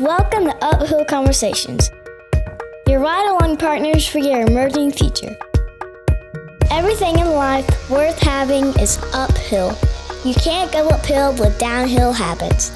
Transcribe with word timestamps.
Welcome 0.00 0.46
to 0.46 0.56
Uphill 0.60 1.04
Conversations, 1.04 1.90
your 2.88 2.98
ride 2.98 3.28
along 3.30 3.58
partners 3.58 4.04
for 4.04 4.18
your 4.18 4.40
emerging 4.40 4.90
future. 4.90 5.36
Everything 6.70 7.20
in 7.20 7.28
life 7.30 7.68
worth 7.88 8.18
having 8.18 8.64
is 8.80 8.98
uphill. 9.12 9.78
You 10.24 10.34
can't 10.34 10.72
go 10.72 10.88
uphill 10.88 11.32
with 11.34 11.56
downhill 11.60 12.12
habits. 12.12 12.72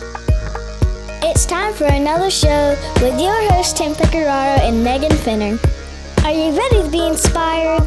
It's 1.25 1.45
time 1.45 1.75
for 1.75 1.87
another 1.87 2.31
show 2.31 2.77
with 3.03 3.21
your 3.21 3.51
hosts 3.51 3.77
Tim 3.77 3.95
Pecoraro 3.95 4.61
and 4.61 4.85
Megan 4.85 5.17
Finner. 5.17 5.59
Are 6.25 6.33
you 6.33 6.57
ready 6.57 6.83
to 6.85 6.89
be 6.89 7.05
inspired? 7.05 7.83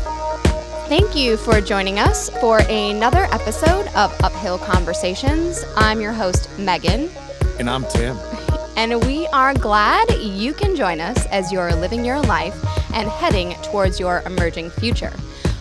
Thank 0.90 1.16
you 1.16 1.38
for 1.38 1.62
joining 1.62 2.00
us 2.00 2.30
for 2.42 2.60
another 2.70 3.30
episode 3.32 3.88
of 3.96 4.14
Uphill 4.24 4.58
Conversations. 4.58 5.64
I'm 5.78 6.02
your 6.02 6.12
host, 6.12 6.50
Megan, 6.60 7.10
And 7.60 7.70
I'm 7.70 7.86
Tim. 7.86 8.18
And 8.76 9.04
we 9.06 9.28
are 9.28 9.54
glad 9.54 10.12
you 10.20 10.54
can 10.54 10.76
join 10.76 11.00
us 11.00 11.26
as 11.28 11.52
you're 11.52 11.74
living 11.76 12.06
your 12.06 12.22
life 12.22 12.56
and 12.94 13.10
heading 13.10 13.54
towards 13.64 14.00
your 14.00 14.22
emerging 14.26 14.70
future. 14.70 15.14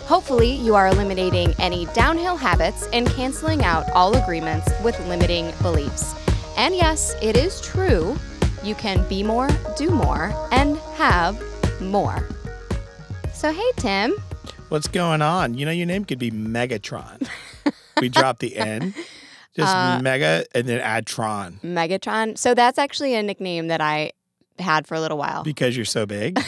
Hopefully, 0.05 0.51
you 0.51 0.75
are 0.75 0.87
eliminating 0.87 1.53
any 1.59 1.85
downhill 1.87 2.35
habits 2.35 2.87
and 2.91 3.07
canceling 3.07 3.63
out 3.63 3.89
all 3.91 4.15
agreements 4.15 4.69
with 4.83 4.99
limiting 5.07 5.51
beliefs. 5.61 6.13
And 6.57 6.75
yes, 6.75 7.15
it 7.21 7.37
is 7.37 7.61
true, 7.61 8.17
you 8.63 8.75
can 8.75 9.07
be 9.07 9.23
more, 9.23 9.47
do 9.77 9.89
more, 9.89 10.33
and 10.51 10.77
have 10.95 11.41
more. 11.81 12.27
So, 13.33 13.51
hey, 13.51 13.71
Tim. 13.77 14.15
What's 14.69 14.87
going 14.87 15.21
on? 15.21 15.55
You 15.55 15.65
know, 15.65 15.71
your 15.71 15.87
name 15.87 16.05
could 16.05 16.19
be 16.19 16.31
Megatron. 16.31 17.27
we 17.99 18.09
dropped 18.09 18.39
the 18.39 18.57
N, 18.57 18.93
just 19.55 19.75
Uh, 19.75 19.99
Mega, 20.01 20.45
and 20.55 20.67
then 20.67 20.79
add 20.79 21.05
Tron 21.05 21.59
Megatron. 21.63 22.37
So 22.37 22.53
that's 22.53 22.77
actually 22.77 23.15
a 23.15 23.23
nickname 23.23 23.67
that 23.67 23.81
I 23.81 24.11
had 24.59 24.85
for 24.87 24.95
a 24.95 25.01
little 25.01 25.17
while. 25.17 25.43
because 25.43 25.75
you're 25.75 25.85
so 25.85 26.05
big. 26.05 26.39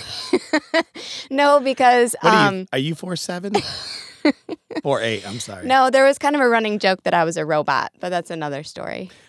no, 1.31 1.59
because 1.59 2.15
What 2.21 2.33
are 2.33 2.47
um 2.47 2.55
you? 2.59 2.65
Are 2.73 2.79
you 2.79 2.95
four 2.95 3.15
seven? 3.15 3.53
four 4.83 5.01
eight. 5.01 5.27
I'm 5.27 5.39
sorry. 5.39 5.65
no, 5.65 5.89
there 5.89 6.05
was 6.05 6.17
kind 6.17 6.35
of 6.35 6.41
a 6.41 6.47
running 6.47 6.79
joke 6.79 7.03
that 7.03 7.13
I 7.13 7.23
was 7.23 7.37
a 7.37 7.45
robot, 7.45 7.91
but 7.99 8.09
that's 8.09 8.29
another 8.31 8.63
story. 8.63 9.09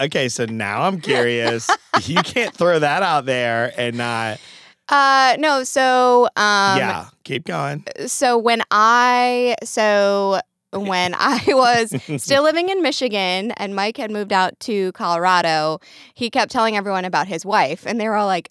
Okay, 0.00 0.30
so 0.30 0.46
now 0.46 0.82
I'm 0.82 1.00
curious. 1.02 1.70
you 2.04 2.16
can't 2.22 2.52
throw 2.54 2.78
that 2.78 3.02
out 3.02 3.26
there 3.26 3.72
and 3.76 3.96
not. 3.98 4.40
Uh 4.88 5.36
no, 5.38 5.64
so 5.64 6.24
um 6.34 6.78
yeah, 6.78 7.08
keep 7.24 7.44
going. 7.44 7.84
so 8.06 8.38
when 8.38 8.62
I 8.70 9.54
so 9.62 10.40
when 10.72 11.14
I 11.14 11.42
was 11.48 11.94
still 12.22 12.42
living 12.42 12.68
in 12.68 12.82
Michigan 12.82 13.52
and 13.52 13.74
Mike 13.74 13.96
had 13.96 14.10
moved 14.10 14.32
out 14.32 14.58
to 14.60 14.92
Colorado, 14.92 15.80
he 16.14 16.30
kept 16.30 16.50
telling 16.50 16.76
everyone 16.76 17.04
about 17.04 17.26
his 17.28 17.44
wife 17.44 17.86
and 17.86 18.00
they 18.00 18.08
were 18.08 18.16
all 18.16 18.26
like 18.26 18.50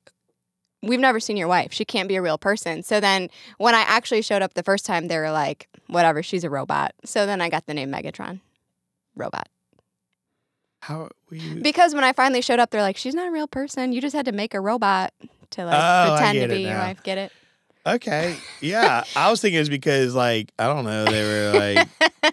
We've 0.83 0.99
never 0.99 1.19
seen 1.19 1.37
your 1.37 1.47
wife. 1.47 1.71
She 1.71 1.85
can't 1.85 2.09
be 2.09 2.15
a 2.15 2.23
real 2.23 2.39
person. 2.39 2.81
So 2.81 2.99
then 2.99 3.29
when 3.59 3.75
I 3.75 3.81
actually 3.81 4.23
showed 4.23 4.41
up 4.41 4.55
the 4.55 4.63
first 4.63 4.83
time, 4.83 5.09
they 5.09 5.17
were 5.19 5.29
like, 5.29 5.67
whatever, 5.85 6.23
she's 6.23 6.43
a 6.43 6.49
robot. 6.49 6.95
So 7.05 7.27
then 7.27 7.39
I 7.39 7.49
got 7.49 7.67
the 7.67 7.75
name 7.75 7.91
Megatron. 7.91 8.39
Robot. 9.15 9.47
How 10.79 11.09
you? 11.29 11.61
Because 11.61 11.93
when 11.93 12.03
I 12.03 12.13
finally 12.13 12.41
showed 12.41 12.57
up, 12.57 12.71
they're 12.71 12.81
like, 12.81 12.97
she's 12.97 13.13
not 13.13 13.27
a 13.27 13.31
real 13.31 13.47
person. 13.47 13.93
You 13.93 14.01
just 14.01 14.15
had 14.15 14.25
to 14.25 14.31
make 14.31 14.55
a 14.55 14.59
robot 14.59 15.13
to 15.51 15.65
like 15.65 15.75
Oh, 15.79 16.15
pretend 16.15 16.39
to 16.39 16.47
be 16.47 16.63
your 16.63 16.77
wife. 16.77 17.03
Get 17.03 17.19
it? 17.19 17.31
Okay, 17.85 18.37
yeah. 18.59 19.03
I 19.15 19.31
was 19.31 19.41
thinking 19.41 19.59
it's 19.59 19.69
because 19.69 20.13
like 20.13 20.51
I 20.59 20.67
don't 20.67 20.85
know. 20.85 21.05
They 21.05 21.23
were 21.23 21.59
like 21.59 21.87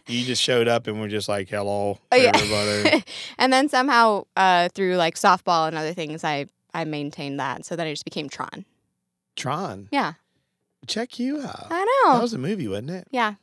you 0.06 0.24
just 0.24 0.42
showed 0.42 0.68
up 0.68 0.86
and 0.86 1.00
we're 1.00 1.08
just 1.08 1.28
like 1.28 1.48
hello 1.48 1.98
Oh, 2.12 2.16
yeah. 2.16 2.32
everybody. 2.34 3.04
and 3.38 3.50
then 3.52 3.68
somehow 3.70 4.24
uh, 4.36 4.68
through 4.74 4.96
like 4.96 5.14
softball 5.14 5.66
and 5.68 5.76
other 5.76 5.94
things, 5.94 6.22
I 6.22 6.46
I 6.74 6.84
maintained 6.84 7.40
that. 7.40 7.64
So 7.64 7.76
then 7.76 7.86
I 7.86 7.92
just 7.92 8.04
became 8.04 8.28
Tron. 8.28 8.66
Tron, 9.36 9.88
Yeah, 9.90 10.14
check 10.86 11.18
you 11.18 11.40
out. 11.40 11.68
I 11.70 11.84
know. 12.04 12.12
That 12.14 12.22
was 12.22 12.34
a 12.34 12.38
movie, 12.38 12.68
wasn't 12.68 12.90
it? 12.90 13.08
yeah. 13.10 13.34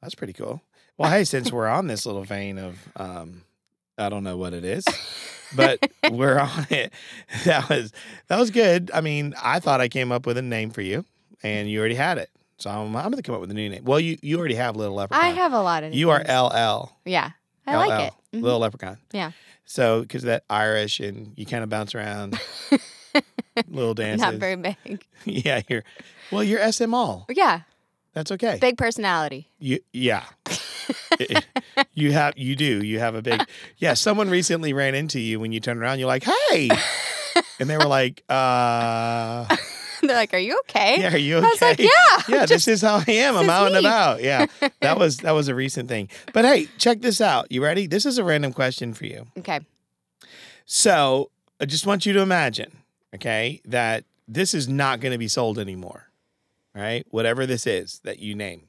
That's 0.00 0.14
pretty 0.14 0.32
cool. 0.34 0.60
Well, 0.98 1.10
hey, 1.10 1.24
since 1.24 1.50
we're 1.50 1.68
on 1.68 1.86
this 1.86 2.04
little 2.06 2.22
vein 2.24 2.58
of, 2.58 2.88
um, 2.96 3.42
I 3.96 4.08
don't 4.08 4.24
know 4.24 4.36
what 4.36 4.52
it 4.52 4.64
is, 4.64 4.84
but 5.56 5.78
we're 6.10 6.38
on 6.38 6.66
it. 6.70 6.92
That 7.44 7.68
was 7.68 7.92
that 8.28 8.38
was 8.38 8.50
good. 8.50 8.90
I 8.94 9.00
mean, 9.00 9.34
I 9.42 9.58
thought 9.58 9.80
I 9.80 9.88
came 9.88 10.12
up 10.12 10.26
with 10.26 10.36
a 10.36 10.42
name 10.42 10.70
for 10.70 10.82
you, 10.82 11.04
and 11.42 11.70
you 11.70 11.78
already 11.80 11.94
had 11.94 12.18
it. 12.18 12.30
So 12.58 12.70
I'm, 12.70 12.94
I'm 12.94 13.04
going 13.10 13.16
to 13.16 13.22
come 13.22 13.34
up 13.34 13.40
with 13.40 13.50
a 13.50 13.54
new 13.54 13.68
name. 13.68 13.84
Well, 13.84 13.98
you 13.98 14.18
you 14.22 14.38
already 14.38 14.54
have 14.54 14.76
Little 14.76 14.94
Leprechaun. 14.94 15.24
I 15.24 15.30
have 15.30 15.52
a 15.52 15.60
lot 15.62 15.82
of. 15.84 15.94
You 15.94 16.10
are. 16.10 16.20
LL. 16.20 16.92
Yeah, 17.04 17.30
I 17.66 17.74
LL, 17.74 17.88
like 17.88 18.00
it. 18.08 18.36
Mhm. 18.36 18.42
Little 18.42 18.60
Leprechaun. 18.60 18.98
Yeah. 19.12 19.32
So 19.64 20.02
because 20.02 20.22
that 20.22 20.44
Irish 20.50 21.00
and 21.00 21.32
you 21.36 21.46
kind 21.46 21.64
of 21.64 21.70
bounce 21.70 21.94
around, 21.94 22.38
little 23.68 23.94
dances. 23.94 24.20
Not 24.22 24.34
very 24.34 24.56
big. 24.56 25.02
yeah, 25.24 25.62
you're. 25.68 25.84
Well, 26.30 26.44
you're 26.44 26.60
SML. 26.60 27.26
Yeah, 27.30 27.60
That's 28.14 28.30
okay. 28.32 28.58
big 28.60 28.76
personality. 28.78 29.48
You 29.58 29.80
yeah. 29.92 30.24
you 31.94 32.12
have 32.12 32.34
you 32.36 32.56
do. 32.56 32.84
You 32.84 32.98
have 32.98 33.14
a 33.14 33.22
big 33.22 33.40
Yeah, 33.78 33.94
someone 33.94 34.30
recently 34.30 34.72
ran 34.72 34.94
into 34.94 35.20
you 35.20 35.38
when 35.40 35.52
you 35.52 35.60
turned 35.60 35.80
around, 35.80 35.98
you're 35.98 36.08
like, 36.08 36.24
"Hey." 36.50 36.70
and 37.60 37.68
they 37.70 37.76
were 37.76 37.84
like, 37.86 38.22
"Uh, 38.28 39.46
They're 40.08 40.16
like, 40.16 40.34
"Are 40.34 40.38
you 40.38 40.58
okay?" 40.64 41.00
yeah, 41.00 41.14
are 41.14 41.18
you 41.18 41.36
okay?" 41.38 41.46
I 41.46 41.50
was 41.50 41.62
like, 41.62 41.78
"Yeah, 41.78 41.88
Yeah, 42.28 42.46
this 42.46 42.66
is 42.68 42.82
how 42.82 43.02
I 43.06 43.10
am. 43.12 43.36
I'm 43.36 43.48
out 43.48 43.68
and 43.68 43.76
about. 43.76 44.22
Yeah. 44.22 44.46
That 44.80 44.98
was 44.98 45.18
that 45.18 45.32
was 45.32 45.48
a 45.48 45.54
recent 45.54 45.88
thing. 45.88 46.08
But 46.32 46.44
hey, 46.44 46.68
check 46.76 47.00
this 47.00 47.20
out. 47.20 47.50
You 47.52 47.62
ready? 47.62 47.86
This 47.86 48.04
is 48.04 48.18
a 48.18 48.24
random 48.24 48.52
question 48.52 48.94
for 48.94 49.06
you. 49.06 49.26
Okay. 49.38 49.60
So, 50.64 51.30
I 51.60 51.66
just 51.66 51.86
want 51.86 52.04
you 52.06 52.12
to 52.14 52.20
imagine, 52.20 52.72
okay, 53.14 53.60
that 53.64 54.04
this 54.26 54.54
is 54.54 54.68
not 54.68 55.00
going 55.00 55.12
to 55.12 55.18
be 55.18 55.28
sold 55.28 55.58
anymore. 55.58 56.08
Right? 56.74 57.06
Whatever 57.10 57.46
this 57.46 57.66
is 57.66 58.00
that 58.04 58.18
you 58.18 58.34
name. 58.34 58.68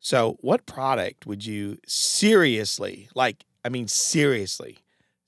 So, 0.00 0.38
what 0.40 0.66
product 0.66 1.26
would 1.26 1.44
you 1.44 1.78
seriously, 1.86 3.08
like, 3.14 3.44
I 3.64 3.68
mean, 3.68 3.88
seriously, 3.88 4.78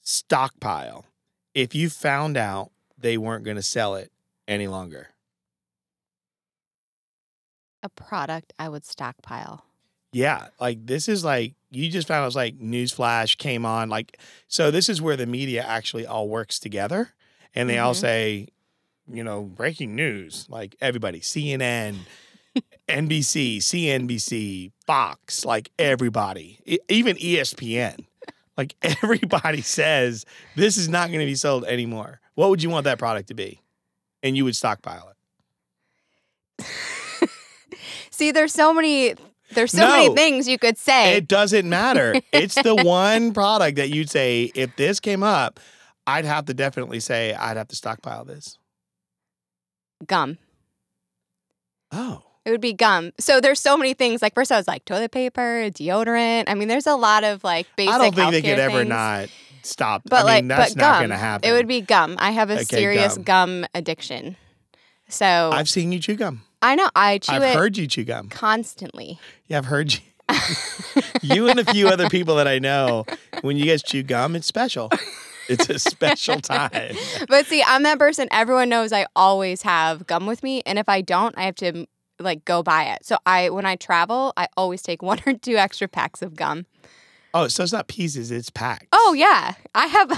stockpile 0.02 1.04
if 1.54 1.74
you 1.74 1.90
found 1.90 2.36
out 2.36 2.70
they 2.96 3.18
weren't 3.18 3.44
going 3.44 3.56
to 3.56 3.62
sell 3.62 3.94
it 3.94 4.10
any 4.46 4.66
longer? 4.68 5.08
A 7.82 7.88
product 7.88 8.52
I 8.58 8.68
would 8.68 8.84
stockpile. 8.84 9.64
Yeah, 10.12 10.48
like 10.60 10.86
this 10.86 11.08
is 11.08 11.24
like 11.24 11.54
you 11.70 11.90
just 11.90 12.08
found 12.08 12.22
it 12.22 12.26
was 12.26 12.36
like 12.36 12.58
newsflash 12.58 13.36
came 13.36 13.66
on 13.66 13.88
like 13.90 14.18
so 14.48 14.70
this 14.70 14.88
is 14.88 15.02
where 15.02 15.16
the 15.16 15.26
media 15.26 15.62
actually 15.62 16.06
all 16.06 16.28
works 16.28 16.58
together 16.58 17.10
and 17.54 17.68
they 17.68 17.78
all 17.78 17.92
Mhm. 17.94 18.00
say, 18.00 18.48
you 19.12 19.22
know, 19.22 19.42
breaking 19.42 19.94
news, 19.94 20.46
like 20.48 20.76
everybody, 20.80 21.20
CNN, 21.20 21.96
NBC, 22.88 23.58
CNBC, 23.58 24.72
Fox, 24.86 25.44
like 25.44 25.70
everybody, 25.78 26.58
even 26.88 27.16
ESPN. 27.16 28.06
Like 28.56 28.74
everybody 28.82 29.60
says 29.62 30.24
this 30.56 30.76
is 30.78 30.88
not 30.88 31.08
going 31.08 31.20
to 31.20 31.26
be 31.26 31.34
sold 31.36 31.64
anymore. 31.66 32.20
What 32.34 32.50
would 32.50 32.62
you 32.62 32.70
want 32.70 32.84
that 32.84 32.98
product 32.98 33.28
to 33.28 33.34
be? 33.34 33.60
And 34.22 34.36
you 34.36 34.44
would 34.46 34.56
stockpile 34.56 35.12
it. 36.58 36.66
See, 38.18 38.32
there's 38.32 38.52
so 38.52 38.74
many. 38.74 39.14
There's 39.52 39.70
so 39.72 39.86
many 39.88 40.14
things 40.14 40.46
you 40.46 40.58
could 40.58 40.76
say. 40.76 41.14
It 41.16 41.26
doesn't 41.28 41.66
matter. 41.68 42.20
It's 42.32 42.54
the 42.56 42.74
one 42.74 43.32
product 43.32 43.76
that 43.76 43.88
you'd 43.90 44.10
say 44.10 44.50
if 44.54 44.76
this 44.76 45.00
came 45.00 45.22
up, 45.22 45.58
I'd 46.06 46.24
have 46.26 46.44
to 46.46 46.54
definitely 46.54 47.00
say 47.00 47.32
I'd 47.32 47.56
have 47.56 47.68
to 47.68 47.76
stockpile 47.76 48.24
this. 48.26 48.58
gum. 50.06 50.36
Oh, 51.90 52.22
It 52.44 52.50
would 52.50 52.60
be 52.60 52.72
gum. 52.74 53.12
So 53.18 53.40
there's 53.40 53.60
so 53.60 53.76
many 53.76 53.94
things. 53.94 54.20
Like 54.20 54.34
first, 54.34 54.52
I 54.52 54.56
was 54.58 54.68
like 54.68 54.84
toilet 54.84 55.12
paper, 55.12 55.70
deodorant. 55.70 56.44
I 56.48 56.54
mean, 56.54 56.68
there's 56.68 56.86
a 56.86 56.96
lot 56.96 57.24
of 57.24 57.42
like 57.44 57.66
basic. 57.76 57.94
I 57.94 57.98
don't 57.98 58.14
think 58.14 58.32
they 58.32 58.42
could 58.42 58.58
ever 58.58 58.78
things. 58.80 58.88
not 58.90 59.28
stop. 59.62 60.02
But 60.04 60.20
I 60.20 60.22
like, 60.24 60.42
mean, 60.44 60.48
that's 60.48 60.74
but 60.74 60.80
not 60.80 60.92
gum. 60.94 61.00
going 61.00 61.10
to 61.10 61.16
happen. 61.16 61.48
It 61.48 61.52
would 61.54 61.68
be 61.68 61.80
gum. 61.80 62.16
I 62.18 62.32
have 62.32 62.50
a 62.50 62.54
Okay, 62.54 62.64
serious 62.64 63.14
gum. 63.16 63.62
gum. 63.62 63.66
addiction. 63.74 64.36
So 65.08 65.50
I've 65.54 65.68
seen 65.70 65.92
you 65.92 66.00
chew 66.00 66.16
gum. 66.16 66.42
I 66.62 66.74
know 66.74 66.88
I 66.94 67.18
chew 67.18 67.32
I've 67.32 67.42
it 67.42 67.54
heard 67.54 67.76
you 67.76 67.86
chew 67.86 68.04
gum. 68.04 68.28
constantly. 68.28 69.18
Yeah, 69.46 69.58
I've 69.58 69.66
heard 69.66 69.94
you. 69.94 70.00
you 71.22 71.48
and 71.48 71.58
a 71.58 71.64
few 71.64 71.88
other 71.88 72.08
people 72.08 72.36
that 72.36 72.46
I 72.46 72.58
know, 72.58 73.06
when 73.40 73.56
you 73.56 73.64
guys 73.64 73.82
chew 73.82 74.02
gum, 74.02 74.36
it's 74.36 74.46
special. 74.46 74.90
It's 75.48 75.70
a 75.70 75.78
special 75.78 76.40
time. 76.40 76.96
But 77.28 77.46
see, 77.46 77.62
I'm 77.66 77.82
that 77.84 77.98
person. 77.98 78.28
Everyone 78.30 78.68
knows 78.68 78.92
I 78.92 79.06
always 79.16 79.62
have 79.62 80.06
gum 80.06 80.26
with 80.26 80.42
me, 80.42 80.62
and 80.66 80.78
if 80.78 80.88
I 80.88 81.00
don't, 81.00 81.36
I 81.38 81.44
have 81.44 81.54
to 81.56 81.86
like 82.18 82.44
go 82.44 82.62
buy 82.62 82.84
it. 82.92 83.06
So 83.06 83.16
I, 83.24 83.48
when 83.50 83.64
I 83.64 83.76
travel, 83.76 84.32
I 84.36 84.48
always 84.56 84.82
take 84.82 85.00
one 85.02 85.20
or 85.26 85.32
two 85.32 85.56
extra 85.56 85.88
packs 85.88 86.20
of 86.20 86.36
gum. 86.36 86.66
Oh, 87.32 87.48
so 87.48 87.62
it's 87.62 87.72
not 87.72 87.88
pieces; 87.88 88.30
it's 88.30 88.50
packs. 88.50 88.86
Oh 88.92 89.14
yeah, 89.16 89.54
I 89.74 89.86
have. 89.86 90.10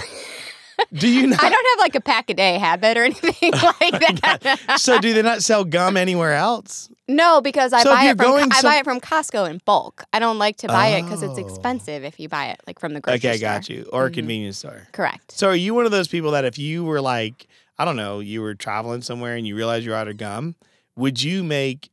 Do 0.93 1.07
you 1.07 1.27
not? 1.27 1.43
I 1.43 1.49
don't 1.49 1.65
have 1.71 1.79
like 1.79 1.95
a 1.95 2.01
pack 2.01 2.29
a 2.29 2.33
day 2.33 2.57
habit 2.57 2.97
or 2.97 3.03
anything 3.03 3.51
like 3.51 3.99
that. 4.21 4.75
so 4.79 4.99
do 4.99 5.13
they 5.13 5.21
not 5.21 5.41
sell 5.43 5.63
gum 5.63 5.95
anywhere 5.97 6.33
else? 6.33 6.89
no, 7.07 7.41
because 7.41 7.73
I 7.73 7.83
So 7.83 7.91
if 7.91 7.97
buy 7.97 8.03
you're 8.03 8.11
it 8.13 8.17
from 8.17 8.25
going 8.27 8.49
I 8.53 8.61
buy 8.61 8.75
it 8.77 8.83
from 8.85 8.99
Costco 9.01 9.49
in 9.49 9.61
bulk. 9.65 10.03
I 10.13 10.19
don't 10.19 10.37
like 10.39 10.55
to 10.57 10.67
buy 10.67 10.87
it 10.89 11.03
because 11.03 11.21
it's 11.23 11.37
Oh. 11.37 11.41
expensive 11.41 12.03
if 12.05 12.19
you 12.19 12.29
buy 12.29 12.47
it 12.47 12.61
like 12.67 12.79
from 12.79 12.93
the 12.93 13.01
grocery 13.01 13.29
Okay, 13.29 13.37
store. 13.37 13.49
Okay, 13.49 13.57
got 13.57 13.69
you. 13.69 13.89
Or 13.91 14.05
a 14.05 14.09
Mhm. 14.09 14.13
convenience 14.13 14.57
store. 14.59 14.87
Correct. 14.93 15.31
So 15.31 15.49
are 15.49 15.55
you 15.55 15.73
one 15.73 15.85
of 15.85 15.91
those 15.91 16.07
people 16.07 16.31
that 16.31 16.45
if 16.45 16.57
you 16.57 16.83
were 16.85 17.01
like, 17.01 17.47
I 17.77 17.83
don't 17.85 17.97
know, 17.97 18.19
you 18.19 18.41
were 18.41 18.55
traveling 18.55 19.01
somewhere 19.01 19.35
and 19.35 19.45
you 19.45 19.55
realized 19.55 19.85
you're 19.85 19.95
out 19.95 20.07
of 20.07 20.17
gum, 20.17 20.55
would 20.95 21.21
you 21.21 21.43
make 21.43 21.89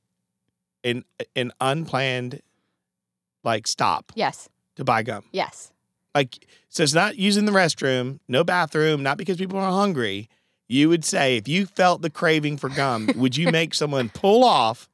an 0.84 1.04
an 1.34 1.50
unplanned 1.60 2.40
like 3.44 3.66
stop 3.66 4.12
Yes. 4.14 4.48
to 4.76 4.84
buy 4.84 5.02
gum? 5.02 5.24
Yes. 5.32 5.72
Like 6.14 6.46
so 6.68 6.82
it's 6.82 6.94
not 6.94 7.16
using 7.16 7.44
the 7.44 7.52
restroom, 7.52 8.18
no 8.28 8.44
bathroom, 8.44 9.02
not 9.02 9.18
because 9.18 9.36
people 9.36 9.58
are 9.58 9.70
hungry. 9.70 10.28
You 10.68 10.88
would 10.90 11.04
say 11.04 11.36
if 11.36 11.48
you 11.48 11.66
felt 11.66 12.02
the 12.02 12.10
craving 12.10 12.56
for 12.58 12.68
gum, 12.68 13.08
would 13.16 13.36
you 13.36 13.50
make 13.50 13.72
someone 13.74 14.08
pull 14.10 14.44
off 14.44 14.88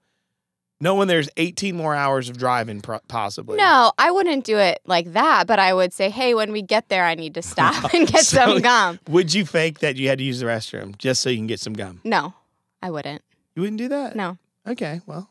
knowing 0.81 1.09
there's 1.09 1.29
18 1.37 1.75
more 1.77 1.95
hours 1.95 2.29
of 2.29 2.37
driving 2.37 2.81
pro- 2.81 2.99
possibly? 3.09 3.57
No, 3.57 3.93
I 3.99 4.11
wouldn't 4.11 4.45
do 4.45 4.59
it 4.59 4.81
like 4.87 5.13
that, 5.15 5.47
but 5.47 5.59
I 5.59 5.73
would 5.75 5.93
say, 5.93 6.11
hey, 6.11 6.35
when 6.35 6.53
we 6.53 6.63
get 6.63 6.89
there, 6.91 7.05
I 7.05 7.15
need 7.15 7.35
to 7.35 7.43
stop 7.43 7.93
and 7.95 8.07
get 8.07 8.25
So- 8.25 8.37
some 8.37 8.61
gum. 8.61 9.01
Would 9.09 9.33
you 9.35 9.47
fake 9.47 9.81
that 9.81 9.97
you 9.97 10.09
had 10.09 10.19
to 10.19 10.25
use 10.25 10.41
the 10.41 10.47
restroom 10.47 10.97
just 10.99 11.23
so 11.23 11.31
you 11.31 11.39
can 11.39 11.47
get 11.47 11.61
some 11.61 11.73
gum? 11.73 12.01
No, 12.05 12.35
I 12.83 12.91
wouldn't. 12.91 13.23
You 13.57 13.63
wouldn't 13.63 13.79
do 13.79 13.89
that? 13.89 14.15
No. 14.15 14.37
Okay, 14.67 15.01
well, 15.07 15.29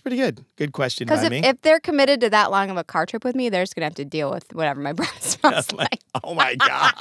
it's 0.00 0.02
pretty 0.02 0.16
good. 0.16 0.42
Good 0.56 0.72
question 0.72 1.06
Because 1.06 1.20
by 1.20 1.26
if, 1.26 1.30
me. 1.30 1.44
if 1.46 1.60
they're 1.60 1.78
committed 1.78 2.22
to 2.22 2.30
that 2.30 2.50
long 2.50 2.70
of 2.70 2.78
a 2.78 2.84
car 2.84 3.04
trip 3.04 3.22
with 3.22 3.36
me, 3.36 3.50
they're 3.50 3.62
just 3.64 3.74
going 3.74 3.82
to 3.82 3.84
have 3.84 3.94
to 3.96 4.04
deal 4.06 4.30
with 4.30 4.50
whatever 4.54 4.80
my 4.80 4.92
breath 4.94 5.22
smells 5.22 5.70
my- 5.74 5.82
like. 5.90 6.00
oh 6.24 6.32
my 6.34 6.54
gosh. 6.54 6.94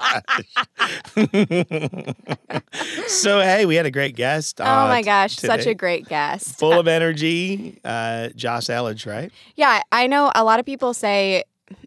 so 3.07 3.39
hey, 3.39 3.65
we 3.65 3.75
had 3.75 3.85
a 3.85 3.91
great 3.91 4.17
guest. 4.17 4.59
oh 4.59 4.65
uh, 4.65 4.87
my 4.87 5.01
t- 5.01 5.05
gosh, 5.05 5.37
such 5.37 5.65
a 5.65 5.73
great 5.73 6.09
guest. 6.09 6.59
full 6.59 6.77
of 6.77 6.89
energy, 6.89 7.79
uh, 7.85 8.29
Josh 8.35 8.65
Elledge, 8.65 9.05
right? 9.09 9.31
Yeah, 9.55 9.81
I 9.93 10.07
know 10.07 10.31
a 10.35 10.43
lot 10.43 10.59
of 10.59 10.65
people 10.65 10.93
say 10.93 11.43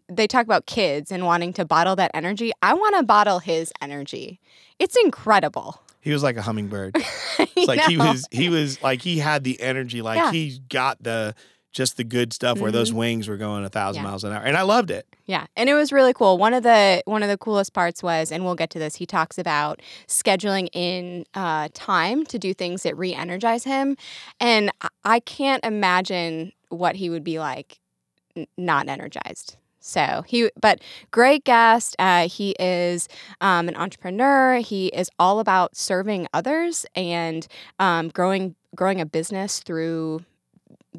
they 0.09 0.25
talk 0.25 0.45
about 0.45 0.65
kids 0.65 1.11
and 1.11 1.25
wanting 1.27 1.53
to 1.53 1.65
bottle 1.65 1.95
that 1.97 2.09
energy. 2.15 2.51
I 2.63 2.73
want 2.73 2.95
to 2.97 3.03
bottle 3.03 3.37
his 3.37 3.71
energy. 3.81 4.39
It's 4.79 4.97
incredible. 5.03 5.79
He 6.03 6.11
was 6.11 6.21
like 6.23 6.37
a 6.37 6.41
hummingbird. 6.41 6.95
It's 7.55 7.67
like 7.67 7.81
he 7.89 7.97
was 7.97 8.27
he 8.31 8.49
was 8.49 8.81
like 8.83 9.01
he 9.01 9.19
had 9.19 9.43
the 9.43 9.59
energy, 9.61 10.01
like 10.01 10.17
Yeah. 10.17 10.31
he 10.31 10.59
got 10.69 11.01
the 11.01 11.33
just 11.71 11.97
the 11.97 12.03
good 12.03 12.33
stuff 12.33 12.59
where 12.59 12.71
those 12.71 12.91
wings 12.93 13.27
were 13.27 13.37
going 13.37 13.63
a 13.65 13.69
thousand 13.69 14.03
Yeah. 14.03 14.09
miles 14.09 14.23
an 14.23 14.31
hour. 14.33 14.43
And 14.43 14.55
I 14.57 14.61
loved 14.63 14.91
it. 14.91 15.07
Yeah, 15.25 15.45
and 15.55 15.69
it 15.69 15.73
was 15.73 15.91
really 15.91 16.13
cool. 16.13 16.37
One 16.37 16.53
of 16.53 16.61
the 16.63 17.01
one 17.05 17.23
of 17.23 17.29
the 17.29 17.37
coolest 17.37 17.73
parts 17.73 18.03
was, 18.03 18.31
and 18.31 18.43
we'll 18.43 18.55
get 18.55 18.69
to 18.71 18.79
this. 18.79 18.95
He 18.95 19.05
talks 19.05 19.37
about 19.37 19.81
scheduling 20.07 20.67
in 20.73 21.25
uh, 21.33 21.69
time 21.73 22.25
to 22.25 22.37
do 22.37 22.53
things 22.53 22.83
that 22.83 22.97
re-energize 22.97 23.63
him, 23.63 23.95
and 24.39 24.69
I- 24.81 24.89
I 25.05 25.19
can't 25.21 25.63
imagine 25.65 26.51
what 26.69 26.95
he 26.97 27.09
would 27.09 27.23
be 27.23 27.39
like 27.39 27.79
n- 28.35 28.45
not 28.57 28.89
energized. 28.89 29.55
So 29.85 30.23
he, 30.25 30.49
but 30.61 30.79
great 31.11 31.43
guest. 31.43 31.97
Uh, 31.99 32.29
he 32.29 32.55
is 32.57 33.09
um, 33.41 33.67
an 33.67 33.75
entrepreneur. 33.75 34.55
He 34.59 34.87
is 34.87 35.09
all 35.19 35.41
about 35.41 35.75
serving 35.75 36.27
others 36.33 36.85
and 36.95 37.45
um, 37.79 38.07
growing 38.07 38.55
growing 38.75 39.01
a 39.01 39.05
business 39.05 39.59
through 39.59 40.23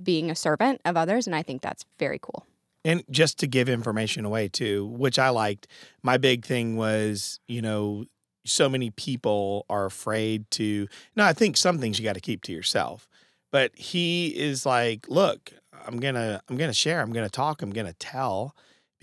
being 0.01 0.31
a 0.31 0.35
servant 0.35 0.83
of 0.85 0.99
others, 0.99 1.27
and 1.27 1.35
I 1.35 1.43
think 1.43 1.63
that's 1.63 1.87
very 1.99 2.19
cool. 2.21 2.47
And 2.85 3.03
just 3.11 3.39
to 3.39 3.47
give 3.47 3.71
information 3.71 4.27
away 4.27 4.49
too, 4.49 4.85
which 4.87 5.19
I 5.19 5.31
liked. 5.31 5.67
My 6.03 6.19
big 6.19 6.45
thing 6.45 6.77
was, 6.77 7.41
you 7.49 7.63
know, 7.63 8.05
so 8.45 8.69
many 8.69 8.91
people 8.91 9.65
are 9.71 9.87
afraid 9.87 10.51
to. 10.53 10.89
No, 11.17 11.25
I 11.25 11.33
think 11.33 11.57
some 11.57 11.79
things 11.79 11.99
you 11.99 12.05
got 12.05 12.17
to 12.17 12.21
keep 12.21 12.43
to 12.43 12.53
yourself. 12.53 13.09
But 13.51 13.75
he 13.79 14.29
is 14.29 14.67
like, 14.67 15.09
look, 15.09 15.53
I'm 15.87 16.01
gonna, 16.01 16.43
I'm 16.51 16.59
gonna 16.59 16.75
share, 16.75 17.01
I'm 17.01 17.13
gonna 17.13 17.31
talk, 17.31 17.63
I'm 17.63 17.71
gonna 17.71 17.95
tell, 17.95 18.55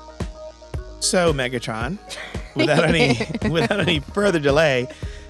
So, 1.05 1.31
Megatron, 1.31 1.99
without 2.55 2.83
any 2.83 3.09
without 3.51 3.79
any 3.79 3.99
further 3.99 4.39
delay, 4.39 4.87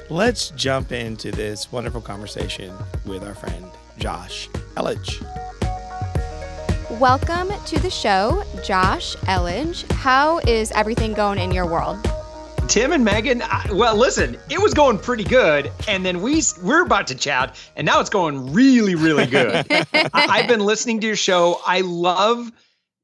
let's 0.09 0.51
jump 0.51 0.93
into 0.93 1.31
this 1.31 1.69
wonderful 1.69 1.99
conversation 1.99 2.73
with 3.05 3.25
our 3.25 3.35
friend 3.35 3.65
Josh 3.97 4.47
Elledge. 4.77 5.21
Welcome 6.91 7.51
to 7.65 7.79
the 7.81 7.89
show, 7.89 8.41
Josh 8.63 9.17
Elledge. 9.27 9.91
How 9.91 10.39
is 10.47 10.71
everything 10.71 11.13
going 11.13 11.39
in 11.39 11.51
your 11.51 11.67
world? 11.67 12.01
Tim 12.69 12.93
and 12.93 13.03
Megan, 13.03 13.41
I, 13.41 13.67
well, 13.73 13.97
listen, 13.97 14.37
it 14.49 14.61
was 14.61 14.73
going 14.73 14.97
pretty 14.97 15.25
good, 15.25 15.69
and 15.89 16.05
then 16.05 16.21
we 16.21 16.41
we're 16.63 16.83
about 16.83 17.05
to 17.07 17.15
chat, 17.15 17.53
and 17.75 17.85
now 17.85 17.99
it's 17.99 18.09
going 18.09 18.53
really, 18.53 18.95
really 18.95 19.25
good. 19.25 19.65
I, 19.69 19.89
I've 20.13 20.47
been 20.47 20.61
listening 20.61 21.01
to 21.01 21.07
your 21.07 21.17
show. 21.17 21.59
I 21.65 21.81
love 21.81 22.49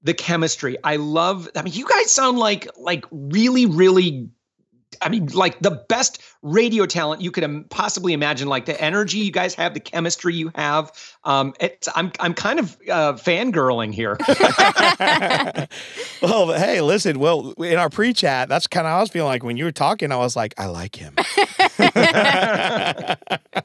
the 0.04 0.14
chemistry. 0.14 0.78
I 0.84 0.96
love. 0.98 1.50
I 1.56 1.62
mean, 1.62 1.74
you 1.74 1.88
guys 1.88 2.12
sound 2.12 2.40
like 2.40 2.68
like 2.78 3.06
really, 3.12 3.66
really. 3.66 4.30
I 5.02 5.10
mean, 5.10 5.28
like 5.28 5.60
the 5.60 5.72
best 5.72 6.22
radio 6.42 6.86
talent 6.86 7.22
you 7.22 7.32
could 7.32 7.44
im- 7.44 7.64
possibly 7.70 8.14
imagine. 8.14 8.48
Like 8.50 8.66
the 8.66 8.80
energy 8.80 9.20
you 9.20 9.32
guys 9.32 9.56
have, 9.56 9.74
the 9.74 9.80
chemistry 9.80 10.36
you 10.36 10.52
have. 10.56 10.92
Um, 11.24 11.54
it's 11.60 11.88
I'm 11.96 12.12
I'm 12.20 12.34
kind 12.34 12.60
of 12.60 12.78
uh, 12.90 13.14
fangirling 13.14 13.94
here. 13.94 14.18
well, 16.22 16.54
hey, 16.54 16.82
listen. 16.82 17.20
Well, 17.20 17.52
in 17.54 17.78
our 17.78 17.90
pre-chat, 17.90 18.50
that's 18.50 18.68
kind 18.68 18.86
of 18.86 18.92
how 18.92 18.98
I 18.98 19.02
was 19.02 19.10
feeling 19.10 19.30
like 19.30 19.44
when 19.44 19.58
you 19.58 19.64
were 19.64 19.72
talking. 19.72 20.12
I 20.12 20.18
was 20.18 20.36
like, 20.36 20.54
I 20.58 20.66
like 20.66 20.96
him. 20.96 21.16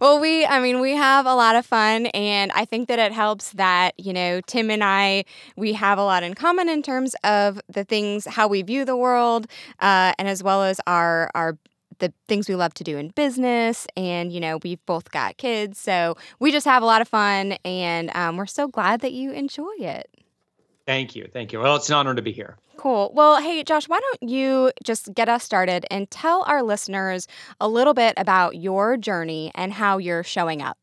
Well, 0.00 0.20
we, 0.20 0.46
I 0.46 0.60
mean, 0.60 0.80
we 0.80 0.92
have 0.92 1.26
a 1.26 1.34
lot 1.34 1.56
of 1.56 1.66
fun, 1.66 2.06
and 2.06 2.52
I 2.52 2.64
think 2.64 2.88
that 2.88 2.98
it 2.98 3.12
helps 3.12 3.52
that, 3.52 3.92
you 3.98 4.12
know, 4.12 4.40
Tim 4.46 4.70
and 4.70 4.82
I, 4.82 5.24
we 5.56 5.72
have 5.74 5.98
a 5.98 6.04
lot 6.04 6.22
in 6.22 6.34
common 6.34 6.68
in 6.68 6.82
terms 6.82 7.14
of 7.24 7.60
the 7.68 7.84
things, 7.84 8.26
how 8.26 8.48
we 8.48 8.62
view 8.62 8.84
the 8.84 8.96
world, 8.96 9.46
uh, 9.80 10.12
and 10.18 10.28
as 10.28 10.42
well 10.42 10.62
as 10.62 10.80
our, 10.86 11.30
our, 11.34 11.58
the 11.98 12.12
things 12.28 12.48
we 12.48 12.54
love 12.54 12.72
to 12.74 12.84
do 12.84 12.96
in 12.96 13.08
business. 13.08 13.86
And, 13.96 14.32
you 14.32 14.40
know, 14.40 14.58
we've 14.62 14.84
both 14.86 15.10
got 15.10 15.36
kids. 15.36 15.78
So 15.78 16.16
we 16.38 16.52
just 16.52 16.66
have 16.66 16.82
a 16.82 16.86
lot 16.86 17.02
of 17.02 17.08
fun, 17.08 17.52
and 17.64 18.14
um, 18.16 18.36
we're 18.36 18.46
so 18.46 18.68
glad 18.68 19.00
that 19.00 19.12
you 19.12 19.32
enjoy 19.32 19.72
it. 19.78 20.08
Thank 20.90 21.14
you, 21.14 21.28
thank 21.32 21.52
you. 21.52 21.60
Well, 21.60 21.76
it's 21.76 21.88
an 21.88 21.94
honor 21.94 22.14
to 22.16 22.22
be 22.22 22.32
here. 22.32 22.56
Cool. 22.76 23.12
Well, 23.14 23.40
hey, 23.40 23.62
Josh, 23.62 23.88
why 23.88 24.00
don't 24.00 24.28
you 24.28 24.72
just 24.82 25.14
get 25.14 25.28
us 25.28 25.44
started 25.44 25.86
and 25.88 26.10
tell 26.10 26.42
our 26.48 26.64
listeners 26.64 27.28
a 27.60 27.68
little 27.68 27.94
bit 27.94 28.14
about 28.16 28.56
your 28.56 28.96
journey 28.96 29.52
and 29.54 29.72
how 29.72 29.98
you're 29.98 30.24
showing 30.24 30.62
up? 30.62 30.78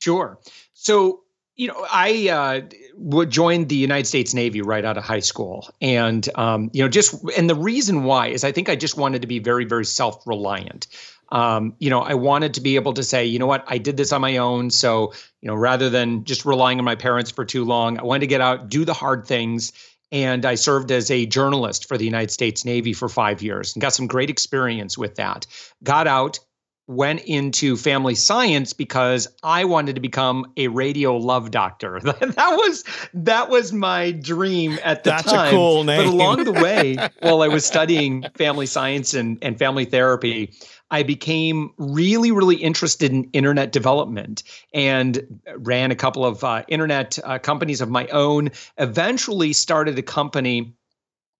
Sure. 0.00 0.38
So, 0.74 1.20
you 1.56 1.68
know, 1.68 1.86
I 1.90 2.28
uh, 2.28 2.60
would 2.96 3.30
join 3.30 3.68
the 3.68 3.76
United 3.76 4.06
States 4.06 4.34
Navy 4.34 4.60
right 4.60 4.84
out 4.84 4.98
of 4.98 5.04
high 5.04 5.20
school, 5.20 5.70
and 5.80 6.28
um, 6.34 6.68
you 6.74 6.82
know, 6.82 6.88
just 6.88 7.14
and 7.38 7.48
the 7.48 7.54
reason 7.54 8.02
why 8.02 8.26
is 8.26 8.44
I 8.44 8.52
think 8.52 8.68
I 8.68 8.76
just 8.76 8.98
wanted 8.98 9.22
to 9.22 9.28
be 9.28 9.38
very, 9.38 9.64
very 9.64 9.84
self-reliant. 9.84 10.88
Um, 11.30 11.74
you 11.78 11.90
know, 11.90 12.00
I 12.00 12.14
wanted 12.14 12.54
to 12.54 12.60
be 12.60 12.76
able 12.76 12.94
to 12.94 13.02
say, 13.02 13.24
you 13.24 13.38
know 13.38 13.46
what, 13.46 13.64
I 13.66 13.78
did 13.78 13.96
this 13.96 14.12
on 14.12 14.20
my 14.20 14.36
own. 14.36 14.70
So, 14.70 15.12
you 15.40 15.48
know, 15.48 15.54
rather 15.54 15.90
than 15.90 16.24
just 16.24 16.44
relying 16.44 16.78
on 16.78 16.84
my 16.84 16.94
parents 16.94 17.30
for 17.30 17.44
too 17.44 17.64
long, 17.64 17.98
I 17.98 18.02
wanted 18.02 18.20
to 18.20 18.26
get 18.26 18.40
out, 18.40 18.68
do 18.68 18.84
the 18.84 18.94
hard 18.94 19.26
things. 19.26 19.72
And 20.12 20.44
I 20.44 20.54
served 20.54 20.90
as 20.92 21.10
a 21.10 21.26
journalist 21.26 21.88
for 21.88 21.98
the 21.98 22.04
United 22.04 22.30
States 22.30 22.64
Navy 22.64 22.92
for 22.92 23.08
five 23.08 23.42
years 23.42 23.74
and 23.74 23.80
got 23.80 23.94
some 23.94 24.06
great 24.06 24.30
experience 24.30 24.96
with 24.96 25.16
that. 25.16 25.46
Got 25.82 26.06
out, 26.06 26.38
went 26.86 27.22
into 27.22 27.76
family 27.76 28.14
science 28.14 28.72
because 28.74 29.26
I 29.42 29.64
wanted 29.64 29.94
to 29.94 30.00
become 30.00 30.52
a 30.56 30.68
radio 30.68 31.16
love 31.16 31.50
doctor. 31.50 31.98
that 32.02 32.36
was 32.36 32.84
that 33.14 33.48
was 33.48 33.72
my 33.72 34.12
dream 34.12 34.78
at 34.84 35.02
the 35.04 35.10
That's 35.10 35.24
time. 35.32 35.48
a 35.48 35.50
cool 35.50 35.84
name. 35.84 36.04
But 36.04 36.12
along 36.12 36.44
the 36.44 36.52
way, 36.52 36.96
while 37.20 37.42
I 37.42 37.48
was 37.48 37.64
studying 37.64 38.26
family 38.36 38.66
science 38.66 39.14
and, 39.14 39.38
and 39.42 39.58
family 39.58 39.86
therapy, 39.86 40.52
I 40.90 41.02
became 41.02 41.72
really, 41.78 42.30
really 42.30 42.56
interested 42.56 43.10
in 43.12 43.24
internet 43.32 43.72
development 43.72 44.42
and 44.72 45.40
ran 45.56 45.90
a 45.90 45.96
couple 45.96 46.24
of 46.24 46.44
uh, 46.44 46.62
internet 46.68 47.18
uh, 47.24 47.38
companies 47.38 47.80
of 47.80 47.88
my 47.88 48.06
own. 48.08 48.50
Eventually, 48.78 49.52
started 49.52 49.98
a 49.98 50.02
company 50.02 50.74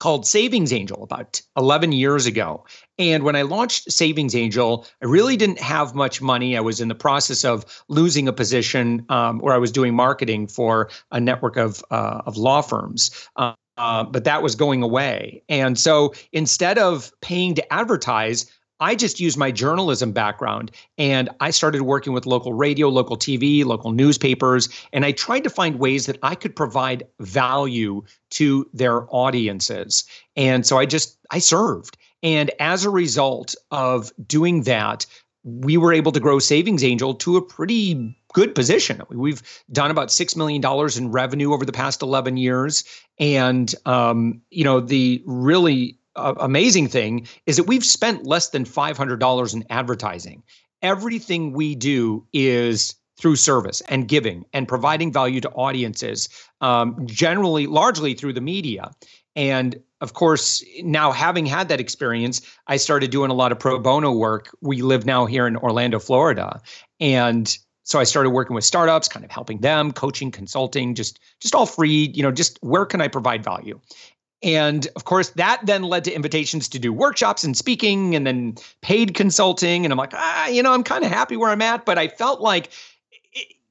called 0.01 0.27
Savings 0.27 0.73
Angel 0.73 1.03
about 1.03 1.41
11 1.57 1.93
years 1.93 2.27
ago. 2.27 2.65
And 2.99 3.23
when 3.23 3.37
I 3.37 3.43
launched 3.43 3.91
Savings 3.91 4.35
Angel, 4.35 4.87
I 5.01 5.07
really 5.07 5.37
didn't 5.37 5.61
have 5.61 5.95
much 5.95 6.21
money. 6.21 6.57
I 6.57 6.61
was 6.61 6.81
in 6.81 6.89
the 6.89 6.95
process 6.95 7.45
of 7.45 7.65
losing 7.89 8.29
a 8.29 8.33
position 8.33 9.07
um, 9.09 9.39
where 9.39 9.55
I 9.55 9.59
was 9.59 9.73
doing 9.73 9.95
marketing 9.95 10.49
for 10.49 10.91
a 11.11 11.21
network 11.21 11.57
of, 11.57 11.85
uh, 11.91 12.23
of 12.27 12.37
law 12.37 12.61
firms. 12.61 13.29
Uh, 13.37 13.55
but 14.05 14.25
that 14.25 14.43
was 14.43 14.55
going 14.55 14.83
away. 14.83 15.43
And 15.49 15.79
so 15.79 16.15
instead 16.33 16.79
of 16.79 17.13
paying 17.21 17.55
to 17.55 17.73
advertise, 17.73 18.51
I 18.81 18.95
just 18.95 19.21
used 19.21 19.39
my 19.39 19.51
journalism 19.51 20.13
background 20.13 20.71
and 20.99 21.31
I 21.41 21.51
started 21.51 21.83
working 21.83 22.13
with 22.13 22.27
local 22.27 22.53
radio, 22.53 22.89
local 22.89 23.17
TV, 23.17 23.65
local 23.65 23.93
newspapers, 23.93 24.69
and 24.93 25.05
I 25.05 25.13
tried 25.13 25.45
to 25.45 25.51
find 25.51 25.79
ways 25.79 26.07
that 26.07 26.19
I 26.23 26.35
could 26.35 26.57
provide 26.57 27.07
value 27.21 28.03
to 28.31 28.69
their 28.73 29.07
audiences. 29.15 30.05
And 30.37 30.67
so 30.67 30.79
I 30.79 30.87
just 30.87 31.19
I 31.31 31.39
served. 31.39 31.97
And 32.23 32.51
as 32.59 32.85
a 32.85 32.91
result 32.91 33.55
of 33.71 34.13
doing 34.27 34.63
that, 34.63 35.07
we 35.45 35.77
were 35.77 35.93
able 35.93 36.11
to 36.11 36.21
grow 36.21 36.39
Savings 36.39 36.83
Angel 36.83 37.15
to 37.15 37.37
a 37.37 37.43
pretty 37.43 38.17
good 38.33 38.55
position. 38.55 39.03
We've 39.11 39.43
done 39.71 39.91
about 39.91 40.11
six 40.11 40.35
million 40.35 40.61
dollars 40.61 40.97
in 40.97 41.13
revenue 41.13 41.53
over 41.53 41.65
the 41.67 41.73
past 41.73 42.03
eleven 42.03 42.37
years, 42.37 42.83
and 43.19 43.73
um, 43.85 44.41
you 44.51 44.65
know 44.65 44.81
the 44.81 45.23
really 45.27 45.99
amazing 46.17 46.89
thing 46.89 47.27
is 47.47 47.57
that 47.57 47.65
we've 47.65 47.85
spent 47.85 48.27
less 48.27 48.51
than 48.51 48.65
five 48.65 48.97
hundred 48.97 49.21
dollars 49.21 49.55
in 49.55 49.65
advertising. 49.71 50.43
Everything 50.83 51.53
we 51.53 51.75
do 51.75 52.27
is 52.33 52.95
through 53.19 53.37
service 53.37 53.81
and 53.83 54.09
giving 54.09 54.45
and 54.53 54.67
providing 54.69 55.13
value 55.13 55.41
to 55.41 55.51
audiences, 55.51 56.29
um, 56.61 56.97
generally, 57.07 57.67
largely 57.67 58.15
through 58.15 58.33
the 58.33 58.41
media. 58.41 58.91
And 59.37 59.81
of 60.01 60.13
course, 60.13 60.63
now 60.83 61.13
having 61.13 61.47
had 61.47 61.69
that 61.69 61.81
experience, 61.81 62.43
I 62.67 62.77
started 62.77 63.11
doing 63.11 63.31
a 63.31 63.35
lot 63.35 63.53
of 63.53 63.59
pro 63.59 63.79
bono 63.79 64.13
work. 64.13 64.55
We 64.61 64.83
live 64.83 65.07
now 65.07 65.27
here 65.27 65.47
in 65.47 65.57
Orlando, 65.57 65.99
Florida. 65.99 66.61
And 67.01 67.57
so 67.85 67.99
I 67.99 68.05
started 68.05 68.31
working 68.31 68.55
with 68.55 68.65
startups, 68.65 69.09
kind 69.09 69.25
of 69.25 69.31
helping 69.31 69.61
them, 69.61 69.93
coaching, 69.93 70.31
consulting, 70.31 70.95
just 70.95 71.21
just 71.41 71.55
all 71.55 71.67
free, 71.67 72.11
you 72.15 72.23
know, 72.23 72.33
just 72.33 72.59
where 72.63 72.87
can 72.87 73.01
I 73.01 73.09
provide 73.09 73.45
value? 73.45 73.81
And 74.43 74.87
of 74.95 75.05
course, 75.05 75.31
that 75.31 75.61
then 75.65 75.83
led 75.85 76.05
to 76.05 76.13
invitations 76.13 76.69
to 76.69 76.79
do 76.79 76.93
workshops 76.93 77.45
and 77.45 77.57
speaking 77.57 78.15
and 78.15 78.27
then 78.27 78.57
paid 78.83 79.15
consulting. 79.15 79.87
And 79.87 79.93
I'm 79.93 79.99
like, 79.99 80.13
ah, 80.15 80.49
you 80.49 80.63
know, 80.63 80.73
I'm 80.73 80.83
kind 80.83 81.05
of 81.05 81.11
happy 81.11 81.37
where 81.37 81.51
I'm 81.51 81.63
at. 81.63 81.87
But 81.87 81.99
I 81.99 82.09
felt 82.09 82.41
like, 82.41 82.71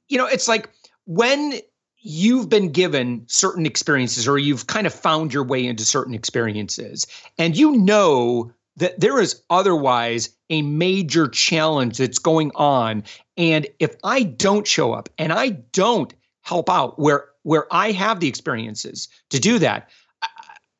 you 0.08 0.18
know, 0.18 0.26
it's 0.26 0.48
like 0.48 0.70
when 1.06 1.60
you've 2.04 2.48
been 2.48 2.70
given 2.70 3.24
certain 3.26 3.64
experiences 3.64 4.28
or 4.28 4.38
you've 4.38 4.66
kind 4.66 4.86
of 4.86 4.92
found 4.92 5.32
your 5.32 5.42
way 5.42 5.64
into 5.64 5.84
certain 5.84 6.14
experiences 6.14 7.06
and 7.38 7.56
you 7.56 7.72
know 7.72 8.52
that 8.76 9.00
there 9.00 9.20
is 9.20 9.42
otherwise 9.48 10.28
a 10.50 10.60
major 10.62 11.28
challenge 11.28 11.96
that's 11.96 12.18
going 12.18 12.52
on 12.54 13.02
and 13.38 13.66
if 13.78 13.96
i 14.04 14.22
don't 14.22 14.66
show 14.66 14.92
up 14.92 15.08
and 15.16 15.32
i 15.32 15.48
don't 15.48 16.12
help 16.42 16.68
out 16.68 16.98
where 16.98 17.24
where 17.42 17.66
i 17.72 17.90
have 17.90 18.20
the 18.20 18.28
experiences 18.28 19.08
to 19.30 19.40
do 19.40 19.58
that 19.58 19.88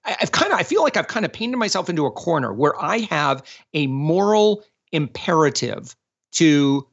i've 0.04 0.32
kind 0.32 0.52
of 0.52 0.58
i 0.58 0.62
feel 0.62 0.82
like 0.82 0.96
i've 0.96 1.08
kind 1.08 1.24
of 1.24 1.32
painted 1.32 1.56
myself 1.56 1.88
into 1.88 2.06
a 2.06 2.10
corner 2.10 2.52
where 2.52 2.80
i 2.82 2.98
have 2.98 3.42
a 3.74 3.86
moral 3.86 4.64
imperative 4.92 5.96
to 6.32 6.86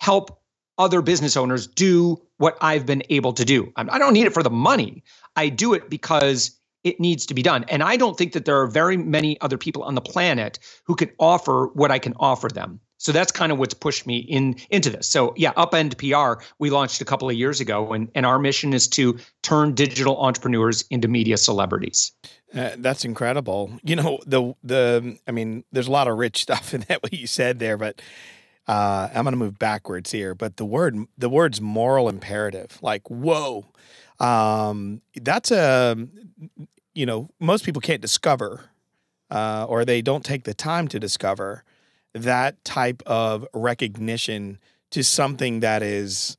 help 0.00 0.40
other 0.78 1.02
business 1.02 1.36
owners 1.36 1.66
do 1.66 2.20
what 2.38 2.56
I've 2.60 2.86
been 2.86 3.02
able 3.10 3.32
to 3.32 3.44
do. 3.44 3.72
I 3.76 3.98
don't 3.98 4.12
need 4.12 4.26
it 4.26 4.32
for 4.32 4.42
the 4.44 4.50
money. 4.50 5.02
I 5.36 5.48
do 5.48 5.74
it 5.74 5.90
because 5.90 6.56
it 6.84 7.00
needs 7.00 7.26
to 7.26 7.34
be 7.34 7.42
done. 7.42 7.64
And 7.68 7.82
I 7.82 7.96
don't 7.96 8.16
think 8.16 8.32
that 8.32 8.44
there 8.44 8.60
are 8.60 8.66
very 8.66 8.96
many 8.96 9.40
other 9.40 9.58
people 9.58 9.82
on 9.82 9.96
the 9.96 10.00
planet 10.00 10.60
who 10.84 10.94
can 10.94 11.10
offer 11.18 11.66
what 11.74 11.90
I 11.90 11.98
can 11.98 12.14
offer 12.18 12.48
them. 12.48 12.80
So 12.98 13.12
that's 13.12 13.30
kind 13.30 13.52
of 13.52 13.58
what's 13.58 13.74
pushed 13.74 14.06
me 14.06 14.18
in 14.18 14.56
into 14.70 14.90
this. 14.90 15.08
So 15.08 15.32
yeah, 15.36 15.52
Upend 15.54 15.98
PR 15.98 16.42
we 16.58 16.70
launched 16.70 17.00
a 17.00 17.04
couple 17.04 17.28
of 17.28 17.36
years 17.36 17.60
ago, 17.60 17.92
and 17.92 18.10
and 18.14 18.26
our 18.26 18.40
mission 18.40 18.72
is 18.72 18.88
to 18.88 19.18
turn 19.42 19.74
digital 19.74 20.20
entrepreneurs 20.20 20.84
into 20.90 21.06
media 21.06 21.36
celebrities. 21.36 22.10
Uh, 22.54 22.70
that's 22.78 23.04
incredible. 23.04 23.78
You 23.82 23.96
know 23.96 24.18
the 24.26 24.54
the 24.62 25.18
I 25.26 25.32
mean, 25.32 25.64
there's 25.72 25.88
a 25.88 25.92
lot 25.92 26.08
of 26.08 26.16
rich 26.16 26.38
stuff 26.42 26.74
in 26.74 26.82
that 26.88 27.02
what 27.02 27.12
you 27.12 27.26
said 27.26 27.58
there, 27.58 27.76
but 27.76 28.00
uh, 28.68 29.08
I'm 29.14 29.24
going 29.24 29.32
to 29.32 29.38
move 29.38 29.58
backwards 29.58 30.12
here, 30.12 30.34
but 30.34 30.58
the 30.58 30.64
word 30.64 30.96
the 31.16 31.30
word's 31.30 31.60
moral 31.60 32.08
imperative. 32.08 32.78
Like, 32.82 33.08
whoa, 33.08 33.64
um, 34.20 35.00
that's 35.16 35.50
a 35.50 35.96
you 36.94 37.06
know 37.06 37.30
most 37.40 37.64
people 37.64 37.80
can't 37.80 38.02
discover, 38.02 38.64
uh, 39.30 39.64
or 39.68 39.84
they 39.84 40.02
don't 40.02 40.24
take 40.24 40.44
the 40.44 40.54
time 40.54 40.86
to 40.88 41.00
discover 41.00 41.64
that 42.12 42.62
type 42.64 43.02
of 43.06 43.46
recognition 43.54 44.58
to 44.90 45.02
something 45.02 45.60
that 45.60 45.82
is 45.82 46.36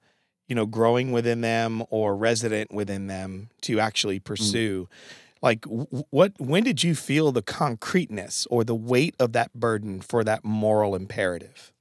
you 0.47 0.55
know 0.55 0.67
growing 0.67 1.11
within 1.11 1.41
them 1.41 1.83
or 1.89 2.15
resident 2.15 2.71
within 2.71 3.07
them 3.07 3.49
to 3.61 3.79
actually 3.79 4.19
pursue. 4.19 4.83
Mm. 4.83 4.95
Like, 5.41 5.65
what? 5.65 6.33
When 6.37 6.63
did 6.63 6.83
you 6.83 6.95
feel 6.95 7.31
the 7.31 7.41
concreteness 7.41 8.45
or 8.49 8.63
the 8.63 8.75
weight 8.75 9.15
of 9.19 9.31
that 9.33 9.53
burden 9.53 10.01
for 10.01 10.23
that 10.23 10.43
moral 10.43 10.95
imperative? 10.95 11.71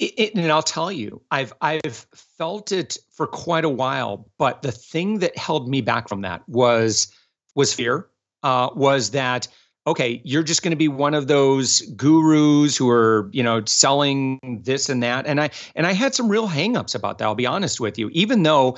It, 0.00 0.14
it, 0.16 0.34
and 0.34 0.50
I'll 0.50 0.62
tell 0.62 0.90
you, 0.90 1.20
I've 1.30 1.52
I've 1.60 2.06
felt 2.14 2.72
it 2.72 2.98
for 3.12 3.26
quite 3.26 3.64
a 3.64 3.68
while, 3.68 4.28
but 4.38 4.62
the 4.62 4.72
thing 4.72 5.18
that 5.18 5.36
held 5.36 5.68
me 5.68 5.82
back 5.82 6.08
from 6.08 6.22
that 6.22 6.42
was 6.48 7.12
was 7.54 7.72
fear. 7.74 8.08
Uh, 8.42 8.70
was 8.74 9.10
that 9.10 9.46
okay? 9.86 10.20
You're 10.24 10.42
just 10.42 10.62
going 10.62 10.70
to 10.70 10.76
be 10.76 10.88
one 10.88 11.14
of 11.14 11.28
those 11.28 11.82
gurus 11.96 12.76
who 12.76 12.88
are 12.88 13.28
you 13.32 13.42
know 13.42 13.62
selling 13.66 14.40
this 14.64 14.88
and 14.88 15.02
that, 15.02 15.26
and 15.26 15.40
I 15.40 15.50
and 15.76 15.86
I 15.86 15.92
had 15.92 16.14
some 16.14 16.28
real 16.28 16.48
hangups 16.48 16.94
about 16.94 17.18
that. 17.18 17.24
I'll 17.26 17.34
be 17.36 17.46
honest 17.46 17.78
with 17.78 17.98
you, 17.98 18.08
even 18.12 18.42
though. 18.42 18.76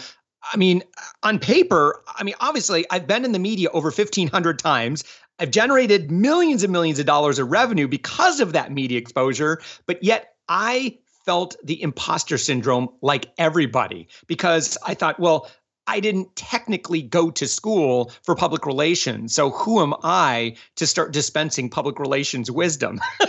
I 0.52 0.56
mean, 0.56 0.82
on 1.22 1.38
paper, 1.38 2.02
I 2.06 2.24
mean, 2.24 2.34
obviously, 2.40 2.84
I've 2.90 3.06
been 3.06 3.24
in 3.24 3.32
the 3.32 3.38
media 3.38 3.68
over 3.70 3.90
1,500 3.90 4.58
times. 4.58 5.04
I've 5.38 5.50
generated 5.50 6.10
millions 6.10 6.62
and 6.62 6.72
millions 6.72 6.98
of 6.98 7.06
dollars 7.06 7.38
of 7.38 7.50
revenue 7.50 7.88
because 7.88 8.40
of 8.40 8.52
that 8.52 8.72
media 8.72 8.98
exposure, 8.98 9.60
but 9.86 10.02
yet 10.02 10.34
I 10.48 10.98
felt 11.24 11.56
the 11.64 11.80
imposter 11.82 12.38
syndrome 12.38 12.88
like 13.00 13.32
everybody 13.38 14.08
because 14.26 14.76
I 14.84 14.94
thought, 14.94 15.20
well, 15.20 15.48
I 15.86 16.00
didn't 16.00 16.34
technically 16.36 17.02
go 17.02 17.30
to 17.30 17.48
school 17.48 18.12
for 18.22 18.36
public 18.36 18.66
relations. 18.66 19.34
So 19.34 19.50
who 19.50 19.82
am 19.82 19.94
I 20.02 20.56
to 20.76 20.86
start 20.86 21.12
dispensing 21.12 21.70
public 21.70 21.98
relations 21.98 22.50
wisdom? 22.50 23.00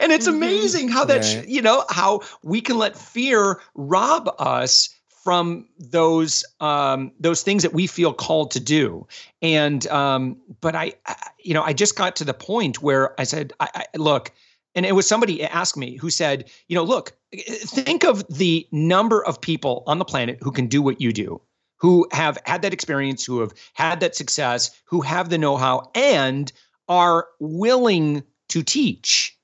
and 0.00 0.12
it's 0.12 0.26
mm-hmm. 0.26 0.36
amazing 0.36 0.88
how 0.88 1.04
that, 1.04 1.22
right. 1.22 1.48
you 1.48 1.60
know, 1.60 1.84
how 1.90 2.22
we 2.42 2.60
can 2.60 2.78
let 2.78 2.96
fear 2.96 3.60
rob 3.74 4.34
us 4.38 4.88
from 5.22 5.68
those 5.78 6.44
um, 6.60 7.12
those 7.20 7.42
things 7.42 7.62
that 7.62 7.72
we 7.72 7.86
feel 7.86 8.12
called 8.12 8.50
to 8.52 8.60
do. 8.60 9.06
And 9.42 9.86
um, 9.88 10.36
but 10.60 10.74
I, 10.74 10.94
I, 11.06 11.16
you 11.38 11.54
know, 11.54 11.62
I 11.62 11.72
just 11.72 11.96
got 11.96 12.16
to 12.16 12.24
the 12.24 12.34
point 12.34 12.82
where 12.82 13.18
I 13.20 13.24
said, 13.24 13.52
I, 13.60 13.68
I 13.74 13.98
look, 13.98 14.32
and 14.74 14.86
it 14.86 14.92
was 14.92 15.06
somebody 15.06 15.42
asked 15.42 15.76
me 15.76 15.96
who 15.96 16.10
said, 16.10 16.50
you 16.68 16.76
know, 16.76 16.84
look, 16.84 17.16
think 17.34 18.04
of 18.04 18.26
the 18.28 18.66
number 18.72 19.24
of 19.24 19.40
people 19.40 19.82
on 19.86 19.98
the 19.98 20.04
planet 20.04 20.38
who 20.40 20.50
can 20.50 20.66
do 20.66 20.80
what 20.80 21.00
you 21.00 21.12
do, 21.12 21.40
who 21.76 22.06
have 22.12 22.38
had 22.46 22.62
that 22.62 22.72
experience, 22.72 23.24
who 23.24 23.40
have 23.40 23.52
had 23.74 24.00
that 24.00 24.14
success, 24.14 24.70
who 24.84 25.00
have 25.00 25.30
the 25.30 25.38
know 25.38 25.56
how, 25.56 25.90
and 25.94 26.52
are 26.88 27.26
willing 27.40 28.22
to 28.48 28.62
teach. 28.62 29.36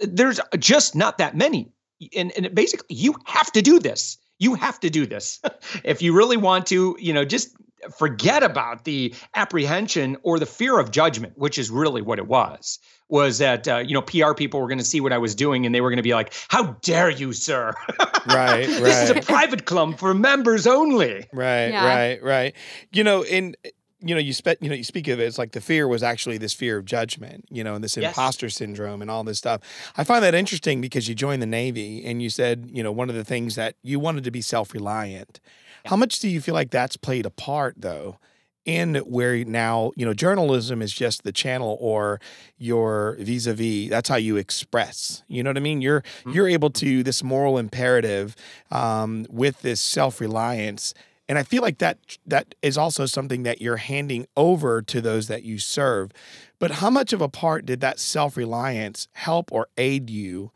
There's 0.00 0.40
just 0.58 0.94
not 0.94 1.18
that 1.18 1.36
many. 1.36 1.72
And, 2.14 2.32
and 2.36 2.54
basically, 2.54 2.94
you 2.94 3.14
have 3.24 3.50
to 3.52 3.62
do 3.62 3.78
this. 3.78 4.18
You 4.38 4.54
have 4.54 4.80
to 4.80 4.90
do 4.90 5.06
this. 5.06 5.40
if 5.84 6.02
you 6.02 6.14
really 6.14 6.36
want 6.36 6.66
to, 6.66 6.96
you 6.98 7.12
know, 7.12 7.24
just 7.24 7.56
forget 7.98 8.42
about 8.42 8.84
the 8.84 9.14
apprehension 9.34 10.16
or 10.22 10.38
the 10.38 10.46
fear 10.46 10.78
of 10.78 10.90
judgment, 10.90 11.34
which 11.36 11.58
is 11.58 11.70
really 11.70 12.02
what 12.02 12.18
it 12.18 12.26
was 12.26 12.78
was 13.08 13.38
that 13.38 13.68
uh, 13.68 13.78
you 13.78 13.94
know 13.94 14.02
PR 14.02 14.34
people 14.34 14.60
were 14.60 14.66
going 14.66 14.78
to 14.78 14.84
see 14.84 15.00
what 15.00 15.12
I 15.12 15.18
was 15.18 15.34
doing 15.34 15.64
and 15.64 15.74
they 15.74 15.80
were 15.80 15.90
going 15.90 15.98
to 15.98 16.02
be 16.02 16.14
like, 16.14 16.32
"How 16.48 16.76
dare 16.82 17.10
you, 17.10 17.32
sir? 17.32 17.72
Right, 18.26 18.66
this 18.66 18.80
right. 18.80 19.04
is 19.04 19.10
a 19.10 19.20
private 19.24 19.66
club 19.66 20.00
for 20.00 20.12
members 20.12 20.66
only." 20.66 21.26
Right, 21.32 21.68
yeah. 21.68 21.86
right, 21.86 22.22
right. 22.22 22.56
You 22.92 23.04
know, 23.04 23.22
in 23.22 23.54
you 24.00 24.14
know, 24.14 24.20
you 24.20 24.32
spe- 24.32 24.60
you 24.60 24.68
know, 24.68 24.74
you 24.74 24.84
speak 24.84 25.08
of 25.08 25.18
it, 25.20 25.24
it's 25.24 25.38
like 25.38 25.52
the 25.52 25.60
fear 25.60 25.88
was 25.88 26.02
actually 26.02 26.38
this 26.38 26.52
fear 26.52 26.76
of 26.76 26.84
judgment, 26.84 27.46
you 27.50 27.64
know, 27.64 27.74
and 27.74 27.82
this 27.82 27.96
Yes. 27.96 28.10
imposter 28.10 28.50
syndrome 28.50 29.00
and 29.02 29.10
all 29.10 29.24
this 29.24 29.38
stuff. 29.38 29.60
I 29.96 30.04
find 30.04 30.22
that 30.22 30.34
interesting 30.34 30.80
because 30.80 31.08
you 31.08 31.14
joined 31.14 31.40
the 31.40 31.46
Navy 31.46 32.04
and 32.04 32.22
you 32.22 32.28
said, 32.30 32.68
you 32.72 32.82
know, 32.82 32.92
one 32.92 33.08
of 33.08 33.14
the 33.16 33.24
things 33.24 33.54
that 33.54 33.74
you 33.82 33.98
wanted 33.98 34.24
to 34.24 34.30
be 34.30 34.42
self-reliant. 34.42 35.40
How 35.86 35.96
much 35.96 36.18
do 36.18 36.28
you 36.28 36.40
feel 36.40 36.54
like 36.54 36.70
that's 36.70 36.96
played 36.96 37.24
a 37.26 37.30
part 37.30 37.74
though? 37.78 38.18
In 38.66 38.96
where 38.96 39.44
now, 39.44 39.92
you 39.94 40.04
know, 40.04 40.12
journalism 40.12 40.82
is 40.82 40.92
just 40.92 41.22
the 41.22 41.30
channel 41.30 41.78
or 41.80 42.20
your 42.58 43.16
vis-a-vis. 43.20 43.88
That's 43.88 44.08
how 44.08 44.16
you 44.16 44.36
express. 44.36 45.22
You 45.28 45.44
know 45.44 45.50
what 45.50 45.56
I 45.56 45.60
mean? 45.60 45.80
You're 45.80 46.00
Mm-hmm. 46.02 46.32
you're 46.32 46.48
able 46.48 46.70
to 46.70 47.04
this 47.04 47.22
moral 47.22 47.58
imperative 47.58 48.34
um, 48.72 49.24
with 49.30 49.62
this 49.62 49.80
self-reliance 49.80 50.94
and 51.28 51.38
I 51.38 51.42
feel 51.42 51.62
like 51.62 51.78
that 51.78 51.98
that 52.26 52.54
is 52.62 52.78
also 52.78 53.06
something 53.06 53.42
that 53.42 53.60
you're 53.60 53.76
handing 53.76 54.26
over 54.36 54.80
to 54.82 55.00
those 55.00 55.28
that 55.28 55.42
you 55.42 55.58
serve. 55.58 56.12
But 56.58 56.72
how 56.72 56.90
much 56.90 57.12
of 57.12 57.20
a 57.20 57.28
part 57.28 57.66
did 57.66 57.80
that 57.80 57.98
self 57.98 58.36
reliance 58.36 59.08
help 59.12 59.50
or 59.52 59.68
aid 59.76 60.08
you 60.08 60.52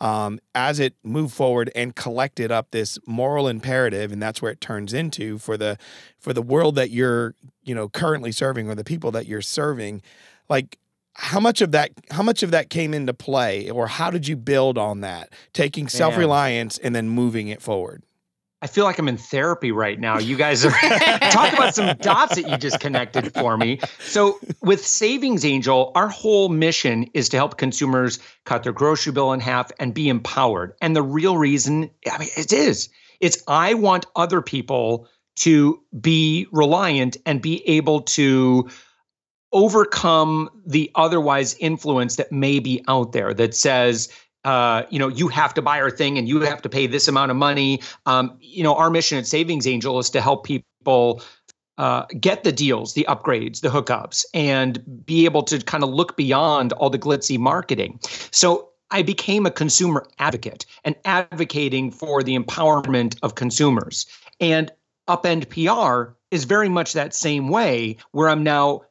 um, 0.00 0.40
as 0.54 0.80
it 0.80 0.94
moved 1.02 1.34
forward 1.34 1.70
and 1.74 1.94
collected 1.94 2.50
up 2.50 2.70
this 2.70 2.98
moral 3.06 3.48
imperative, 3.48 4.12
and 4.12 4.22
that's 4.22 4.40
where 4.40 4.52
it 4.52 4.60
turns 4.60 4.92
into 4.92 5.38
for 5.38 5.56
the 5.56 5.78
for 6.18 6.32
the 6.32 6.42
world 6.42 6.74
that 6.76 6.90
you're 6.90 7.34
you 7.62 7.74
know 7.74 7.88
currently 7.88 8.32
serving 8.32 8.68
or 8.68 8.74
the 8.74 8.84
people 8.84 9.10
that 9.12 9.26
you're 9.26 9.42
serving, 9.42 10.02
like. 10.48 10.78
How 11.14 11.40
much 11.40 11.60
of 11.60 11.72
that? 11.72 11.90
How 12.12 12.22
much 12.22 12.44
of 12.44 12.52
that 12.52 12.70
came 12.70 12.94
into 12.94 13.12
play, 13.12 13.68
or 13.68 13.88
how 13.88 14.10
did 14.10 14.28
you 14.28 14.36
build 14.36 14.78
on 14.78 15.00
that? 15.00 15.30
Taking 15.52 15.88
self 15.88 16.16
reliance 16.16 16.78
and 16.78 16.94
then 16.94 17.10
moving 17.10 17.48
it 17.48 17.60
forward. 17.60 18.04
I 18.62 18.66
feel 18.66 18.84
like 18.84 18.98
I'm 18.98 19.08
in 19.08 19.16
therapy 19.16 19.72
right 19.72 19.98
now. 19.98 20.18
You 20.18 20.36
guys 20.36 20.64
are 20.66 20.70
talk 21.30 21.52
about 21.52 21.74
some 21.74 21.96
dots 21.96 22.34
that 22.34 22.46
you 22.46 22.58
just 22.58 22.78
connected 22.78 23.32
for 23.32 23.56
me. 23.56 23.80
So, 24.00 24.38
with 24.60 24.86
Savings 24.86 25.46
Angel, 25.46 25.92
our 25.94 26.08
whole 26.08 26.50
mission 26.50 27.04
is 27.14 27.30
to 27.30 27.38
help 27.38 27.56
consumers 27.56 28.18
cut 28.44 28.62
their 28.62 28.72
grocery 28.72 29.12
bill 29.12 29.32
in 29.32 29.40
half 29.40 29.70
and 29.78 29.94
be 29.94 30.10
empowered. 30.10 30.74
And 30.82 30.94
the 30.94 31.02
real 31.02 31.38
reason, 31.38 31.90
I 32.10 32.18
mean, 32.18 32.28
it 32.36 32.52
is, 32.52 32.90
it's 33.20 33.42
I 33.48 33.74
want 33.74 34.04
other 34.14 34.42
people 34.42 35.08
to 35.36 35.80
be 35.98 36.46
reliant 36.52 37.16
and 37.24 37.40
be 37.40 37.66
able 37.66 38.02
to 38.02 38.68
overcome 39.52 40.50
the 40.66 40.90
otherwise 40.94 41.56
influence 41.60 42.16
that 42.16 42.30
may 42.30 42.58
be 42.58 42.84
out 42.88 43.12
there 43.12 43.32
that 43.34 43.54
says 43.54 44.08
uh, 44.44 44.84
you 44.90 44.98
know, 44.98 45.08
you 45.08 45.28
have 45.28 45.54
to 45.54 45.62
buy 45.62 45.80
our 45.80 45.90
thing 45.90 46.18
and 46.18 46.28
you 46.28 46.40
have 46.40 46.62
to 46.62 46.68
pay 46.68 46.86
this 46.86 47.08
amount 47.08 47.30
of 47.30 47.36
money. 47.36 47.82
Um, 48.06 48.36
you 48.40 48.62
know, 48.62 48.74
our 48.74 48.90
mission 48.90 49.18
at 49.18 49.26
Savings 49.26 49.66
Angel 49.66 49.98
is 49.98 50.10
to 50.10 50.20
help 50.20 50.44
people 50.44 51.22
uh, 51.78 52.04
get 52.20 52.44
the 52.44 52.52
deals, 52.52 52.94
the 52.94 53.06
upgrades, 53.08 53.60
the 53.60 53.68
hookups, 53.68 54.24
and 54.34 54.82
be 55.06 55.24
able 55.24 55.42
to 55.42 55.58
kind 55.60 55.82
of 55.82 55.90
look 55.90 56.16
beyond 56.16 56.72
all 56.74 56.90
the 56.90 56.98
glitzy 56.98 57.38
marketing. 57.38 57.98
So 58.30 58.70
I 58.90 59.02
became 59.02 59.46
a 59.46 59.50
consumer 59.50 60.06
advocate 60.18 60.66
and 60.84 60.96
advocating 61.04 61.90
for 61.90 62.22
the 62.22 62.38
empowerment 62.38 63.18
of 63.22 63.34
consumers. 63.34 64.06
And 64.40 64.70
Upend 65.08 65.48
PR 65.48 66.12
is 66.30 66.44
very 66.44 66.68
much 66.68 66.92
that 66.92 67.14
same 67.14 67.48
way, 67.48 67.96
where 68.12 68.28
I'm 68.28 68.42
now 68.42 68.82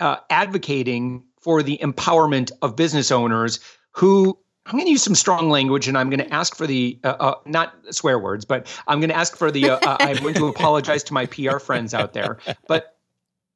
uh, 0.00 0.16
advocating 0.30 1.24
for 1.40 1.62
the 1.62 1.78
empowerment 1.78 2.50
of 2.62 2.76
business 2.76 3.10
owners 3.10 3.60
who 3.92 4.38
I'm 4.66 4.72
going 4.72 4.84
to 4.84 4.90
use 4.90 5.04
some 5.04 5.14
strong 5.14 5.48
language, 5.48 5.86
and 5.86 5.96
I'm 5.96 6.10
going 6.10 6.20
to 6.20 6.34
ask 6.34 6.56
for 6.56 6.66
the 6.66 6.98
uh, 7.04 7.16
uh, 7.20 7.34
not 7.46 7.74
swear 7.90 8.18
words, 8.18 8.44
but 8.44 8.66
I'm 8.88 8.98
going 8.98 9.10
to 9.10 9.16
ask 9.16 9.36
for 9.36 9.52
the. 9.52 9.70
Uh, 9.70 9.78
uh, 9.78 9.96
I'm 10.00 10.16
going 10.16 10.34
to 10.34 10.46
apologize 10.54 11.04
to 11.04 11.14
my 11.14 11.26
PR 11.26 11.58
friends 11.58 11.94
out 11.94 12.14
there, 12.14 12.38
but 12.66 12.96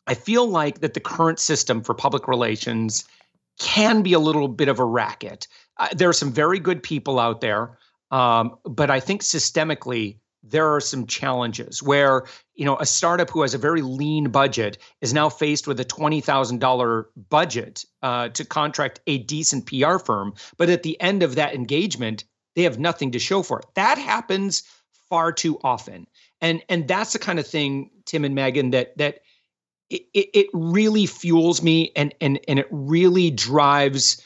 I 0.06 0.14
feel 0.14 0.46
like 0.46 0.80
that 0.80 0.94
the 0.94 1.00
current 1.00 1.40
system 1.40 1.82
for 1.82 1.94
public 1.94 2.28
relations 2.28 3.04
can 3.58 4.02
be 4.02 4.12
a 4.12 4.20
little 4.20 4.46
bit 4.46 4.68
of 4.68 4.78
a 4.78 4.84
racket. 4.84 5.48
Uh, 5.78 5.88
there 5.92 6.08
are 6.08 6.14
some 6.14 6.32
very 6.32 6.60
good 6.60 6.80
people 6.80 7.18
out 7.18 7.40
there, 7.40 7.76
um, 8.12 8.56
but 8.64 8.88
I 8.88 9.00
think 9.00 9.22
systemically 9.22 10.19
there 10.42 10.74
are 10.74 10.80
some 10.80 11.06
challenges 11.06 11.82
where 11.82 12.24
you 12.54 12.64
know 12.64 12.76
a 12.78 12.86
startup 12.86 13.30
who 13.30 13.42
has 13.42 13.54
a 13.54 13.58
very 13.58 13.82
lean 13.82 14.30
budget 14.30 14.78
is 15.00 15.12
now 15.12 15.28
faced 15.28 15.66
with 15.66 15.78
a 15.80 15.84
$20000 15.84 17.04
budget 17.28 17.84
uh, 18.02 18.28
to 18.30 18.44
contract 18.44 19.00
a 19.06 19.18
decent 19.18 19.66
pr 19.66 19.98
firm 19.98 20.34
but 20.56 20.70
at 20.70 20.82
the 20.82 21.00
end 21.00 21.22
of 21.22 21.34
that 21.34 21.54
engagement 21.54 22.24
they 22.56 22.62
have 22.62 22.78
nothing 22.78 23.12
to 23.12 23.18
show 23.18 23.42
for 23.42 23.60
it. 23.60 23.66
That 23.74 23.98
happens 23.98 24.62
far 25.08 25.32
too 25.32 25.58
often. 25.62 26.06
And 26.40 26.62
and 26.68 26.88
that's 26.88 27.12
the 27.12 27.18
kind 27.18 27.38
of 27.38 27.46
thing 27.46 27.90
tim 28.06 28.24
and 28.24 28.34
megan 28.34 28.70
that 28.70 28.96
that 28.98 29.20
it, 29.90 30.02
it 30.14 30.46
really 30.52 31.06
fuels 31.06 31.62
me 31.62 31.92
and 31.96 32.14
and 32.20 32.38
and 32.48 32.58
it 32.58 32.68
really 32.70 33.30
drives 33.30 34.24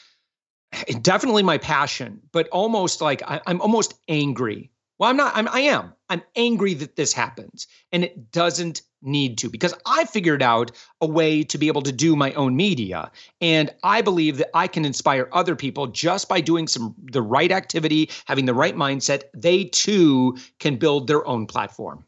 definitely 1.01 1.43
my 1.43 1.57
passion 1.57 2.21
but 2.31 2.47
almost 2.49 3.01
like 3.01 3.21
I, 3.25 3.39
i'm 3.47 3.61
almost 3.61 3.93
angry 4.07 4.69
well, 4.97 5.09
I'm 5.09 5.17
not. 5.17 5.35
I'm. 5.35 5.47
I 5.49 5.61
am. 5.61 5.93
I'm 6.09 6.21
angry 6.35 6.73
that 6.75 6.95
this 6.95 7.11
happens, 7.13 7.67
and 7.91 8.03
it 8.03 8.31
doesn't 8.31 8.81
need 9.01 9.37
to 9.39 9.49
because 9.49 9.73
I 9.85 10.05
figured 10.05 10.41
out 10.41 10.71
a 11.01 11.07
way 11.07 11.43
to 11.43 11.57
be 11.57 11.67
able 11.67 11.81
to 11.83 11.91
do 11.91 12.15
my 12.15 12.31
own 12.33 12.55
media, 12.55 13.11
and 13.41 13.73
I 13.83 14.01
believe 14.01 14.37
that 14.37 14.49
I 14.53 14.67
can 14.67 14.85
inspire 14.85 15.29
other 15.31 15.55
people 15.55 15.87
just 15.87 16.29
by 16.29 16.41
doing 16.41 16.67
some 16.67 16.95
the 17.11 17.21
right 17.21 17.51
activity, 17.51 18.09
having 18.25 18.45
the 18.45 18.53
right 18.53 18.75
mindset. 18.75 19.23
They 19.35 19.65
too 19.65 20.37
can 20.59 20.77
build 20.77 21.07
their 21.07 21.25
own 21.27 21.45
platform. 21.45 22.05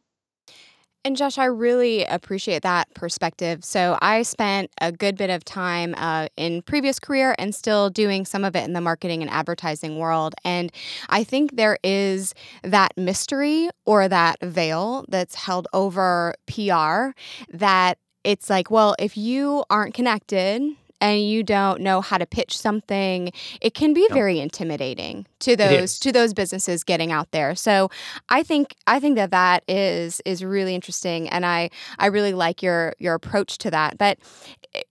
And 1.06 1.16
Josh, 1.16 1.38
I 1.38 1.46
really 1.46 2.04
appreciate 2.04 2.64
that 2.64 2.94
perspective. 2.94 3.64
So 3.64 3.98
I 4.02 4.24
spent 4.24 4.72
a 4.82 4.92
good 4.92 5.16
bit 5.16 5.30
of 5.30 5.46
time 5.46 5.96
uh, 5.98 6.28
in 6.36 6.62
previous 6.64 7.00
career 7.00 7.34
and 7.38 7.56
still 7.56 7.90
doing 7.90 8.26
some 8.26 8.44
of 8.44 8.58
it 8.58 8.66
in 8.66 8.74
the 8.74 8.82
marketing 8.82 9.22
and 9.22 9.32
advertising 9.32 10.00
world. 10.00 10.36
And 10.44 10.70
I 11.08 11.24
think 11.24 11.56
there 11.56 11.78
is 11.82 12.34
that 12.64 12.92
mystery 12.98 13.70
or 13.86 14.10
that 14.10 14.36
veil 14.42 15.06
that's 15.08 15.36
held 15.36 15.68
over 15.72 16.34
PR 16.46 17.12
that 17.54 17.98
it's 18.26 18.50
like, 18.50 18.70
well, 18.70 18.94
if 19.00 19.16
you 19.16 19.64
aren't 19.70 19.94
connected 19.94 20.62
and 21.00 21.22
you 21.28 21.44
don't 21.44 21.82
know 21.82 22.02
how 22.02 22.18
to 22.18 22.26
pitch 22.26 22.58
something, 22.58 23.32
it 23.62 23.74
can 23.74 23.94
be 23.94 24.08
No. 24.10 24.16
very 24.16 24.40
intimidating 24.40 25.28
to 25.40 25.56
those 25.56 26.00
to 26.00 26.12
those 26.12 26.34
businesses 26.34 26.84
getting 26.84 27.12
out 27.12 27.32
there. 27.32 27.56
So 27.56 27.90
I 28.30 28.44
think 28.44 28.76
I 28.88 29.00
think 29.00 29.16
that 29.16 29.32
that 29.32 29.64
is 29.68 30.22
is 30.26 30.44
really 30.44 30.74
interesting, 30.76 31.30
and 31.30 31.46
I 31.46 31.70
I 32.00 32.08
really 32.08 32.34
like 32.34 32.64
your 32.64 32.94
your 33.00 33.14
approach 33.14 33.58
to 33.60 33.72
that. 33.72 33.98
But 33.98 34.18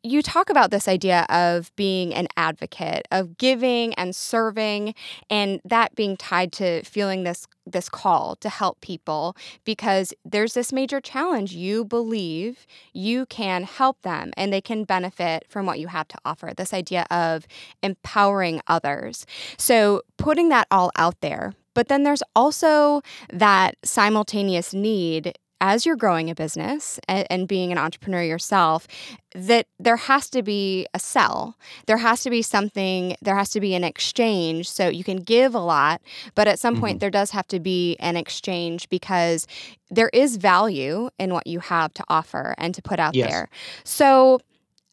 you 0.02 0.22
talk 0.22 0.50
about 0.50 0.70
this 0.70 0.88
idea 0.88 1.26
of 1.28 1.74
being 1.76 2.14
an 2.14 2.28
advocate, 2.36 3.06
of 3.10 3.38
giving 3.38 3.94
and 3.94 4.14
serving, 4.14 4.94
and 5.30 5.60
that 5.64 5.94
being 5.94 6.16
tied 6.16 6.52
to 6.52 6.82
feeling 6.82 7.24
this 7.24 7.46
this 7.68 7.88
call 7.88 8.36
to 8.36 8.48
help 8.48 8.80
people 8.80 9.36
because 9.64 10.14
there's 10.24 10.54
this 10.54 10.72
major 10.72 11.00
challenge. 11.00 11.52
You 11.52 11.84
believe 11.84 12.64
you 12.92 13.26
can 13.26 13.64
help 13.64 14.00
them 14.02 14.32
and 14.36 14.52
they 14.52 14.60
can 14.60 14.84
benefit 14.84 15.46
from 15.48 15.66
what 15.66 15.80
you 15.80 15.88
have 15.88 16.06
to 16.08 16.18
offer 16.24 16.52
this 16.56 16.72
idea 16.72 17.06
of 17.10 17.46
empowering 17.82 18.60
others. 18.68 19.26
So 19.58 20.02
putting 20.16 20.48
that 20.50 20.68
all 20.70 20.92
out 20.96 21.20
there 21.20 21.54
but 21.76 21.88
then 21.88 22.04
there's 22.04 22.22
also 22.34 23.02
that 23.30 23.74
simultaneous 23.84 24.72
need 24.72 25.34
as 25.60 25.86
you're 25.86 25.96
growing 25.96 26.30
a 26.30 26.34
business 26.34 27.00
and, 27.08 27.26
and, 27.30 27.48
being 27.48 27.72
an 27.72 27.78
entrepreneur 27.78 28.22
yourself, 28.22 28.86
that 29.34 29.66
there 29.78 29.96
has 29.96 30.28
to 30.30 30.42
be 30.42 30.86
a 30.92 30.98
sell. 30.98 31.56
There 31.86 31.96
has 31.96 32.22
to 32.24 32.30
be 32.30 32.42
something, 32.42 33.16
there 33.22 33.36
has 33.36 33.50
to 33.50 33.60
be 33.60 33.74
an 33.74 33.84
exchange. 33.84 34.68
So 34.68 34.88
you 34.88 35.04
can 35.04 35.18
give 35.18 35.54
a 35.54 35.60
lot, 35.60 36.02
but 36.34 36.48
at 36.48 36.58
some 36.58 36.74
mm-hmm. 36.74 36.82
point 36.82 37.00
there 37.00 37.10
does 37.10 37.30
have 37.30 37.46
to 37.48 37.60
be 37.60 37.96
an 38.00 38.16
exchange 38.16 38.88
because 38.88 39.46
there 39.90 40.10
is 40.12 40.36
value 40.36 41.10
in 41.18 41.32
what 41.32 41.46
you 41.46 41.60
have 41.60 41.94
to 41.94 42.04
offer 42.08 42.54
and 42.58 42.74
to 42.74 42.82
put 42.82 42.98
out 42.98 43.14
yes. 43.14 43.30
there. 43.30 43.48
So, 43.84 44.40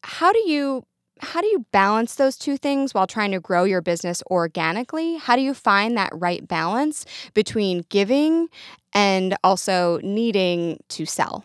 how 0.02 0.32
do 0.32 0.48
you 0.48 0.84
how 1.20 1.40
do 1.40 1.46
you 1.46 1.64
balance 1.72 2.16
those 2.16 2.36
two 2.36 2.56
things 2.56 2.92
while 2.92 3.06
trying 3.06 3.30
to 3.32 3.40
grow 3.40 3.64
your 3.64 3.80
business 3.80 4.22
organically? 4.30 5.16
How 5.16 5.36
do 5.36 5.42
you 5.42 5.54
find 5.54 5.96
that 5.96 6.10
right 6.12 6.46
balance 6.46 7.06
between 7.34 7.84
giving 7.88 8.48
and 8.92 9.36
also 9.44 10.00
needing 10.02 10.82
to 10.88 11.06
sell? 11.06 11.44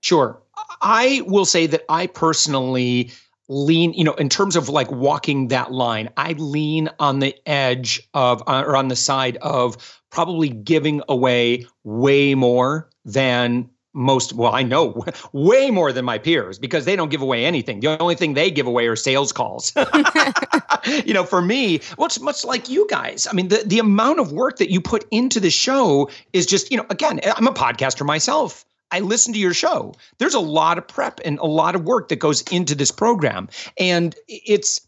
Sure. 0.00 0.40
I 0.80 1.22
will 1.26 1.44
say 1.44 1.66
that 1.66 1.84
I 1.88 2.06
personally 2.06 3.10
lean, 3.48 3.92
you 3.92 4.04
know, 4.04 4.14
in 4.14 4.28
terms 4.28 4.56
of 4.56 4.68
like 4.68 4.90
walking 4.90 5.48
that 5.48 5.72
line, 5.72 6.08
I 6.16 6.32
lean 6.32 6.88
on 6.98 7.20
the 7.20 7.34
edge 7.46 8.08
of, 8.14 8.42
uh, 8.46 8.64
or 8.66 8.76
on 8.76 8.88
the 8.88 8.96
side 8.96 9.36
of 9.38 10.00
probably 10.10 10.48
giving 10.48 11.02
away 11.08 11.66
way 11.84 12.34
more 12.34 12.88
than 13.04 13.70
most 13.96 14.34
well 14.34 14.54
i 14.54 14.62
know 14.62 15.02
way 15.32 15.70
more 15.70 15.90
than 15.92 16.04
my 16.04 16.18
peers 16.18 16.58
because 16.58 16.84
they 16.84 16.94
don't 16.94 17.10
give 17.10 17.22
away 17.22 17.44
anything 17.44 17.80
the 17.80 18.00
only 18.00 18.14
thing 18.14 18.34
they 18.34 18.50
give 18.50 18.66
away 18.66 18.86
are 18.86 18.96
sales 18.96 19.32
calls 19.32 19.72
you 21.04 21.14
know 21.14 21.24
for 21.24 21.40
me 21.40 21.80
well 21.96 22.06
it's 22.06 22.20
much 22.20 22.44
like 22.44 22.68
you 22.68 22.86
guys 22.88 23.26
i 23.28 23.32
mean 23.32 23.48
the, 23.48 23.62
the 23.66 23.78
amount 23.78 24.20
of 24.20 24.32
work 24.32 24.58
that 24.58 24.70
you 24.70 24.80
put 24.80 25.06
into 25.10 25.40
the 25.40 25.50
show 25.50 26.08
is 26.32 26.46
just 26.46 26.70
you 26.70 26.76
know 26.76 26.86
again 26.90 27.18
i'm 27.36 27.48
a 27.48 27.52
podcaster 27.52 28.04
myself 28.04 28.64
I 28.92 29.00
listen 29.00 29.32
to 29.32 29.38
your 29.38 29.52
show. 29.52 29.94
There's 30.18 30.34
a 30.34 30.40
lot 30.40 30.78
of 30.78 30.86
prep 30.86 31.20
and 31.24 31.40
a 31.40 31.46
lot 31.46 31.74
of 31.74 31.82
work 31.82 32.08
that 32.08 32.16
goes 32.16 32.42
into 32.42 32.76
this 32.76 32.92
program. 32.92 33.48
And 33.78 34.14
it's 34.28 34.85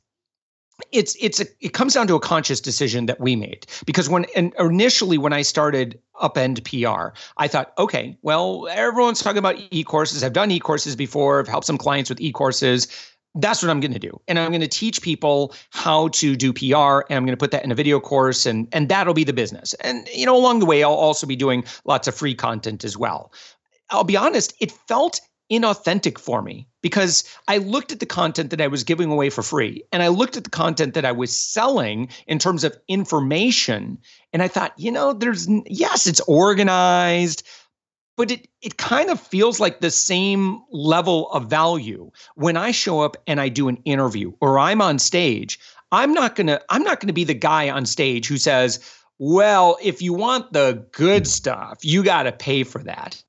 it's 0.92 1.16
it's 1.20 1.40
a 1.40 1.46
it 1.60 1.72
comes 1.72 1.94
down 1.94 2.06
to 2.06 2.14
a 2.14 2.20
conscious 2.20 2.60
decision 2.60 3.06
that 3.06 3.20
we 3.20 3.36
made 3.36 3.66
because 3.84 4.08
when 4.08 4.26
initially 4.58 5.18
when 5.18 5.32
I 5.32 5.42
started 5.42 5.98
upend 6.20 6.64
PR, 6.64 7.16
I 7.36 7.48
thought, 7.48 7.72
okay, 7.78 8.16
well, 8.22 8.68
everyone's 8.70 9.20
talking 9.20 9.38
about 9.38 9.56
e-courses. 9.70 10.22
I've 10.22 10.32
done 10.32 10.50
e-courses 10.50 10.96
before. 10.96 11.40
I've 11.40 11.48
helped 11.48 11.66
some 11.66 11.78
clients 11.78 12.10
with 12.10 12.20
e-courses. 12.20 12.88
That's 13.34 13.62
what 13.62 13.70
I'm 13.70 13.80
going 13.80 13.92
to 13.92 13.98
do. 13.98 14.20
And 14.26 14.38
I'm 14.38 14.50
going 14.50 14.62
to 14.62 14.68
teach 14.68 15.02
people 15.02 15.54
how 15.70 16.08
to 16.08 16.34
do 16.34 16.52
PR 16.52 17.04
and 17.08 17.16
I'm 17.16 17.24
going 17.24 17.28
to 17.28 17.36
put 17.36 17.50
that 17.50 17.64
in 17.64 17.70
a 17.70 17.74
video 17.74 18.00
course 18.00 18.46
and 18.46 18.68
and 18.72 18.88
that'll 18.88 19.14
be 19.14 19.24
the 19.24 19.32
business. 19.32 19.74
And 19.74 20.08
you 20.14 20.26
know, 20.26 20.36
along 20.36 20.60
the 20.60 20.66
way 20.66 20.82
I'll 20.82 20.92
also 20.92 21.26
be 21.26 21.36
doing 21.36 21.64
lots 21.84 22.08
of 22.08 22.14
free 22.14 22.34
content 22.34 22.84
as 22.84 22.96
well. 22.96 23.32
I'll 23.90 24.04
be 24.04 24.16
honest, 24.16 24.54
it 24.60 24.70
felt 24.70 25.20
inauthentic 25.50 26.18
for 26.18 26.42
me 26.42 26.66
because 26.82 27.24
I 27.46 27.58
looked 27.58 27.92
at 27.92 28.00
the 28.00 28.06
content 28.06 28.50
that 28.50 28.60
I 28.60 28.68
was 28.68 28.84
giving 28.84 29.10
away 29.10 29.30
for 29.30 29.42
free 29.42 29.82
and 29.92 30.02
I 30.02 30.08
looked 30.08 30.36
at 30.36 30.44
the 30.44 30.50
content 30.50 30.94
that 30.94 31.04
I 31.04 31.12
was 31.12 31.34
selling 31.34 32.08
in 32.26 32.38
terms 32.38 32.64
of 32.64 32.76
information 32.88 33.98
and 34.32 34.42
I 34.42 34.48
thought, 34.48 34.72
you 34.76 34.92
know, 34.92 35.12
there's 35.12 35.48
yes, 35.66 36.06
it's 36.06 36.20
organized, 36.20 37.46
but 38.16 38.30
it 38.30 38.48
it 38.60 38.76
kind 38.76 39.10
of 39.10 39.20
feels 39.20 39.60
like 39.60 39.80
the 39.80 39.90
same 39.90 40.60
level 40.70 41.30
of 41.30 41.50
value 41.50 42.10
when 42.34 42.56
I 42.56 42.70
show 42.70 43.00
up 43.00 43.16
and 43.26 43.40
I 43.40 43.48
do 43.48 43.68
an 43.68 43.78
interview 43.84 44.32
or 44.40 44.58
I'm 44.58 44.82
on 44.82 44.98
stage. 44.98 45.58
I'm 45.90 46.12
not 46.12 46.36
going 46.36 46.48
to 46.48 46.62
I'm 46.68 46.82
not 46.82 47.00
going 47.00 47.08
to 47.08 47.14
be 47.14 47.24
the 47.24 47.34
guy 47.34 47.70
on 47.70 47.86
stage 47.86 48.28
who 48.28 48.36
says, 48.36 48.80
"Well, 49.18 49.78
if 49.82 50.02
you 50.02 50.12
want 50.12 50.52
the 50.52 50.86
good 50.92 51.26
stuff, 51.26 51.78
you 51.82 52.04
got 52.04 52.24
to 52.24 52.32
pay 52.32 52.64
for 52.64 52.82
that." 52.84 53.22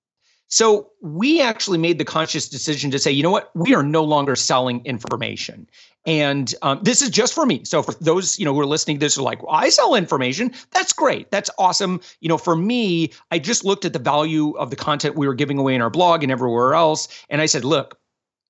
So 0.50 0.90
we 1.02 1.42
actually 1.42 1.78
made 1.78 2.00
the 2.00 2.06
conscious 2.06 2.50
decision 2.50 2.90
to 2.92 3.00
say, 3.00 3.12
you 3.12 3.22
know 3.22 3.32
what, 3.32 3.52
we 3.56 3.76
are 3.76 3.84
no 3.84 4.04
longer 4.04 4.36
selling 4.36 4.84
information. 4.84 5.70
And 6.06 6.56
um, 6.64 6.80
this 6.82 7.04
is 7.04 7.10
just 7.10 7.36
for 7.36 7.46
me. 7.46 7.64
So 7.66 7.84
for 7.84 7.94
those 8.02 8.40
you 8.40 8.46
know 8.46 8.54
who 8.54 8.60
are 8.62 8.66
listening 8.66 8.98
to 8.98 9.06
this 9.06 9.18
are 9.18 9.22
like, 9.22 9.44
well, 9.44 9.54
I 9.54 9.70
sell 9.70 9.94
information. 9.94 10.52
That's 10.72 10.92
great. 10.92 11.30
That's 11.30 11.52
awesome. 11.60 12.02
You 12.20 12.30
know, 12.30 12.38
for 12.38 12.56
me, 12.56 13.12
I 13.30 13.38
just 13.38 13.64
looked 13.64 13.86
at 13.86 13.94
the 13.94 14.00
value 14.00 14.52
of 14.58 14.72
the 14.72 14.76
content 14.76 15.16
we 15.16 15.28
were 15.28 15.36
giving 15.36 15.60
away 15.60 15.76
in 15.76 15.82
our 15.82 15.90
blog 15.90 16.24
and 16.24 16.32
everywhere 16.32 16.74
else, 16.74 17.08
and 17.30 17.42
I 17.42 17.46
said, 17.46 17.64
look, 17.64 18.00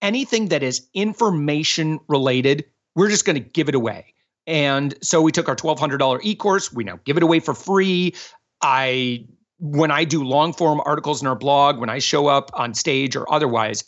anything 0.01 0.47
that 0.49 0.63
is 0.63 0.88
information 0.93 1.99
related, 2.07 2.63
we're 2.95 3.09
just 3.09 3.25
going 3.25 3.35
to 3.35 3.49
give 3.49 3.67
it 3.67 3.75
away. 3.75 4.13
And 4.47 4.95
so 5.01 5.21
we 5.21 5.31
took 5.31 5.49
our 5.49 5.55
$1,200 5.55 6.19
e 6.23 6.35
course. 6.35 6.71
We 6.71 6.83
now 6.83 6.99
give 7.03 7.17
it 7.17 7.23
away 7.23 7.39
for 7.39 7.53
free. 7.53 8.15
I 8.62 9.25
when 9.59 9.91
I 9.91 10.03
do 10.03 10.23
long 10.23 10.53
form 10.53 10.81
articles 10.85 11.21
in 11.21 11.27
our 11.27 11.35
blog, 11.35 11.79
when 11.79 11.89
I 11.89 11.99
show 11.99 12.27
up 12.27 12.49
on 12.53 12.73
stage 12.73 13.15
or 13.15 13.31
otherwise, 13.31 13.83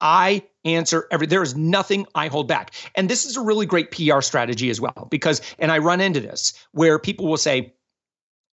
I 0.00 0.42
answer 0.64 1.06
every 1.10 1.26
there 1.26 1.42
is 1.42 1.56
nothing 1.56 2.06
I 2.14 2.28
hold 2.28 2.48
back. 2.48 2.74
And 2.94 3.08
this 3.08 3.24
is 3.24 3.36
a 3.36 3.40
really 3.40 3.66
great 3.66 3.90
PR 3.90 4.20
strategy 4.20 4.70
as 4.70 4.80
well 4.80 5.08
because 5.10 5.40
and 5.58 5.72
I 5.72 5.78
run 5.78 6.00
into 6.00 6.20
this 6.20 6.52
where 6.72 6.98
people 6.98 7.26
will 7.26 7.36
say 7.36 7.74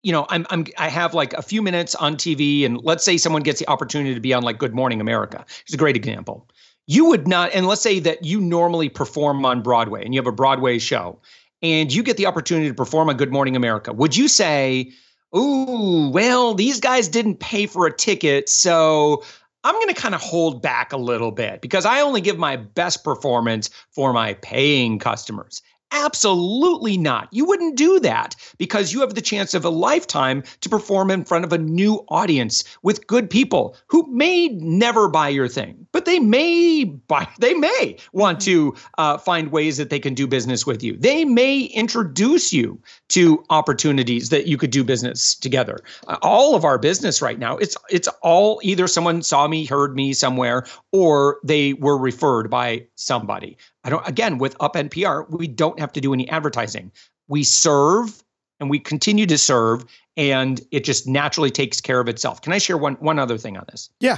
you 0.02 0.12
know, 0.12 0.28
I'm 0.30 0.46
I'm 0.52 0.66
I 0.78 0.88
have 0.90 1.16
like 1.16 1.34
a 1.34 1.42
few 1.42 1.64
minutes 1.64 1.96
on 1.96 2.16
TV 2.16 2.64
and 2.64 2.80
let's 2.84 3.04
say 3.04 3.18
someone 3.18 3.42
gets 3.42 3.60
the 3.60 3.68
opportunity 3.68 4.14
to 4.14 4.22
be 4.22 4.34
on 4.34 4.44
like 4.44 4.60
Good 4.60 4.76
Morning 4.76 5.02
America. 5.02 5.44
It's 5.62 5.74
a 5.74 5.78
great 5.78 5.96
example. 5.96 6.48
You 6.86 7.06
would 7.06 7.28
not 7.28 7.52
and 7.56 7.66
let's 7.66 7.82
say 7.82 8.00
that 8.00 8.24
you 8.24 8.40
normally 8.40 8.88
perform 8.88 9.44
on 9.46 9.64
Broadway 9.64 10.06
and 10.06 10.14
you 10.14 10.20
have 10.20 10.28
a 10.28 10.32
Broadway 10.32 10.78
show 10.78 11.20
and 11.64 11.92
you 11.92 12.04
get 12.04 12.18
the 12.18 12.28
opportunity 12.28 12.68
to 12.68 12.74
perform 12.76 13.10
on 13.10 13.18
Good 13.18 13.32
Morning 13.32 13.56
America. 13.56 13.94
Would 13.94 14.16
you 14.16 14.28
say 14.28 14.92
ooh, 15.36 16.10
well, 16.10 16.54
these 16.54 16.80
guys 16.80 17.08
didn't 17.08 17.40
pay 17.40 17.66
for 17.66 17.88
a 17.88 17.96
ticket, 17.96 18.50
so 18.50 19.24
I'm 19.64 19.74
going 19.76 19.88
to 19.88 19.94
kind 19.94 20.14
of 20.14 20.22
hold 20.22 20.62
back 20.62 20.94
a 20.94 20.98
little 20.98 21.32
bit 21.32 21.62
because 21.62 21.86
I 21.86 22.02
only 22.02 22.22
give 22.22 22.38
my 22.38 22.56
best 22.56 23.04
performance 23.04 23.70
for 23.92 24.14
my 24.14 24.36
paying 24.36 25.00
customers. 25.00 25.62
Absolutely 25.92 26.98
not. 26.98 27.30
You 27.32 27.46
wouldn't 27.46 27.78
do 27.78 28.00
that 28.02 28.36
because 28.58 28.92
you 28.92 29.02
have 29.02 29.14
the 29.14 29.22
chance 29.22 29.54
of 29.54 29.64
a 29.64 29.70
lifetime 29.70 30.44
to 30.62 30.70
perform 30.70 31.12
in 31.12 31.24
front 31.24 31.46
of 31.46 31.54
a 31.54 31.58
new 31.58 32.04
audience 32.10 32.64
with 32.82 33.08
good 33.08 33.30
people 33.30 33.78
who 33.88 34.06
may 34.12 34.50
never 34.50 35.08
buy 35.08 35.30
your 35.30 35.48
thing, 35.48 35.88
but 35.92 36.06
they 36.06 36.20
may 36.20 36.84
buy, 36.84 37.28
they 37.40 37.54
may 37.54 37.98
want 38.14 38.42
to 38.42 38.76
uh, 38.98 39.18
find 39.18 39.52
ways 39.52 39.78
that 39.78 39.90
they 39.90 40.00
can 40.00 40.14
do 40.14 40.28
business 40.28 40.66
with 40.66 40.84
you. 40.84 40.98
They 40.98 41.24
may 41.24 41.62
introduce 41.62 42.52
you 42.52 42.82
to 43.10 43.44
opportunities 43.50 44.30
that 44.30 44.48
you 44.48 44.58
could 44.58 44.72
do 44.72 44.84
business 44.84 45.36
together. 45.36 45.80
Uh, 46.08 46.18
all 46.22 46.56
of 46.56 46.66
our 46.66 46.78
business 46.78 47.22
right 47.22 47.40
now, 47.40 47.58
it's 47.58 47.78
it's 47.90 48.08
all 48.22 48.60
either 48.64 48.88
someone 48.88 49.22
saw 49.22 49.48
me, 49.48 49.66
heard 49.66 49.96
me 49.96 50.14
somewhere, 50.14 50.66
or 50.92 51.38
they 51.44 51.74
were 51.74 51.98
referred 51.98 52.50
by 52.50 52.86
somebody. 52.96 53.58
I 53.86 53.90
don't 53.90 54.06
again 54.08 54.40
with 54.40 54.58
Upend 54.58 54.92
PR, 54.92 55.32
we 55.34 55.48
don't 55.48 55.80
have 55.80 55.94
to 55.94 56.02
do 56.02 56.14
any 56.14 56.28
advertising. 56.30 56.92
We 57.28 57.44
serve 57.44 58.24
and 58.60 58.70
we 58.70 58.80
continue 58.80 59.26
to 59.28 59.38
serve 59.38 59.86
and 60.18 60.60
it 60.72 60.84
just 60.84 61.08
naturally 61.08 61.52
takes 61.52 61.80
care 61.80 62.00
of 62.00 62.10
itself. 62.10 62.42
Can 62.42 62.52
I 62.52 62.58
share 62.58 62.78
one 62.78 62.96
one 62.96 63.20
other 63.20 63.38
thing 63.38 63.56
on 63.58 63.66
this? 63.72 63.90
Yeah. 64.00 64.18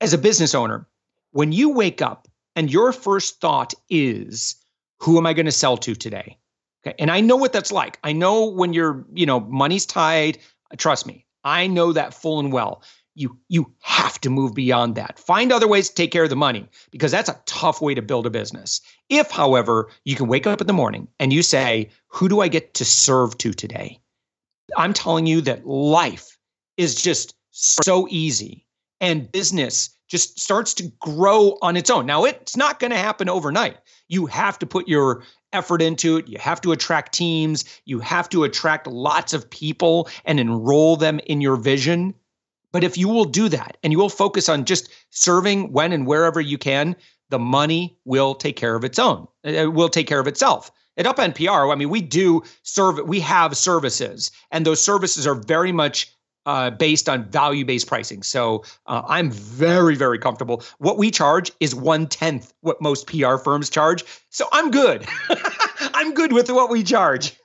As 0.00 0.12
a 0.12 0.18
business 0.18 0.54
owner, 0.54 0.86
when 1.32 1.52
you 1.52 1.70
wake 1.70 2.02
up 2.02 2.28
and 2.54 2.70
your 2.70 2.92
first 2.92 3.40
thought 3.40 3.74
is, 3.88 4.54
who 4.98 5.16
am 5.18 5.26
I 5.26 5.32
going 5.32 5.46
to 5.46 5.52
sell 5.52 5.76
to 5.78 5.94
today? 5.94 6.36
Okay. 6.86 6.94
And 6.98 7.10
I 7.10 7.20
know 7.20 7.36
what 7.36 7.52
that's 7.52 7.72
like. 7.72 7.98
I 8.04 8.12
know 8.12 8.44
when 8.44 8.72
you're, 8.72 9.04
you 9.12 9.26
know, 9.26 9.40
money's 9.40 9.86
tight, 9.86 10.38
trust 10.76 11.06
me. 11.06 11.24
I 11.44 11.66
know 11.66 11.92
that 11.92 12.14
full 12.14 12.40
and 12.40 12.52
well 12.52 12.82
you 13.18 13.36
you 13.48 13.72
have 13.80 14.20
to 14.20 14.30
move 14.30 14.54
beyond 14.54 14.94
that. 14.94 15.18
Find 15.18 15.52
other 15.52 15.68
ways 15.68 15.88
to 15.88 15.94
take 15.94 16.12
care 16.12 16.24
of 16.24 16.30
the 16.30 16.36
money 16.36 16.68
because 16.90 17.10
that's 17.10 17.28
a 17.28 17.40
tough 17.46 17.80
way 17.80 17.94
to 17.94 18.02
build 18.02 18.26
a 18.26 18.30
business. 18.30 18.80
If, 19.08 19.30
however, 19.30 19.90
you 20.04 20.14
can 20.16 20.28
wake 20.28 20.46
up 20.46 20.60
in 20.60 20.66
the 20.66 20.72
morning 20.72 21.08
and 21.18 21.32
you 21.32 21.42
say, 21.42 21.90
"Who 22.08 22.28
do 22.28 22.40
I 22.40 22.48
get 22.48 22.74
to 22.74 22.84
serve 22.84 23.36
to 23.38 23.52
today?" 23.52 24.00
I'm 24.76 24.92
telling 24.92 25.26
you 25.26 25.40
that 25.42 25.66
life 25.66 26.38
is 26.76 26.94
just 26.94 27.34
so 27.50 28.06
easy 28.10 28.66
and 29.00 29.30
business 29.32 29.90
just 30.08 30.40
starts 30.40 30.72
to 30.74 30.90
grow 31.00 31.58
on 31.60 31.76
its 31.76 31.90
own. 31.90 32.06
Now, 32.06 32.24
it's 32.24 32.56
not 32.56 32.78
going 32.78 32.90
to 32.92 32.96
happen 32.96 33.28
overnight. 33.28 33.76
You 34.08 34.26
have 34.26 34.58
to 34.60 34.66
put 34.66 34.88
your 34.88 35.22
effort 35.52 35.82
into 35.82 36.16
it. 36.16 36.28
You 36.28 36.38
have 36.38 36.60
to 36.62 36.72
attract 36.72 37.12
teams. 37.12 37.64
You 37.84 38.00
have 38.00 38.28
to 38.30 38.44
attract 38.44 38.86
lots 38.86 39.34
of 39.34 39.50
people 39.50 40.08
and 40.24 40.40
enroll 40.40 40.96
them 40.96 41.20
in 41.26 41.40
your 41.40 41.56
vision. 41.56 42.14
But 42.72 42.84
if 42.84 42.98
you 42.98 43.08
will 43.08 43.24
do 43.24 43.48
that 43.48 43.76
and 43.82 43.92
you 43.92 43.98
will 43.98 44.08
focus 44.08 44.48
on 44.48 44.64
just 44.64 44.90
serving 45.10 45.72
when 45.72 45.92
and 45.92 46.06
wherever 46.06 46.40
you 46.40 46.58
can, 46.58 46.96
the 47.30 47.38
money 47.38 47.98
will 48.04 48.34
take 48.34 48.56
care 48.56 48.74
of 48.74 48.84
its 48.84 48.98
own. 48.98 49.26
It 49.44 49.72
will 49.72 49.88
take 49.88 50.06
care 50.06 50.20
of 50.20 50.26
itself. 50.26 50.70
At 50.96 51.06
Upend 51.06 51.36
PR, 51.36 51.70
I 51.70 51.76
mean, 51.76 51.90
we 51.90 52.00
do 52.00 52.42
serve, 52.64 52.98
we 53.06 53.20
have 53.20 53.56
services, 53.56 54.32
and 54.50 54.66
those 54.66 54.80
services 54.80 55.28
are 55.28 55.36
very 55.36 55.70
much 55.70 56.12
uh, 56.44 56.70
based 56.70 57.08
on 57.08 57.30
value 57.30 57.64
based 57.64 57.86
pricing. 57.86 58.22
So 58.22 58.64
uh, 58.86 59.02
I'm 59.06 59.30
very, 59.30 59.94
very 59.94 60.18
comfortable. 60.18 60.62
What 60.78 60.96
we 60.98 61.10
charge 61.10 61.52
is 61.60 61.74
one 61.74 62.06
tenth 62.06 62.52
what 62.62 62.80
most 62.80 63.06
PR 63.06 63.36
firms 63.36 63.70
charge. 63.70 64.02
So 64.30 64.48
I'm 64.50 64.70
good. 64.70 65.06
I'm 65.94 66.14
good 66.14 66.32
with 66.32 66.50
what 66.50 66.70
we 66.70 66.82
charge. 66.82 67.36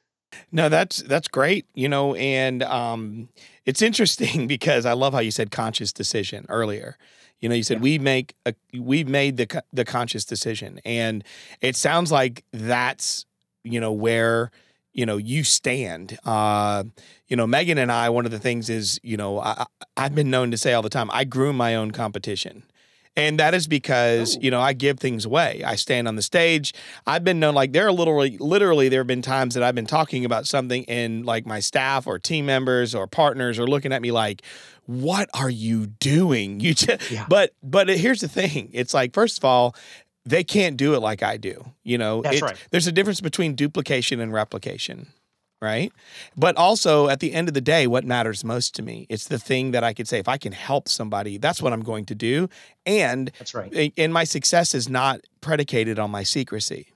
No, 0.52 0.70
that's 0.70 0.98
that's 1.04 1.28
great. 1.28 1.66
You 1.74 1.90
know, 1.90 2.16
and 2.16 2.64
um, 2.64 3.30
it's 3.66 3.82
interesting 3.82 4.48
because 4.48 4.86
I 4.86 4.94
love 4.94 5.14
how 5.14 5.20
you 5.20 5.32
said 5.32 5.52
conscious 5.52 5.94
decision 5.94 6.46
earlier. 6.50 6.98
You 7.40 7.50
know, 7.50 7.56
you 7.56 7.64
said 7.64 7.78
yeah. 7.78 7.84
we 7.84 8.00
make 8.00 8.36
a 8.46 8.54
we 8.74 9.04
made 9.04 9.38
the 9.38 9.64
the 9.74 9.86
conscious 9.86 10.26
decision, 10.26 10.80
and 10.86 11.24
it 11.62 11.76
sounds 11.76 12.12
like 12.12 12.44
that's 12.54 13.26
you 13.64 13.80
know 13.80 13.92
where 13.92 14.52
you 14.94 15.06
know 15.06 15.18
you 15.18 15.44
stand. 15.44 16.18
Uh, 16.24 16.86
you 17.28 17.36
know, 17.36 17.46
Megan 17.46 17.78
and 17.78 17.92
I. 17.92 18.10
One 18.10 18.26
of 18.26 18.32
the 18.32 18.40
things 18.40 18.70
is 18.70 19.00
you 19.04 19.18
know 19.18 19.40
I, 19.40 19.66
I've 19.98 20.16
been 20.16 20.30
known 20.30 20.52
to 20.52 20.58
say 20.58 20.74
all 20.74 20.82
the 20.82 20.90
time 20.90 21.10
I 21.12 21.26
grew 21.26 21.52
my 21.52 21.76
own 21.76 21.92
competition. 21.92 22.64
And 23.16 23.40
that 23.40 23.54
is 23.54 23.68
because, 23.68 24.38
oh. 24.38 24.40
you 24.42 24.50
know, 24.52 24.60
I 24.60 24.74
give 24.74 25.00
things 25.00 25.26
away. 25.26 25.62
I 25.64 25.76
stand 25.76 26.08
on 26.08 26.16
the 26.16 26.22
stage. 26.22 26.74
I've 27.06 27.24
been 27.24 27.40
known 27.40 27.54
like 27.54 27.72
there 27.72 27.88
are 27.88 27.92
literally 27.92 28.38
literally 28.40 28.90
there 28.90 29.02
have 29.02 29.08
been 29.08 29.22
times 29.22 29.54
that 29.54 29.64
I've 29.64 29.76
been 29.76 29.86
talking 29.86 30.26
about 30.26 30.48
something 30.48 30.86
and 30.88 31.26
like 31.26 31.46
my 31.46 31.60
staff 31.60 32.08
or 32.08 32.18
team 32.18 32.46
members 32.46 32.96
or 32.96 33.06
partners 33.08 33.60
are 33.60 33.68
looking 33.68 33.94
at 33.94 34.02
me 34.02 34.12
like, 34.12 34.42
"What 34.86 35.30
are 35.34 35.50
you 35.50 35.88
doing?" 35.88 36.60
You 36.64 36.74
just 36.74 37.12
yeah. 37.12 37.26
But 37.30 37.54
but 37.62 37.88
here's 37.90 38.22
the 38.22 38.28
thing. 38.28 38.70
It's 38.74 38.94
like 38.94 39.14
first 39.14 39.38
of 39.38 39.46
all, 39.46 39.76
they 40.26 40.44
can't 40.44 40.78
do 40.78 40.96
it 40.96 41.00
like 41.00 41.22
I 41.22 41.38
do. 41.38 41.64
You 41.84 41.98
know, 41.98 42.22
That's 42.22 42.42
right. 42.42 42.58
there's 42.72 42.88
a 42.88 42.92
difference 42.92 43.22
between 43.22 43.56
duplication 43.56 44.20
and 44.20 44.32
replication 44.34 45.08
right? 45.64 45.92
But 46.36 46.58
also 46.58 47.08
at 47.08 47.22
the 47.22 47.34
end 47.34 47.48
of 47.48 47.54
the 47.54 47.62
day, 47.62 47.88
what 47.88 48.04
matters 48.04 48.44
most 48.44 48.76
to 48.76 48.84
me, 48.84 49.08
it's 49.10 49.28
the 49.28 49.40
thing 49.40 49.72
that 49.72 49.84
I 49.84 49.94
could 49.94 50.08
say, 50.08 50.20
if 50.20 50.28
I 50.28 50.38
can 50.38 50.52
help 50.52 50.90
somebody, 50.90 51.38
that's 51.38 51.62
what 51.62 51.72
I'm 51.74 51.82
going 51.82 52.06
to 52.06 52.16
do. 52.16 52.50
And 52.86 53.32
that's 53.40 53.56
right. 53.56 53.94
And 53.98 54.14
my 54.14 54.26
success 54.26 54.76
is 54.76 54.90
not 54.90 55.22
predicated 55.42 55.98
on 55.98 56.12
my 56.12 56.24
secrecy. 56.24 56.88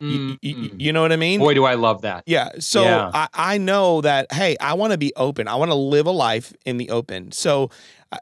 You, 0.00 0.36
you, 0.42 0.54
mm-hmm. 0.56 0.80
you, 0.80 0.92
know 0.92 1.02
what 1.02 1.12
I 1.12 1.16
mean? 1.16 1.38
Boy, 1.38 1.54
do 1.54 1.64
I 1.64 1.74
love 1.74 2.02
that. 2.02 2.24
Yeah. 2.26 2.48
So 2.58 2.82
yeah. 2.82 3.12
I, 3.14 3.28
I 3.32 3.58
know 3.58 4.00
that, 4.00 4.32
hey, 4.32 4.56
I 4.60 4.74
want 4.74 4.90
to 4.90 4.98
be 4.98 5.12
open. 5.14 5.46
I 5.46 5.54
want 5.54 5.70
to 5.70 5.76
live 5.76 6.06
a 6.06 6.10
life 6.10 6.52
in 6.66 6.76
the 6.76 6.90
open. 6.90 7.30
So 7.30 7.70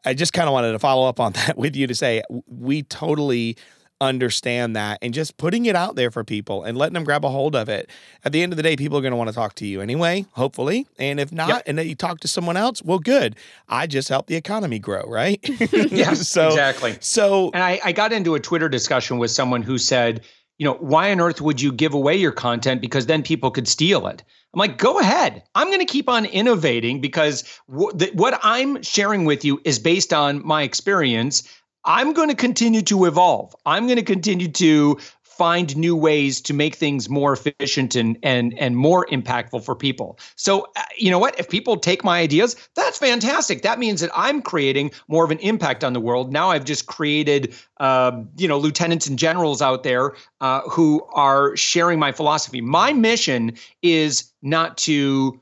I 0.04 0.12
just 0.12 0.34
kind 0.34 0.46
of 0.46 0.52
wanted 0.52 0.72
to 0.72 0.78
follow 0.78 1.08
up 1.08 1.20
on 1.20 1.32
that 1.34 1.56
with 1.56 1.76
you 1.76 1.86
to 1.86 1.94
say 1.94 2.22
we 2.46 2.82
totally 2.82 3.56
understand 4.00 4.74
that 4.76 4.98
and 5.02 5.12
just 5.12 5.36
putting 5.36 5.66
it 5.66 5.76
out 5.76 5.94
there 5.94 6.10
for 6.10 6.24
people 6.24 6.64
and 6.64 6.76
letting 6.76 6.94
them 6.94 7.04
grab 7.04 7.24
a 7.24 7.28
hold 7.28 7.54
of 7.54 7.68
it. 7.68 7.90
At 8.24 8.32
the 8.32 8.42
end 8.42 8.52
of 8.52 8.56
the 8.56 8.62
day, 8.62 8.76
people 8.76 8.98
are 8.98 9.02
going 9.02 9.12
to 9.12 9.16
want 9.16 9.28
to 9.28 9.34
talk 9.34 9.54
to 9.56 9.66
you 9.66 9.80
anyway, 9.80 10.26
hopefully. 10.32 10.86
And 10.98 11.20
if 11.20 11.32
not, 11.32 11.48
yep. 11.48 11.62
and 11.66 11.78
then 11.78 11.88
you 11.88 11.94
talk 11.94 12.20
to 12.20 12.28
someone 12.28 12.56
else, 12.56 12.82
well, 12.82 12.98
good. 12.98 13.36
I 13.68 13.86
just 13.86 14.08
helped 14.08 14.28
the 14.28 14.36
economy 14.36 14.78
grow, 14.78 15.02
right? 15.06 15.38
yeah, 15.72 16.14
so, 16.14 16.48
exactly. 16.48 16.96
So, 17.00 17.50
and 17.52 17.62
I, 17.62 17.80
I 17.84 17.92
got 17.92 18.12
into 18.12 18.34
a 18.34 18.40
Twitter 18.40 18.68
discussion 18.68 19.18
with 19.18 19.30
someone 19.30 19.62
who 19.62 19.78
said, 19.78 20.24
you 20.58 20.64
know, 20.64 20.74
why 20.74 21.10
on 21.10 21.20
earth 21.20 21.40
would 21.40 21.60
you 21.60 21.72
give 21.72 21.94
away 21.94 22.16
your 22.16 22.32
content 22.32 22.80
because 22.80 23.06
then 23.06 23.22
people 23.22 23.50
could 23.50 23.66
steal 23.66 24.06
it? 24.06 24.22
I'm 24.52 24.58
like, 24.58 24.78
go 24.78 24.98
ahead. 24.98 25.44
I'm 25.54 25.68
going 25.68 25.78
to 25.78 25.86
keep 25.86 26.08
on 26.08 26.26
innovating 26.26 27.00
because 27.00 27.44
w- 27.70 27.96
th- 27.96 28.12
what 28.14 28.38
I'm 28.42 28.82
sharing 28.82 29.24
with 29.24 29.44
you 29.44 29.60
is 29.64 29.78
based 29.78 30.12
on 30.12 30.44
my 30.44 30.62
experience 30.62 31.48
I'm 31.84 32.12
going 32.12 32.28
to 32.28 32.34
continue 32.34 32.82
to 32.82 33.06
evolve. 33.06 33.54
I'm 33.64 33.86
going 33.86 33.98
to 33.98 34.04
continue 34.04 34.48
to 34.48 34.98
find 35.40 35.74
new 35.74 35.96
ways 35.96 36.38
to 36.38 36.52
make 36.52 36.74
things 36.74 37.08
more 37.08 37.32
efficient 37.32 37.96
and 37.96 38.18
and 38.22 38.52
and 38.58 38.76
more 38.76 39.06
impactful 39.06 39.64
for 39.64 39.74
people. 39.74 40.18
So 40.36 40.66
uh, 40.76 40.82
you 40.98 41.10
know 41.10 41.18
what? 41.18 41.40
If 41.40 41.48
people 41.48 41.78
take 41.78 42.04
my 42.04 42.20
ideas, 42.20 42.56
that's 42.76 42.98
fantastic. 42.98 43.62
That 43.62 43.78
means 43.78 44.02
that 44.02 44.10
I'm 44.14 44.42
creating 44.42 44.90
more 45.08 45.24
of 45.24 45.30
an 45.30 45.38
impact 45.38 45.82
on 45.82 45.94
the 45.94 46.00
world. 46.00 46.30
Now 46.30 46.50
I've 46.50 46.66
just 46.66 46.84
created 46.84 47.54
uh, 47.78 48.20
you 48.36 48.48
know 48.48 48.58
lieutenants 48.58 49.06
and 49.06 49.18
generals 49.18 49.62
out 49.62 49.82
there 49.82 50.12
uh, 50.42 50.60
who 50.68 51.02
are 51.14 51.56
sharing 51.56 51.98
my 51.98 52.12
philosophy. 52.12 52.60
My 52.60 52.92
mission 52.92 53.56
is 53.80 54.30
not 54.42 54.76
to 54.78 55.40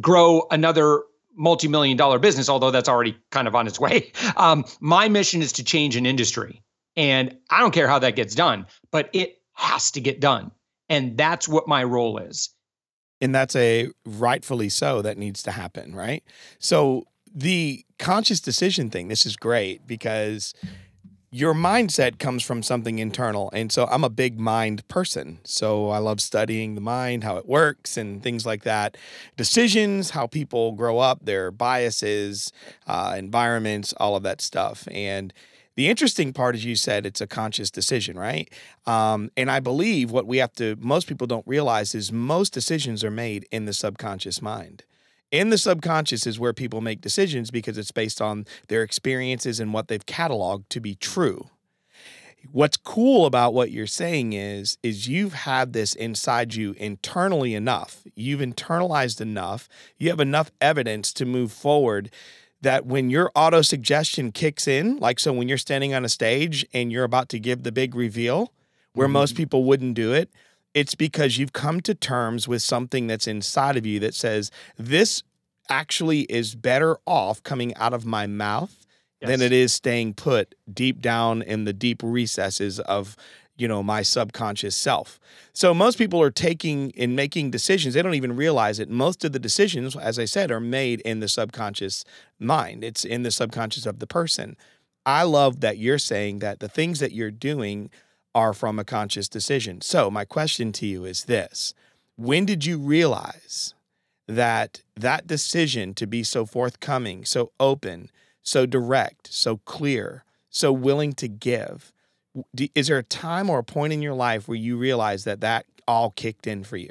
grow 0.00 0.46
another 0.52 1.02
multi-million 1.40 1.96
dollar 1.96 2.18
business, 2.18 2.48
although 2.48 2.70
that's 2.70 2.88
already 2.88 3.16
kind 3.30 3.48
of 3.48 3.54
on 3.54 3.66
its 3.66 3.80
way. 3.80 4.12
Um, 4.36 4.64
my 4.80 5.08
mission 5.08 5.42
is 5.42 5.52
to 5.54 5.64
change 5.64 5.96
an 5.96 6.06
industry. 6.06 6.62
And 6.96 7.36
I 7.50 7.60
don't 7.60 7.72
care 7.72 7.88
how 7.88 7.98
that 7.98 8.16
gets 8.16 8.34
done, 8.34 8.66
but 8.90 9.10
it 9.12 9.38
has 9.52 9.90
to 9.92 10.00
get 10.00 10.20
done. 10.20 10.50
And 10.88 11.16
that's 11.16 11.46
what 11.48 11.68
my 11.68 11.84
role 11.84 12.18
is. 12.18 12.50
And 13.20 13.34
that's 13.34 13.54
a 13.56 13.88
rightfully 14.06 14.68
so 14.68 15.02
that 15.02 15.18
needs 15.18 15.42
to 15.42 15.50
happen, 15.50 15.94
right? 15.94 16.22
So 16.58 17.04
the 17.34 17.84
conscious 17.98 18.40
decision 18.40 18.88
thing, 18.88 19.08
this 19.08 19.26
is 19.26 19.36
great 19.36 19.86
because 19.86 20.54
your 21.32 21.54
mindset 21.54 22.18
comes 22.18 22.42
from 22.42 22.62
something 22.62 22.98
internal. 22.98 23.50
And 23.52 23.70
so 23.70 23.86
I'm 23.86 24.02
a 24.02 24.10
big 24.10 24.40
mind 24.40 24.86
person. 24.88 25.38
So 25.44 25.90
I 25.90 25.98
love 25.98 26.20
studying 26.20 26.74
the 26.74 26.80
mind, 26.80 27.22
how 27.22 27.36
it 27.36 27.46
works, 27.46 27.96
and 27.96 28.20
things 28.20 28.44
like 28.44 28.64
that. 28.64 28.96
Decisions, 29.36 30.10
how 30.10 30.26
people 30.26 30.72
grow 30.72 30.98
up, 30.98 31.24
their 31.24 31.52
biases, 31.52 32.52
uh, 32.88 33.14
environments, 33.16 33.92
all 33.98 34.16
of 34.16 34.24
that 34.24 34.40
stuff. 34.40 34.88
And 34.90 35.32
the 35.76 35.88
interesting 35.88 36.32
part 36.32 36.56
is 36.56 36.64
you 36.64 36.74
said 36.74 37.06
it's 37.06 37.20
a 37.20 37.28
conscious 37.28 37.70
decision, 37.70 38.18
right? 38.18 38.52
Um, 38.84 39.30
and 39.36 39.52
I 39.52 39.60
believe 39.60 40.10
what 40.10 40.26
we 40.26 40.38
have 40.38 40.52
to, 40.54 40.76
most 40.80 41.06
people 41.06 41.28
don't 41.28 41.46
realize 41.46 41.94
is 41.94 42.10
most 42.10 42.52
decisions 42.52 43.04
are 43.04 43.10
made 43.10 43.46
in 43.52 43.66
the 43.66 43.72
subconscious 43.72 44.42
mind 44.42 44.82
in 45.30 45.50
the 45.50 45.58
subconscious 45.58 46.26
is 46.26 46.40
where 46.40 46.52
people 46.52 46.80
make 46.80 47.00
decisions 47.00 47.50
because 47.50 47.78
it's 47.78 47.92
based 47.92 48.20
on 48.20 48.46
their 48.68 48.82
experiences 48.82 49.60
and 49.60 49.72
what 49.72 49.88
they've 49.88 50.06
cataloged 50.06 50.68
to 50.70 50.80
be 50.80 50.94
true. 50.94 51.48
What's 52.52 52.76
cool 52.76 53.26
about 53.26 53.52
what 53.52 53.70
you're 53.70 53.86
saying 53.86 54.32
is 54.32 54.78
is 54.82 55.06
you've 55.06 55.34
had 55.34 55.72
this 55.72 55.94
inside 55.94 56.54
you 56.54 56.72
internally 56.78 57.54
enough. 57.54 58.02
You've 58.14 58.40
internalized 58.40 59.20
enough. 59.20 59.68
You 59.98 60.08
have 60.08 60.20
enough 60.20 60.50
evidence 60.60 61.12
to 61.14 61.26
move 61.26 61.52
forward 61.52 62.10
that 62.62 62.86
when 62.86 63.10
your 63.10 63.30
auto 63.34 63.62
suggestion 63.62 64.32
kicks 64.32 64.66
in, 64.66 64.96
like 64.98 65.20
so 65.20 65.32
when 65.32 65.48
you're 65.48 65.58
standing 65.58 65.94
on 65.94 66.04
a 66.04 66.08
stage 66.08 66.66
and 66.72 66.90
you're 66.90 67.04
about 67.04 67.28
to 67.30 67.38
give 67.38 67.62
the 67.62 67.72
big 67.72 67.94
reveal 67.94 68.52
where 68.94 69.06
mm-hmm. 69.06 69.14
most 69.14 69.36
people 69.36 69.64
wouldn't 69.64 69.94
do 69.94 70.12
it, 70.12 70.30
it's 70.74 70.94
because 70.94 71.38
you've 71.38 71.52
come 71.52 71.80
to 71.82 71.94
terms 71.94 72.46
with 72.46 72.62
something 72.62 73.06
that's 73.06 73.26
inside 73.26 73.76
of 73.76 73.86
you 73.86 73.98
that 74.00 74.14
says, 74.14 74.50
this 74.78 75.22
actually 75.68 76.20
is 76.22 76.54
better 76.54 76.98
off 77.06 77.42
coming 77.42 77.74
out 77.76 77.92
of 77.92 78.04
my 78.04 78.26
mouth 78.26 78.86
yes. 79.20 79.30
than 79.30 79.42
it 79.42 79.52
is 79.52 79.72
staying 79.72 80.14
put 80.14 80.54
deep 80.72 81.00
down 81.00 81.42
in 81.42 81.64
the 81.64 81.72
deep 81.72 82.02
recesses 82.02 82.80
of 82.80 83.16
you 83.56 83.68
know 83.68 83.82
my 83.82 84.02
subconscious 84.02 84.74
self. 84.74 85.20
So 85.52 85.74
most 85.74 85.98
people 85.98 86.20
are 86.22 86.30
taking 86.30 86.92
and 86.96 87.14
making 87.14 87.50
decisions 87.50 87.94
they 87.94 88.02
don't 88.02 88.14
even 88.14 88.34
realize 88.34 88.80
it. 88.80 88.88
Most 88.88 89.24
of 89.24 89.32
the 89.32 89.38
decisions 89.38 89.94
as 89.96 90.18
i 90.18 90.24
said 90.24 90.50
are 90.50 90.60
made 90.60 91.00
in 91.02 91.20
the 91.20 91.28
subconscious 91.28 92.04
mind. 92.38 92.82
It's 92.82 93.04
in 93.04 93.22
the 93.22 93.30
subconscious 93.30 93.86
of 93.86 93.98
the 93.98 94.06
person. 94.06 94.56
I 95.06 95.22
love 95.22 95.60
that 95.60 95.78
you're 95.78 95.98
saying 95.98 96.40
that 96.40 96.60
the 96.60 96.68
things 96.68 97.00
that 97.00 97.12
you're 97.12 97.30
doing 97.30 97.90
are 98.34 98.52
from 98.52 98.78
a 98.78 98.84
conscious 98.84 99.28
decision. 99.28 99.80
So, 99.80 100.10
my 100.10 100.24
question 100.24 100.72
to 100.72 100.86
you 100.86 101.04
is 101.04 101.24
this 101.24 101.74
When 102.16 102.44
did 102.44 102.64
you 102.64 102.78
realize 102.78 103.74
that 104.26 104.82
that 104.96 105.26
decision 105.26 105.94
to 105.94 106.06
be 106.06 106.22
so 106.22 106.46
forthcoming, 106.46 107.24
so 107.24 107.52
open, 107.58 108.10
so 108.42 108.66
direct, 108.66 109.32
so 109.32 109.58
clear, 109.58 110.24
so 110.48 110.72
willing 110.72 111.12
to 111.14 111.28
give, 111.28 111.92
is 112.74 112.86
there 112.86 112.98
a 112.98 113.02
time 113.02 113.50
or 113.50 113.58
a 113.58 113.64
point 113.64 113.92
in 113.92 114.02
your 114.02 114.14
life 114.14 114.46
where 114.46 114.56
you 114.56 114.76
realize 114.76 115.24
that 115.24 115.40
that 115.40 115.66
all 115.88 116.10
kicked 116.10 116.46
in 116.46 116.62
for 116.62 116.76
you? 116.76 116.90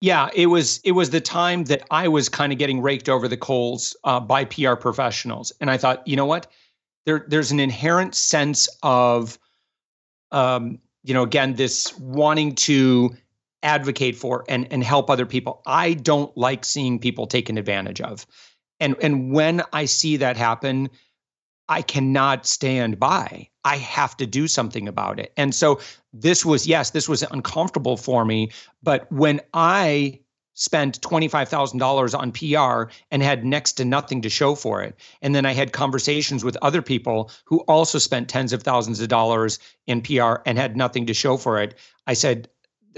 Yeah, 0.00 0.30
it 0.32 0.46
was 0.46 0.80
it 0.84 0.92
was 0.92 1.10
the 1.10 1.20
time 1.20 1.64
that 1.64 1.82
I 1.90 2.06
was 2.06 2.28
kind 2.28 2.52
of 2.52 2.58
getting 2.58 2.80
raked 2.80 3.08
over 3.08 3.26
the 3.26 3.36
coals 3.36 3.96
uh, 4.04 4.20
by 4.20 4.44
PR 4.44 4.74
professionals, 4.74 5.52
and 5.60 5.68
I 5.68 5.76
thought, 5.76 6.06
you 6.06 6.14
know 6.14 6.26
what, 6.26 6.46
there 7.04 7.24
there's 7.26 7.50
an 7.50 7.58
inherent 7.58 8.14
sense 8.14 8.68
of 8.84 9.38
um, 10.32 10.78
you 11.04 11.14
know, 11.14 11.22
again, 11.22 11.54
this 11.54 11.96
wanting 11.98 12.54
to 12.54 13.14
advocate 13.62 14.16
for 14.16 14.44
and 14.48 14.70
and 14.72 14.84
help 14.84 15.10
other 15.10 15.26
people. 15.26 15.62
I 15.66 15.94
don't 15.94 16.36
like 16.36 16.64
seeing 16.64 16.98
people 16.98 17.26
taken 17.26 17.58
advantage 17.58 18.00
of. 18.00 18.26
And 18.80 18.96
and 19.02 19.32
when 19.32 19.62
I 19.72 19.86
see 19.86 20.16
that 20.18 20.36
happen, 20.36 20.90
I 21.68 21.82
cannot 21.82 22.46
stand 22.46 22.98
by. 22.98 23.48
I 23.64 23.76
have 23.76 24.16
to 24.18 24.26
do 24.26 24.48
something 24.48 24.88
about 24.88 25.18
it. 25.18 25.32
And 25.36 25.54
so 25.54 25.80
this 26.12 26.44
was 26.44 26.66
yes, 26.66 26.90
this 26.90 27.08
was 27.08 27.22
uncomfortable 27.22 27.96
for 27.96 28.24
me, 28.24 28.50
but 28.82 29.10
when 29.12 29.40
I 29.54 30.20
spent 30.58 31.00
$25,000 31.02 32.18
on 32.18 32.32
PR 32.32 32.92
and 33.12 33.22
had 33.22 33.44
next 33.44 33.74
to 33.74 33.84
nothing 33.84 34.20
to 34.22 34.28
show 34.28 34.56
for 34.56 34.82
it. 34.82 34.98
And 35.22 35.32
then 35.32 35.46
I 35.46 35.52
had 35.52 35.72
conversations 35.72 36.44
with 36.44 36.56
other 36.62 36.82
people 36.82 37.30
who 37.44 37.60
also 37.60 37.98
spent 37.98 38.28
tens 38.28 38.52
of 38.52 38.64
thousands 38.64 39.00
of 39.00 39.06
dollars 39.06 39.60
in 39.86 40.02
PR 40.02 40.36
and 40.44 40.58
had 40.58 40.76
nothing 40.76 41.06
to 41.06 41.14
show 41.14 41.36
for 41.36 41.62
it. 41.62 41.78
I 42.08 42.14
said, 42.14 42.48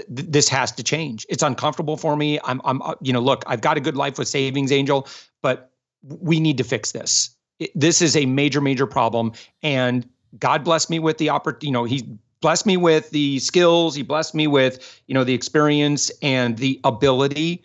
this 0.07 0.49
has 0.49 0.71
to 0.71 0.83
change. 0.83 1.27
It's 1.29 1.43
uncomfortable 1.43 1.97
for 1.97 2.15
me. 2.15 2.39
I'm, 2.43 2.61
I'm, 2.65 2.81
uh, 2.81 2.95
you 2.99 3.13
know, 3.13 3.19
look, 3.19 3.43
I've 3.45 3.61
got 3.61 3.77
a 3.77 3.79
good 3.79 3.95
life 3.95 4.17
with 4.17 4.27
Savings 4.27 4.71
Angel, 4.71 5.07
but 5.43 5.71
we 6.01 6.39
need 6.39 6.57
to 6.57 6.63
fix 6.63 6.93
this. 6.93 7.29
this 7.75 8.01
is 8.01 8.15
a 8.15 8.25
major, 8.25 8.59
major 8.59 8.87
problem. 8.87 9.33
And 9.61 10.09
God 10.39 10.63
bless 10.63 10.89
me 10.89 10.97
with 10.97 11.19
the 11.19 11.29
opportunity. 11.29 11.67
You 11.67 11.73
know, 11.73 11.83
He 11.83 12.17
blessed 12.41 12.65
me 12.65 12.77
with 12.77 13.09
the 13.11 13.39
skills 13.39 13.95
he 13.95 14.03
blessed 14.03 14.35
me 14.35 14.47
with 14.47 15.01
you 15.07 15.13
know 15.13 15.23
the 15.23 15.33
experience 15.33 16.11
and 16.21 16.57
the 16.57 16.79
ability. 16.83 17.63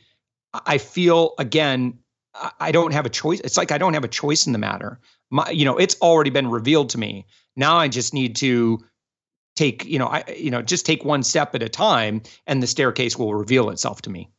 I 0.53 0.79
feel 0.79 1.35
again 1.39 1.99
i 2.61 2.71
don't 2.71 2.93
have 2.93 3.07
a 3.07 3.11
choice. 3.11 3.41
It's 3.41 3.57
like 3.57 3.73
i 3.73 3.79
don't 3.79 3.95
have 3.95 4.05
a 4.05 4.09
choice 4.09 4.47
in 4.47 4.53
the 4.53 4.59
matter. 4.59 5.01
My 5.31 5.51
you 5.51 5.65
know 5.65 5.77
it's 5.77 5.97
already 6.01 6.31
been 6.31 6.49
revealed 6.49 6.91
to 6.91 6.99
me. 6.99 7.27
Now 7.57 7.77
i 7.77 7.89
just 7.89 8.15
need 8.15 8.37
to 8.37 8.85
take 9.57 9.85
you 9.87 9.99
know 9.99 10.07
i 10.07 10.23
you 10.37 10.51
know 10.51 10.63
just 10.63 10.87
take 10.87 11.05
one 11.05 11.23
step 11.23 11.55
at 11.55 11.63
a 11.63 11.69
time 11.69 12.23
and 12.47 12.63
the 12.63 12.67
staircase 12.67 13.17
will 13.17 13.35
reveal 13.35 13.71
itself 13.71 14.03
to 14.03 14.11
me 14.11 14.31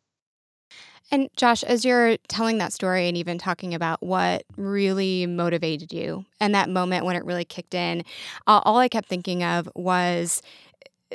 and 1.12 1.30
Josh, 1.36 1.64
as 1.64 1.86
you're 1.86 2.18
telling 2.28 2.58
that 2.58 2.74
story 2.74 3.08
and 3.08 3.16
even 3.16 3.38
talking 3.38 3.74
about 3.74 4.04
what 4.04 4.44
really 4.58 5.26
motivated 5.26 5.94
you 5.94 6.26
and 6.40 6.54
that 6.54 6.70
moment 6.70 7.06
when 7.06 7.16
it 7.16 7.24
really 7.24 7.46
kicked 7.46 7.74
in, 7.74 8.04
uh, 8.46 8.62
all 8.64 8.78
I 8.78 8.90
kept 8.90 9.08
thinking 9.08 9.44
of 9.44 9.70
was 9.76 10.42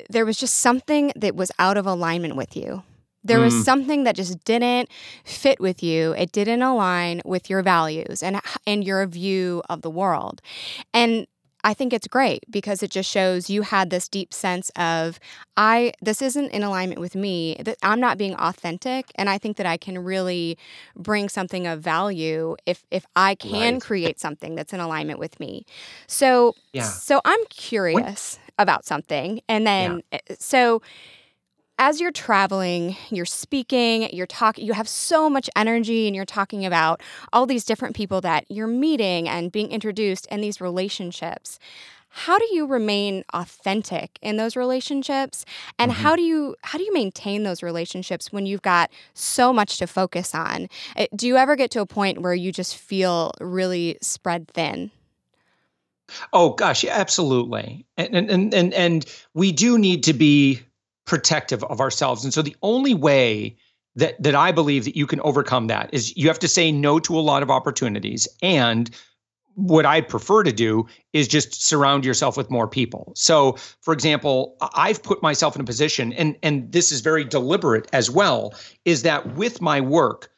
there 0.09 0.25
was 0.25 0.39
just 0.39 0.61
something 0.61 1.13
that 1.17 1.37
was 1.37 1.53
out 1.59 1.77
of 1.77 1.87
alignment 1.87 2.37
with 2.37 2.57
you. 2.57 2.83
There 3.25 3.39
was 3.39 3.55
mm. 3.55 3.63
something 3.63 4.05
that 4.05 4.17
just 4.17 4.43
didn't 4.45 4.89
fit 5.25 5.61
with 5.61 5.83
you. 5.83 6.13
It 6.13 6.33
didn't 6.33 6.63
align 6.63 7.23
with 7.25 7.49
your 7.49 7.63
values 7.63 8.23
and 8.23 8.41
and 8.67 8.83
your 8.83 9.07
view 9.07 9.63
of 9.71 9.83
the 9.83 9.91
world. 9.91 10.43
And 10.93 11.27
I 11.65 11.75
think 11.75 11.93
it's 11.93 12.09
great 12.09 12.45
because 12.51 12.83
it 12.83 12.91
just 12.91 13.11
shows 13.11 13.49
you 13.49 13.63
had 13.63 13.91
this 13.91 14.09
deep 14.09 14.33
sense 14.33 14.71
of 14.77 15.21
I 15.57 15.93
this 16.03 16.21
isn't 16.23 16.51
in 16.51 16.63
alignment 16.63 17.01
with 17.01 17.15
me 17.15 17.57
that 17.65 17.77
I'm 17.83 18.01
not 18.01 18.19
being 18.19 18.35
authentic 18.35 19.13
and 19.15 19.29
I 19.31 19.39
think 19.39 19.57
that 19.59 19.67
I 19.67 19.77
can 19.77 19.99
really 19.99 20.59
bring 20.97 21.29
something 21.29 21.67
of 21.67 21.81
value 21.81 22.57
if 22.67 22.85
if 22.91 23.07
I 23.15 23.35
can 23.37 23.75
Right. 23.75 23.83
create 23.83 24.19
something 24.21 24.55
that's 24.57 24.73
in 24.73 24.81
alignment 24.81 25.19
with 25.19 25.39
me. 25.41 25.65
So 26.07 26.57
Yeah. 26.73 26.89
so 26.89 27.21
I'm 27.25 27.45
curious 27.51 28.39
about 28.59 28.85
something 28.85 29.41
and 29.49 29.67
then 29.67 30.03
uh, 30.13 30.19
so 30.39 30.83
as 31.85 32.01
you're 32.01 32.13
traveling, 32.13 32.97
you're 33.11 33.25
speaking, 33.25 34.09
you're 34.15 34.25
talking, 34.25 34.65
you 34.65 34.73
have 34.73 34.89
so 34.89 35.29
much 35.29 35.51
energy 35.57 36.07
and 36.07 36.15
you're 36.15 36.25
talking 36.25 36.65
about 36.65 37.03
all 37.33 37.45
these 37.45 37.65
different 37.65 37.97
people 37.97 38.21
that 38.21 38.45
you're 38.49 38.69
meeting 38.69 39.29
and 39.29 39.51
being 39.51 39.69
introduced 39.73 40.29
and 40.31 40.45
these 40.45 40.61
relationships. 40.61 41.59
How 42.11 42.39
do 42.39 42.47
you 42.53 42.67
remain 42.67 43.25
authentic 43.35 44.17
in 44.23 44.37
those 44.37 44.55
relationships? 44.55 45.45
And 45.77 45.91
Mhm. 45.91 45.97
how 45.97 46.15
do 46.15 46.23
you 46.23 46.55
how 46.63 46.79
do 46.79 46.85
you 46.85 46.93
maintain 46.95 47.43
those 47.43 47.65
relationships 47.65 48.31
when 48.31 48.47
you've 48.47 48.63
got 48.63 48.93
so 49.15 49.53
much 49.53 49.79
to 49.79 49.89
focus 49.89 50.37
on? 50.37 50.69
Uh, 50.95 51.07
Do 51.17 51.27
you 51.27 51.37
ever 51.37 51.57
get 51.57 51.73
to 51.73 51.81
a 51.81 51.87
point 51.87 52.23
where 52.23 52.35
you 52.35 52.53
just 52.53 52.77
feel 52.77 53.33
really 53.41 53.99
spread 54.01 54.47
thin? 54.53 54.93
Oh 56.33 56.51
gosh, 56.51 56.85
absolutely. 56.85 57.87
And 57.97 58.15
and 58.15 58.31
and 58.31 58.55
and, 58.55 58.75
and 58.75 59.05
we 59.35 59.51
do 59.51 59.79
need 59.79 60.05
to 60.05 60.13
be 60.13 60.61
protective 61.05 61.65
of 61.65 61.81
ourselves. 61.81 62.25
And 62.25 62.33
so 62.33 62.43
the 62.43 62.57
only 62.63 62.95
way 62.95 63.57
that 63.97 64.23
that 64.23 64.35
I 64.35 64.53
believe 64.53 64.85
that 64.85 64.97
you 64.97 65.07
can 65.07 65.21
overcome 65.21 65.67
that 65.67 65.91
is 65.93 66.17
you 66.17 66.29
have 66.29 66.39
to 66.41 66.49
say 66.49 66.73
no 66.73 66.99
to 67.01 67.19
a 67.19 67.21
lot 67.21 67.43
of 67.43 67.51
opportunities 67.51 68.27
and 68.43 68.91
what 69.55 69.85
I'd 69.85 70.09
prefer 70.09 70.43
to 70.45 70.53
do 70.53 70.87
is 71.13 71.29
just 71.29 71.63
surround 71.63 72.07
yourself 72.07 72.39
with 72.39 72.51
more 72.51 72.67
people. 72.67 73.13
So, 73.15 73.59
for 73.83 73.93
example, 73.93 74.57
I've 74.75 75.03
put 75.03 75.23
myself 75.23 75.55
in 75.55 75.61
a 75.61 75.65
position 75.65 76.13
and 76.15 76.37
and 76.43 76.73
this 76.73 76.91
is 76.91 77.01
very 77.01 77.25
deliberate 77.25 77.89
as 77.93 78.11
well 78.11 78.55
is 78.85 79.03
that 79.03 79.35
with 79.35 79.61
my 79.61 79.81
work 79.81 80.31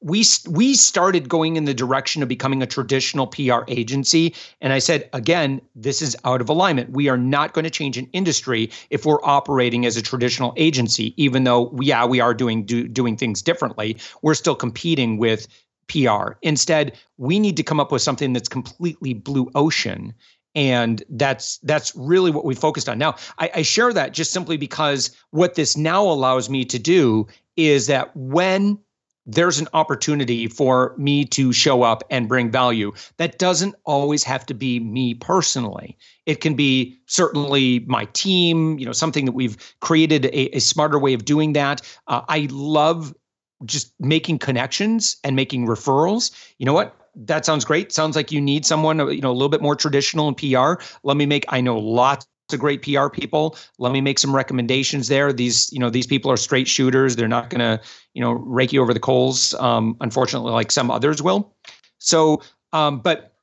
we 0.00 0.24
we 0.48 0.74
started 0.74 1.28
going 1.28 1.56
in 1.56 1.64
the 1.64 1.74
direction 1.74 2.22
of 2.22 2.28
becoming 2.28 2.62
a 2.62 2.66
traditional 2.66 3.26
PR 3.26 3.60
agency. 3.66 4.34
And 4.60 4.72
I 4.72 4.78
said 4.78 5.08
again 5.12 5.60
this 5.74 6.00
is 6.02 6.16
out 6.24 6.40
of 6.40 6.48
alignment. 6.48 6.90
We 6.90 7.08
are 7.08 7.16
not 7.16 7.52
going 7.52 7.64
to 7.64 7.70
change 7.70 7.98
an 7.98 8.08
industry 8.12 8.70
if 8.90 9.04
we're 9.04 9.22
operating 9.24 9.86
as 9.86 9.96
a 9.96 10.02
traditional 10.02 10.52
agency 10.56 11.14
even 11.22 11.44
though 11.44 11.76
yeah 11.80 12.04
we 12.04 12.20
are 12.20 12.34
doing 12.34 12.64
do, 12.64 12.86
doing 12.86 13.16
things 13.16 13.42
differently. 13.42 13.96
We're 14.22 14.34
still 14.34 14.54
competing 14.54 15.18
with 15.18 15.48
PR 15.88 16.32
instead 16.42 16.96
we 17.16 17.40
need 17.40 17.56
to 17.56 17.62
come 17.62 17.80
up 17.80 17.90
with 17.90 18.02
something 18.02 18.32
that's 18.32 18.48
completely 18.48 19.14
blue 19.14 19.50
ocean. 19.54 20.14
And 20.54 21.02
that's 21.10 21.58
that's 21.58 21.94
really 21.94 22.30
what 22.30 22.44
we 22.44 22.54
focused 22.54 22.88
on. 22.88 22.98
Now 22.98 23.16
I, 23.38 23.50
I 23.56 23.62
share 23.62 23.92
that 23.92 24.12
just 24.12 24.32
simply 24.32 24.56
because 24.56 25.10
what 25.30 25.56
this 25.56 25.76
now 25.76 26.02
allows 26.04 26.48
me 26.48 26.64
to 26.66 26.78
do 26.78 27.26
is 27.56 27.88
that 27.88 28.14
when 28.16 28.78
there's 29.28 29.60
an 29.60 29.68
opportunity 29.74 30.48
for 30.48 30.94
me 30.96 31.22
to 31.26 31.52
show 31.52 31.82
up 31.82 32.02
and 32.10 32.28
bring 32.28 32.50
value. 32.50 32.92
That 33.18 33.38
doesn't 33.38 33.74
always 33.84 34.24
have 34.24 34.46
to 34.46 34.54
be 34.54 34.80
me 34.80 35.14
personally. 35.14 35.98
It 36.24 36.40
can 36.40 36.54
be 36.54 36.96
certainly 37.06 37.80
my 37.80 38.06
team, 38.06 38.78
you 38.78 38.86
know, 38.86 38.92
something 38.92 39.26
that 39.26 39.32
we've 39.32 39.56
created 39.80 40.24
a, 40.26 40.56
a 40.56 40.60
smarter 40.60 40.98
way 40.98 41.12
of 41.12 41.26
doing 41.26 41.52
that. 41.52 41.82
Uh, 42.06 42.22
I 42.28 42.48
love 42.50 43.14
just 43.66 43.92
making 44.00 44.38
connections 44.38 45.18
and 45.22 45.36
making 45.36 45.66
referrals. 45.66 46.30
You 46.56 46.64
know 46.64 46.72
what? 46.72 46.96
That 47.14 47.44
sounds 47.44 47.66
great. 47.66 47.92
Sounds 47.92 48.16
like 48.16 48.32
you 48.32 48.40
need 48.40 48.64
someone, 48.64 48.98
you 49.12 49.20
know, 49.20 49.30
a 49.30 49.34
little 49.34 49.48
bit 49.50 49.60
more 49.60 49.76
traditional 49.76 50.28
in 50.28 50.36
PR. 50.36 50.82
Let 51.02 51.16
me 51.18 51.26
make, 51.26 51.44
I 51.48 51.60
know 51.60 51.78
lots 51.78 52.26
of 52.52 52.60
great 52.60 52.82
PR 52.82 53.08
people. 53.08 53.56
Let 53.78 53.92
me 53.92 54.00
make 54.00 54.18
some 54.18 54.34
recommendations 54.34 55.08
there. 55.08 55.32
These, 55.32 55.72
you 55.72 55.78
know, 55.78 55.90
these 55.90 56.06
people 56.06 56.30
are 56.30 56.36
straight 56.36 56.68
shooters. 56.68 57.16
They're 57.16 57.28
not 57.28 57.50
going 57.50 57.60
to, 57.60 57.80
you 58.14 58.22
know, 58.22 58.32
rake 58.32 58.72
you 58.72 58.82
over 58.82 58.94
the 58.94 59.00
coals. 59.00 59.54
Um, 59.54 59.96
unfortunately, 60.00 60.52
like 60.52 60.70
some 60.70 60.90
others 60.90 61.22
will. 61.22 61.54
So, 61.98 62.42
um, 62.72 63.00
but 63.00 63.34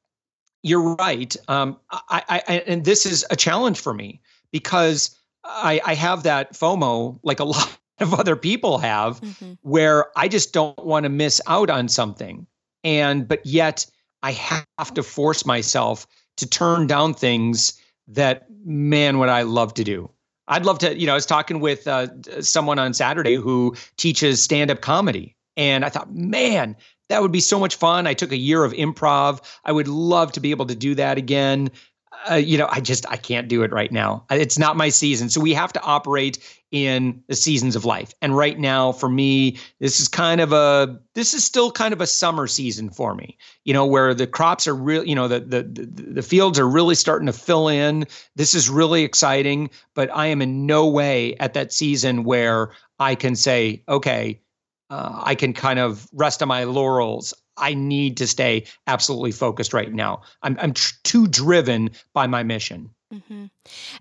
you're 0.63 0.95
right. 0.95 1.35
Um, 1.47 1.77
I, 1.91 2.23
I, 2.29 2.43
I, 2.47 2.53
and 2.67 2.85
this 2.85 3.05
is 3.05 3.25
a 3.29 3.35
challenge 3.35 3.79
for 3.79 3.93
me 3.93 4.21
because 4.51 5.17
I, 5.43 5.79
I 5.85 5.93
have 5.93 6.23
that 6.23 6.53
FOMO, 6.53 7.19
like 7.23 7.39
a 7.39 7.43
lot 7.45 7.77
of 7.99 8.13
other 8.13 8.35
people 8.35 8.79
have, 8.79 9.21
where 9.61 10.07
I 10.17 10.27
just 10.27 10.53
don't 10.53 10.83
want 10.83 11.03
to 11.03 11.09
miss 11.09 11.39
out 11.47 11.69
on 11.69 11.87
something. 11.87 12.47
And, 12.83 13.27
but 13.27 13.45
yet 13.45 13.85
I 14.23 14.31
have 14.31 14.93
to 14.95 15.03
force 15.03 15.45
myself 15.45 16.07
to 16.37 16.47
turn 16.47 16.87
down 16.87 17.13
things 17.13 17.79
that, 18.09 18.45
man, 18.65 19.19
would 19.19 19.29
I 19.29 19.43
love 19.43 19.73
to 19.75 19.83
do. 19.83 20.09
I'd 20.47 20.65
love 20.65 20.79
to, 20.79 20.97
you 20.97 21.07
know, 21.07 21.13
I 21.13 21.15
was 21.15 21.25
talking 21.25 21.59
with 21.59 21.87
uh, 21.87 22.07
someone 22.41 22.77
on 22.77 22.93
Saturday 22.93 23.35
who 23.35 23.75
teaches 23.97 24.43
stand 24.43 24.69
up 24.69 24.81
comedy. 24.81 25.35
And 25.57 25.83
I 25.83 25.89
thought, 25.89 26.13
man, 26.13 26.75
that 27.09 27.21
would 27.21 27.31
be 27.31 27.39
so 27.39 27.59
much 27.59 27.75
fun. 27.75 28.07
I 28.07 28.13
took 28.13 28.31
a 28.31 28.37
year 28.37 28.63
of 28.63 28.73
improv. 28.73 29.41
I 29.63 29.71
would 29.71 29.87
love 29.87 30.31
to 30.33 30.39
be 30.39 30.51
able 30.51 30.65
to 30.67 30.75
do 30.75 30.95
that 30.95 31.17
again. 31.17 31.71
Uh, 32.29 32.35
you 32.35 32.57
know, 32.57 32.67
I 32.69 32.79
just 32.79 33.05
I 33.09 33.17
can't 33.17 33.47
do 33.47 33.63
it 33.63 33.71
right 33.71 33.91
now. 33.91 34.25
It's 34.31 34.57
not 34.57 34.77
my 34.77 34.89
season. 34.89 35.29
So 35.29 35.41
we 35.41 35.53
have 35.53 35.73
to 35.73 35.81
operate 35.81 36.39
in 36.75 37.23
the 37.27 37.35
seasons 37.35 37.77
of 37.77 37.85
life. 37.85 38.13
And 38.21 38.35
right 38.35 38.59
now, 38.59 38.91
for 38.91 39.07
me, 39.07 39.57
this 39.79 40.01
is 40.01 40.09
kind 40.09 40.41
of 40.41 40.51
a 40.51 40.99
this 41.13 41.33
is 41.33 41.41
still 41.45 41.71
kind 41.71 41.93
of 41.93 42.01
a 42.01 42.07
summer 42.07 42.47
season 42.47 42.89
for 42.89 43.15
me. 43.15 43.37
You 43.63 43.73
know, 43.73 43.85
where 43.85 44.13
the 44.13 44.27
crops 44.27 44.67
are 44.67 44.75
real. 44.75 45.05
You 45.05 45.15
know, 45.15 45.29
the 45.29 45.39
the 45.39 45.63
the, 45.63 45.85
the 45.85 46.21
fields 46.21 46.59
are 46.59 46.67
really 46.67 46.95
starting 46.95 47.27
to 47.27 47.33
fill 47.33 47.69
in. 47.69 48.05
This 48.35 48.53
is 48.53 48.69
really 48.69 49.03
exciting. 49.03 49.69
But 49.93 50.09
I 50.13 50.27
am 50.27 50.41
in 50.41 50.65
no 50.65 50.85
way 50.85 51.37
at 51.37 51.53
that 51.53 51.71
season 51.71 52.25
where 52.25 52.71
I 52.99 53.15
can 53.15 53.37
say, 53.37 53.81
okay, 53.87 54.41
uh, 54.89 55.21
I 55.23 55.33
can 55.35 55.53
kind 55.53 55.79
of 55.79 56.09
rest 56.11 56.41
on 56.41 56.49
my 56.49 56.65
laurels. 56.65 57.33
I 57.55 57.73
need 57.73 58.17
to 58.17 58.27
stay 58.27 58.65
absolutely 58.85 59.31
focused 59.31 59.73
right 59.73 59.93
now. 59.93 60.23
I'm 60.41 60.57
I'm 60.59 60.73
tr- 60.73 60.93
too 61.05 61.27
driven 61.27 61.91
by 62.13 62.27
my 62.27 62.43
mission. 62.43 62.89
Mm-hmm. 63.13 63.45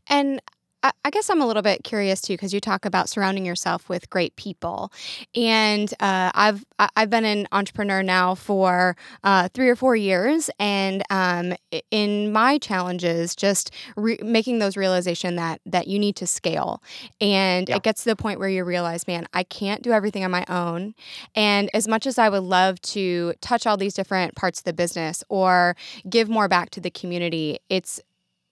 And 0.09 0.43
I, 0.85 0.93
I 1.05 1.11
guess 1.11 1.29
I'm 1.31 1.41
a 1.41 1.47
little 1.47 1.63
bit 1.63 1.83
curious 1.83 2.21
too, 2.21 2.35
because 2.35 2.55
you 2.55 2.61
talk 2.61 2.85
about 2.85 3.09
surrounding 3.09 3.45
yourself 3.45 3.89
with 3.89 4.09
great 4.11 4.37
people, 4.37 4.93
and 5.35 5.93
uh, 5.99 6.31
I've 6.35 6.65
I've 6.79 7.11
been 7.11 7.25
an 7.25 7.49
entrepreneur 7.51 8.03
now 8.03 8.35
for 8.37 8.97
uh, 9.25 9.49
three 9.55 9.69
or 9.69 9.77
four 9.77 9.97
years, 9.97 10.51
and 10.61 11.03
um, 11.11 11.55
in 11.91 12.33
my 12.33 12.59
challenges, 12.59 13.35
just 13.35 13.71
re- 13.97 14.19
making 14.23 14.59
those 14.61 14.77
realization 14.77 15.37
that 15.37 15.61
that 15.67 15.89
you 15.89 15.99
need 15.99 16.17
to 16.17 16.27
scale, 16.27 16.83
and 17.21 17.69
Yeah. 17.69 17.77
it 17.77 17.83
gets 17.83 18.05
to 18.05 18.11
the 18.11 18.17
point 18.17 18.39
where 18.39 18.49
you 18.49 18.63
realize, 18.65 19.07
man, 19.07 19.27
I 19.33 19.43
can't 19.43 19.83
do 19.83 19.91
everything 19.93 20.25
on 20.25 20.31
my 20.31 20.45
own, 20.49 20.95
and 21.35 21.71
as 21.73 21.89
much 21.89 22.07
as 22.07 22.19
I 22.19 22.29
would 22.29 22.43
love 22.45 22.81
to 22.83 23.33
touch 23.41 23.67
all 23.67 23.77
these 23.79 23.95
different 23.95 24.35
parts 24.35 24.61
of 24.61 24.65
the 24.65 24.75
business 24.75 25.25
or 25.31 25.77
give 26.09 26.29
more 26.29 26.49
back 26.49 26.71
to 26.71 26.81
the 26.81 26.91
community, 26.91 27.59
it's 27.71 28.01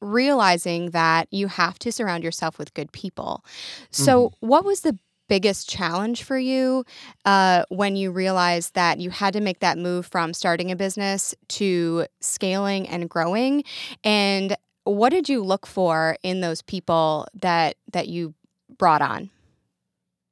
realizing 0.02 0.90
that 0.90 1.28
you 1.30 1.46
have 1.46 1.78
to 1.78 1.92
surround 1.92 2.24
yourself 2.24 2.58
with 2.58 2.74
good 2.74 2.92
people. 2.92 3.44
So, 3.90 4.32
what 4.40 4.64
was 4.64 4.80
the 4.80 4.98
biggest 5.28 5.68
challenge 5.68 6.24
for 6.24 6.38
you 6.38 6.84
uh, 7.24 7.64
when 7.70 7.96
you 7.96 8.10
realized 8.10 8.74
that 8.74 8.98
you 8.98 9.08
had 9.08 9.32
to 9.32 9.40
make 9.40 9.60
that 9.60 9.78
move 9.78 10.04
from 10.04 10.34
starting 10.34 10.70
a 10.70 10.76
business 10.76 11.34
to 11.48 12.06
scaling 12.20 12.86
and 12.88 13.08
growing? 13.08 13.64
And 14.04 14.56
what 14.84 15.10
did 15.10 15.28
you 15.28 15.42
look 15.42 15.66
for 15.66 16.16
in 16.22 16.40
those 16.40 16.60
people 16.60 17.26
that 17.34 17.76
that 17.92 18.08
you 18.08 18.34
brought 18.76 19.00
on? 19.00 19.30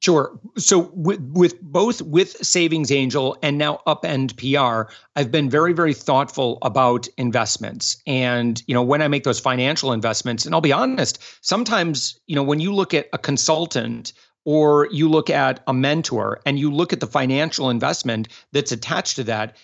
Sure. 0.00 0.40
So 0.56 0.90
with 0.94 1.20
with 1.20 1.60
both 1.60 2.00
with 2.00 2.30
Savings 2.44 2.90
Angel 2.90 3.36
and 3.42 3.58
now 3.58 3.82
Upend 3.86 4.34
PR, 4.38 4.90
I've 5.14 5.30
been 5.30 5.50
very 5.50 5.74
very 5.74 5.92
thoughtful 5.92 6.56
about 6.62 7.06
investments. 7.18 8.02
And 8.06 8.62
you 8.66 8.72
know, 8.72 8.82
when 8.82 9.02
I 9.02 9.08
make 9.08 9.24
those 9.24 9.38
financial 9.38 9.92
investments, 9.92 10.46
and 10.46 10.54
I'll 10.54 10.62
be 10.62 10.72
honest, 10.72 11.22
sometimes, 11.42 12.18
you 12.26 12.34
know, 12.34 12.42
when 12.42 12.60
you 12.60 12.74
look 12.74 12.94
at 12.94 13.08
a 13.12 13.18
consultant 13.18 14.14
or 14.46 14.88
you 14.90 15.06
look 15.06 15.28
at 15.28 15.62
a 15.66 15.74
mentor 15.74 16.40
and 16.46 16.58
you 16.58 16.70
look 16.70 16.94
at 16.94 17.00
the 17.00 17.06
financial 17.06 17.68
investment 17.68 18.28
that's 18.52 18.72
attached 18.72 19.16
to 19.16 19.24
that, 19.24 19.54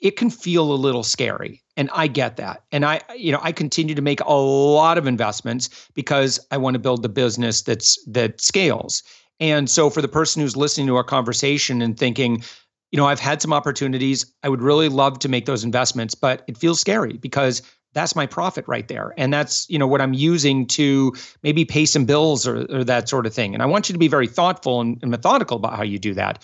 it 0.00 0.16
can 0.16 0.30
feel 0.30 0.72
a 0.72 0.74
little 0.74 1.04
scary. 1.04 1.62
And 1.76 1.88
I 1.92 2.06
get 2.06 2.36
that. 2.36 2.64
And 2.72 2.84
I, 2.84 3.00
you 3.16 3.30
know, 3.30 3.40
I 3.42 3.52
continue 3.52 3.94
to 3.94 4.02
make 4.02 4.20
a 4.20 4.32
lot 4.32 4.98
of 4.98 5.06
investments 5.06 5.88
because 5.94 6.40
I 6.50 6.56
want 6.56 6.74
to 6.74 6.80
build 6.80 7.02
the 7.02 7.08
business 7.08 7.62
that's 7.62 8.02
that 8.06 8.40
scales. 8.40 9.02
And 9.42 9.68
so 9.68 9.90
for 9.90 10.00
the 10.00 10.08
person 10.08 10.40
who's 10.40 10.56
listening 10.56 10.86
to 10.86 10.94
our 10.94 11.02
conversation 11.02 11.82
and 11.82 11.98
thinking, 11.98 12.44
you 12.92 12.96
know, 12.96 13.06
I've 13.06 13.18
had 13.18 13.42
some 13.42 13.52
opportunities, 13.52 14.24
I 14.44 14.48
would 14.48 14.62
really 14.62 14.88
love 14.88 15.18
to 15.18 15.28
make 15.28 15.46
those 15.46 15.64
investments, 15.64 16.14
but 16.14 16.44
it 16.46 16.56
feels 16.56 16.78
scary 16.78 17.14
because 17.14 17.60
that's 17.92 18.14
my 18.14 18.24
profit 18.24 18.64
right 18.68 18.86
there. 18.86 19.12
And 19.16 19.32
that's, 19.32 19.68
you 19.68 19.80
know, 19.80 19.86
what 19.88 20.00
I'm 20.00 20.14
using 20.14 20.64
to 20.68 21.12
maybe 21.42 21.64
pay 21.64 21.86
some 21.86 22.04
bills 22.04 22.46
or, 22.46 22.66
or 22.70 22.84
that 22.84 23.08
sort 23.08 23.26
of 23.26 23.34
thing. 23.34 23.52
And 23.52 23.64
I 23.64 23.66
want 23.66 23.88
you 23.88 23.92
to 23.92 23.98
be 23.98 24.06
very 24.06 24.28
thoughtful 24.28 24.80
and, 24.80 24.96
and 25.02 25.10
methodical 25.10 25.56
about 25.56 25.74
how 25.74 25.82
you 25.82 25.98
do 25.98 26.14
that. 26.14 26.40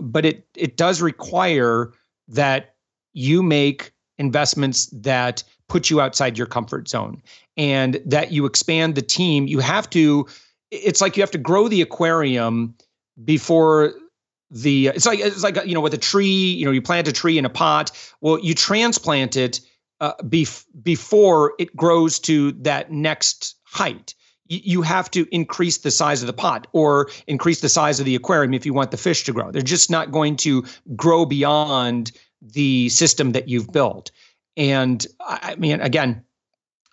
But 0.00 0.24
it 0.24 0.46
it 0.56 0.78
does 0.78 1.02
require 1.02 1.92
that 2.28 2.76
you 3.12 3.42
make 3.42 3.92
investments 4.16 4.86
that 4.86 5.44
put 5.68 5.90
you 5.90 6.00
outside 6.00 6.38
your 6.38 6.46
comfort 6.46 6.88
zone 6.88 7.22
and 7.58 8.00
that 8.06 8.32
you 8.32 8.46
expand 8.46 8.94
the 8.94 9.02
team. 9.02 9.46
You 9.46 9.58
have 9.58 9.90
to, 9.90 10.26
it's 10.70 11.00
like 11.00 11.16
you 11.16 11.22
have 11.22 11.30
to 11.30 11.38
grow 11.38 11.68
the 11.68 11.82
aquarium 11.82 12.74
before 13.24 13.94
the 14.50 14.88
it's 14.88 15.06
like 15.06 15.18
it's 15.18 15.42
like 15.42 15.58
you 15.66 15.74
know 15.74 15.80
with 15.80 15.94
a 15.94 15.98
tree 15.98 16.52
you 16.52 16.64
know 16.64 16.70
you 16.70 16.80
plant 16.80 17.06
a 17.06 17.12
tree 17.12 17.36
in 17.36 17.44
a 17.44 17.50
pot 17.50 17.90
well 18.20 18.38
you 18.40 18.54
transplant 18.54 19.36
it 19.36 19.60
uh, 20.00 20.14
bef- 20.22 20.64
before 20.82 21.54
it 21.58 21.74
grows 21.76 22.18
to 22.18 22.52
that 22.52 22.90
next 22.90 23.56
height 23.64 24.14
you 24.48 24.82
have 24.82 25.10
to 25.10 25.26
increase 25.30 25.78
the 25.78 25.90
size 25.90 26.22
of 26.22 26.26
the 26.26 26.32
pot 26.32 26.66
or 26.72 27.10
increase 27.26 27.60
the 27.60 27.68
size 27.68 28.00
of 28.00 28.06
the 28.06 28.14
aquarium 28.14 28.54
if 28.54 28.64
you 28.64 28.72
want 28.72 28.90
the 28.90 28.96
fish 28.96 29.24
to 29.24 29.32
grow. 29.32 29.50
They're 29.50 29.62
just 29.62 29.90
not 29.90 30.10
going 30.10 30.36
to 30.36 30.64
grow 30.96 31.26
beyond 31.26 32.12
the 32.40 32.88
system 32.88 33.32
that 33.32 33.48
you've 33.48 33.70
built. 33.70 34.10
And 34.56 35.06
I 35.20 35.56
mean, 35.56 35.80
again, 35.80 36.24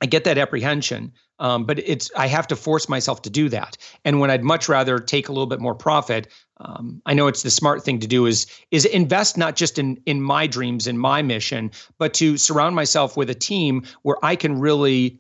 I 0.02 0.06
get 0.06 0.26
that 0.26 0.38
apprehension, 0.38 1.14
um, 1.40 1.66
but 1.66 1.80
it's 1.80 2.10
I 2.16 2.28
have 2.28 2.48
to 2.48 2.56
force 2.56 2.88
myself 2.88 3.22
to 3.24 3.30
do 3.30 3.50
that. 3.50 3.78
And 4.04 4.20
when 4.20 4.32
I'd 4.32 4.44
much 4.44 4.70
rather 4.70 5.00
take 5.00 5.30
a 5.30 5.32
little 5.32 5.48
bit 5.48 5.60
more 5.60 5.76
profit, 5.76 6.28
um, 6.58 7.02
I 7.06 7.14
know 7.14 7.28
it's 7.28 7.44
the 7.44 7.52
smart 7.52 7.84
thing 7.84 8.00
to 8.00 8.08
do 8.08 8.26
is 8.26 8.48
is 8.72 8.86
invest 8.86 9.38
not 9.38 9.56
just 9.56 9.78
in 9.78 10.02
in 10.06 10.22
my 10.22 10.48
dreams 10.48 10.88
and 10.88 11.00
my 11.00 11.22
mission, 11.22 11.72
but 11.98 12.14
to 12.16 12.38
surround 12.38 12.76
myself 12.76 13.18
with 13.18 13.30
a 13.30 13.36
team 13.36 13.84
where 14.04 14.18
I 14.24 14.36
can 14.36 14.60
really 14.60 15.20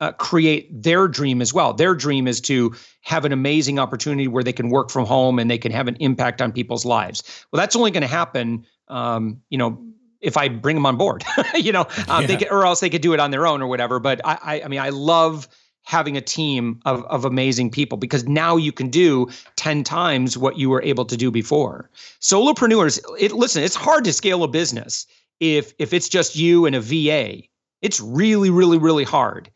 uh, 0.00 0.12
create 0.12 0.82
their 0.82 1.06
dream 1.08 1.40
as 1.40 1.54
well. 1.54 1.72
Their 1.72 1.94
dream 1.94 2.26
is 2.26 2.40
to 2.42 2.74
have 3.02 3.24
an 3.24 3.32
amazing 3.32 3.78
opportunity 3.78 4.28
where 4.28 4.42
they 4.42 4.52
can 4.52 4.68
work 4.68 4.90
from 4.90 5.06
home 5.06 5.38
and 5.38 5.50
they 5.50 5.58
can 5.58 5.72
have 5.72 5.88
an 5.88 5.96
impact 6.00 6.42
on 6.42 6.52
people's 6.52 6.84
lives. 6.84 7.22
Well, 7.52 7.60
that's 7.60 7.76
only 7.76 7.90
going 7.90 8.02
to 8.02 8.08
happen, 8.08 8.66
um, 8.88 9.40
you 9.50 9.58
know, 9.58 9.82
if 10.24 10.36
I 10.36 10.48
bring 10.48 10.74
them 10.74 10.86
on 10.86 10.96
board, 10.96 11.24
you 11.54 11.70
know, 11.70 11.86
um, 12.08 12.22
yeah. 12.22 12.26
they 12.26 12.36
could, 12.36 12.50
or 12.50 12.64
else 12.64 12.80
they 12.80 12.90
could 12.90 13.02
do 13.02 13.12
it 13.12 13.20
on 13.20 13.30
their 13.30 13.46
own 13.46 13.62
or 13.62 13.66
whatever. 13.66 14.00
But 14.00 14.20
I, 14.24 14.38
I, 14.42 14.62
I 14.62 14.68
mean, 14.68 14.80
I 14.80 14.88
love 14.88 15.46
having 15.84 16.16
a 16.16 16.20
team 16.20 16.80
of, 16.86 17.04
of 17.04 17.24
amazing 17.24 17.70
people 17.70 17.98
because 17.98 18.26
now 18.26 18.56
you 18.56 18.72
can 18.72 18.88
do 18.88 19.28
10 19.56 19.84
times 19.84 20.36
what 20.36 20.58
you 20.58 20.70
were 20.70 20.82
able 20.82 21.04
to 21.04 21.16
do 21.16 21.30
before. 21.30 21.90
Solopreneurs, 22.20 22.98
it, 23.20 23.32
listen, 23.32 23.62
it's 23.62 23.74
hard 23.74 24.04
to 24.04 24.12
scale 24.12 24.42
a 24.42 24.48
business 24.48 25.06
if 25.40 25.74
if 25.78 25.92
it's 25.92 26.08
just 26.08 26.36
you 26.36 26.64
and 26.64 26.74
a 26.74 26.80
VA. 26.80 27.42
It's 27.82 28.00
really, 28.00 28.50
really, 28.50 28.78
really 28.78 29.04
hard. 29.04 29.50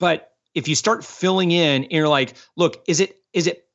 But 0.00 0.32
if 0.54 0.68
you 0.68 0.74
start 0.74 1.04
filling 1.04 1.50
in 1.50 1.84
and 1.84 1.92
you're 1.92 2.08
like, 2.08 2.34
look, 2.56 2.82
is 2.88 3.00
it 3.00 3.20
is 3.32 3.46
it 3.46 3.68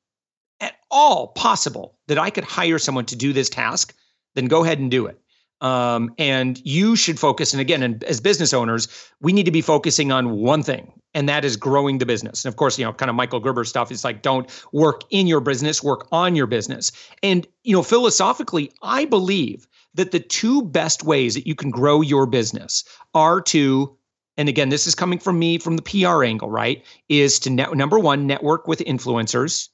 at 0.59 0.75
all 0.89 1.27
possible 1.27 1.97
that 2.07 2.17
I 2.17 2.31
could 2.31 2.43
hire 2.43 2.79
someone 2.79 3.05
to 3.05 3.15
do 3.15 3.33
this 3.33 3.49
task? 3.49 3.93
Then 4.35 4.45
go 4.45 4.63
ahead 4.63 4.79
and 4.79 4.89
do 4.89 5.05
it. 5.05 5.19
Um, 5.61 6.13
and 6.17 6.61
you 6.65 6.95
should 6.95 7.19
focus. 7.19 7.53
And 7.53 7.59
again, 7.59 7.83
and 7.83 8.03
as 8.05 8.21
business 8.21 8.53
owners, 8.53 8.87
we 9.19 9.33
need 9.33 9.45
to 9.45 9.51
be 9.51 9.61
focusing 9.61 10.11
on 10.11 10.31
one 10.31 10.63
thing, 10.63 10.93
and 11.13 11.27
that 11.27 11.43
is 11.43 11.57
growing 11.57 11.97
the 11.97 12.05
business. 12.05 12.45
And 12.45 12.51
of 12.51 12.55
course, 12.55 12.79
you 12.79 12.85
know, 12.85 12.93
kind 12.93 13.09
of 13.09 13.15
Michael 13.15 13.41
Gerber 13.41 13.65
stuff 13.65 13.91
is 13.91 14.03
like, 14.03 14.21
don't 14.21 14.49
work 14.71 15.01
in 15.09 15.27
your 15.27 15.41
business, 15.41 15.83
work 15.83 16.07
on 16.11 16.35
your 16.35 16.47
business. 16.47 16.91
And 17.21 17.45
you 17.63 17.73
know, 17.73 17.83
philosophically, 17.83 18.71
I 18.81 19.05
believe 19.05 19.67
that 19.95 20.11
the 20.11 20.19
two 20.19 20.61
best 20.61 21.03
ways 21.03 21.33
that 21.33 21.45
you 21.45 21.55
can 21.55 21.71
grow 21.71 22.01
your 22.01 22.25
business 22.25 22.83
are 23.13 23.41
to 23.41 23.97
and 24.39 24.47
again, 24.47 24.69
this 24.69 24.87
is 24.87 24.95
coming 24.95 25.19
from 25.19 25.37
me 25.37 25.57
from 25.57 25.75
the 25.75 25.81
PR 25.81 26.23
angle, 26.23 26.49
right? 26.49 26.85
Is 27.09 27.39
to 27.39 27.49
net, 27.49 27.75
number 27.75 27.99
one, 27.99 28.25
network 28.25 28.69
with 28.69 28.79
influencers, 28.79 29.67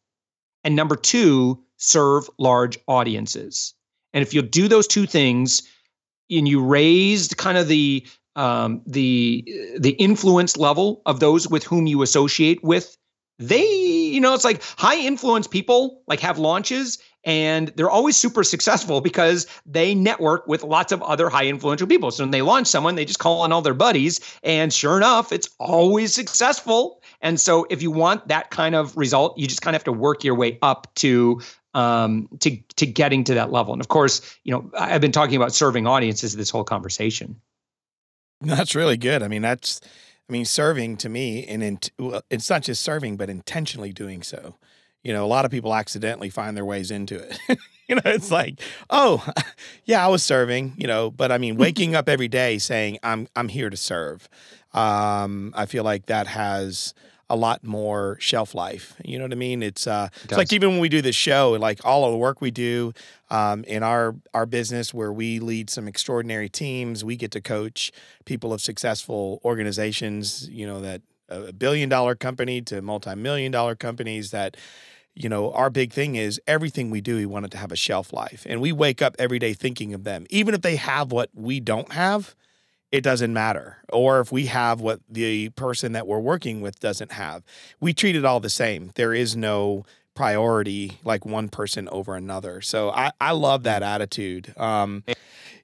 and 0.63 0.75
number 0.75 0.95
two, 0.95 1.63
serve 1.77 2.27
large 2.39 2.79
audiences. 2.88 3.75
And 4.11 4.23
if 4.23 4.33
you 4.33 4.41
do 4.41 4.67
those 4.67 4.88
two 4.88 5.05
things, 5.05 5.61
and 6.30 6.47
you 6.47 6.63
raised 6.63 7.38
kind 7.38 7.57
of 7.57 7.67
the 7.67 8.05
um, 8.36 8.82
the 8.86 9.43
the 9.80 9.91
influence 9.91 10.57
level 10.57 11.01
of 11.05 11.19
those 11.19 11.47
with 11.47 11.63
whom 11.63 11.88
you 11.88 12.01
associate 12.01 12.63
with, 12.63 12.97
they 13.39 13.65
you 13.65 14.19
know 14.19 14.34
it's 14.34 14.43
like 14.43 14.61
high 14.78 14.97
influence 14.97 15.47
people 15.47 16.01
like 16.07 16.19
have 16.19 16.38
launches 16.38 16.99
and 17.26 17.69
they're 17.76 17.89
always 17.89 18.15
super 18.15 18.43
successful 18.43 19.01
because 19.01 19.47
they 19.65 19.95
network 19.95 20.47
with 20.47 20.63
lots 20.63 20.91
of 20.91 21.01
other 21.01 21.28
high 21.28 21.47
influential 21.47 21.88
people. 21.88 22.11
So 22.11 22.23
when 22.23 22.30
they 22.30 22.43
launch 22.43 22.67
someone, 22.67 22.93
they 22.95 23.03
just 23.05 23.17
call 23.17 23.41
on 23.41 23.51
all 23.51 23.63
their 23.63 23.73
buddies, 23.73 24.19
and 24.43 24.71
sure 24.71 24.95
enough, 24.97 25.32
it's 25.32 25.49
always 25.59 26.13
successful. 26.13 27.01
And 27.21 27.39
so 27.39 27.65
if 27.69 27.82
you 27.82 27.89
want 27.89 28.28
that 28.28 28.51
kind 28.51 28.76
of 28.76 28.95
result, 28.95 29.38
you 29.38 29.47
just 29.47 29.61
kind 29.61 29.76
of 29.76 29.80
have 29.80 29.86
to 29.86 29.91
work 29.91 30.23
your 30.23 30.36
way 30.36 30.59
up 30.61 30.93
to 30.95 31.41
um, 31.76 32.28
to 32.39 32.57
to 32.78 32.88
getting 32.88 33.23
to 33.26 33.36
that 33.36 33.51
level. 33.51 33.73
And 33.73 33.82
of 33.82 33.88
course, 33.88 34.38
you 34.43 34.51
know, 34.51 34.71
I've 34.78 35.01
been 35.01 35.11
talking 35.11 35.36
about 35.36 35.53
serving 35.53 35.86
audiences 35.86 36.36
this 36.36 36.49
whole 36.49 36.63
conversation. 36.63 37.39
That's 38.41 38.73
really 38.73 38.97
good. 38.97 39.21
I 39.21 39.28
mean, 39.28 39.43
that's 39.43 39.80
I 40.28 40.34
mean, 40.34 40.45
serving 40.45 40.97
to 40.97 41.09
me, 41.09 41.45
and 41.45 41.91
well, 41.99 42.23
it's 42.32 42.49
not 42.49 42.63
just 42.63 42.84
serving, 42.84 43.17
but 43.17 43.30
intentionally 43.30 43.93
doing 43.93 44.23
so 44.23 44.55
you 45.05 45.13
know, 45.13 45.23
a 45.23 45.28
lot 45.28 45.45
of 45.45 45.51
people 45.51 45.73
accidentally 45.73 46.32
find 46.32 46.57
their 46.57 46.65
ways 46.65 46.89
into 46.89 47.15
it. 47.15 47.39
you 47.88 47.95
know, 47.95 48.01
it's 48.05 48.32
like, 48.32 48.59
oh, 48.89 49.26
yeah, 49.86 50.03
I 50.03 50.09
was 50.09 50.23
serving, 50.23 50.73
you 50.78 50.88
know, 50.88 51.11
but 51.11 51.32
I 51.32 51.38
mean, 51.38 51.55
waking 51.57 51.95
up 51.95 52.09
every 52.09 52.28
day 52.28 52.57
saying 52.57 52.97
I'm 53.03 53.30
I'm 53.36 53.47
here 53.47 53.69
to 53.69 53.78
serve. 53.78 54.28
Um, 54.73 55.53
I 55.55 55.67
feel 55.67 55.84
like 55.84 56.07
that 56.07 56.28
has 56.28 56.95
a 57.30 57.36
lot 57.36 57.63
more 57.63 58.17
shelf 58.19 58.53
life. 58.53 58.95
You 59.03 59.17
know 59.17 59.26
what 59.26 59.32
I 59.32 59.36
mean? 59.36 59.63
It's 59.63 59.88
uh, 59.88 60.09
it 60.11 60.23
it's 60.26 60.38
like 60.38 60.53
even 60.53 60.71
when 60.71 60.80
we 60.80 60.89
do 60.89 61.01
this 61.01 61.15
show, 61.15 61.51
like 61.59 61.84
all 61.86 62.05
of 62.05 62.11
the 62.11 62.17
work 62.17 62.41
we 62.41 62.51
do 62.51 62.93
um, 63.30 63.63
in 63.63 63.84
our 63.84 64.15
our 64.34 64.45
business, 64.45 64.93
where 64.93 65.11
we 65.11 65.39
lead 65.39 65.69
some 65.69 65.88
extraordinary 65.88 66.49
teams, 66.49 67.03
we 67.03 67.15
get 67.15 67.32
to 67.32 67.41
coach 67.41 67.91
people 68.26 68.53
of 68.53 68.61
successful 68.61 69.41
organizations. 69.43 70.47
You 70.49 70.67
know 70.67 70.82
that 70.82 71.01
a 71.30 71.53
billion 71.53 71.89
dollar 71.89 72.15
company 72.15 72.61
to 72.63 72.82
multi 72.82 73.15
million 73.15 73.51
dollar 73.51 73.76
companies 73.76 74.32
that 74.32 74.57
you 75.15 75.30
know, 75.30 75.51
our 75.53 75.69
big 75.69 75.93
thing 75.93 76.15
is 76.15 76.41
everything 76.45 76.91
we 76.91 76.99
do, 76.99 77.15
we 77.15 77.26
want 77.26 77.45
it 77.45 77.51
to 77.51 77.57
have 77.57 77.71
a 77.71 77.76
shelf 77.78 78.11
life. 78.11 78.45
And 78.47 78.59
we 78.59 78.73
wake 78.73 79.01
up 79.01 79.15
every 79.17 79.39
day 79.39 79.53
thinking 79.53 79.93
of 79.93 80.03
them. 80.03 80.26
Even 80.30 80.53
if 80.53 80.61
they 80.61 80.76
have 80.76 81.13
what 81.13 81.30
we 81.34 81.61
don't 81.61 81.93
have, 81.93 82.36
it 82.96 83.04
doesn't 83.04 83.34
matter. 83.34 83.78
Or 83.91 84.22
if 84.22 84.32
we 84.32 84.46
have 84.46 84.80
what 84.80 85.02
the 85.10 85.50
person 85.50 85.91
that 85.91 86.08
we're 86.08 86.20
working 86.20 86.62
with 86.62 86.80
doesn't 86.80 87.12
have, 87.12 87.43
we 87.82 87.93
treat 87.93 88.16
it 88.16 88.24
all 88.24 88.39
the 88.39 88.50
same. 88.50 88.91
There 88.96 89.14
is 89.14 89.36
no 89.36 89.86
priority 90.14 90.98
like 91.04 91.26
one 91.26 91.50
person 91.50 91.89
over 91.89 92.16
another. 92.16 92.62
So 92.62 92.89
I, 92.91 93.12
I 93.20 93.32
love 93.32 93.64
that 93.64 93.84
attitude. 93.84 94.54
Um, 94.58 95.04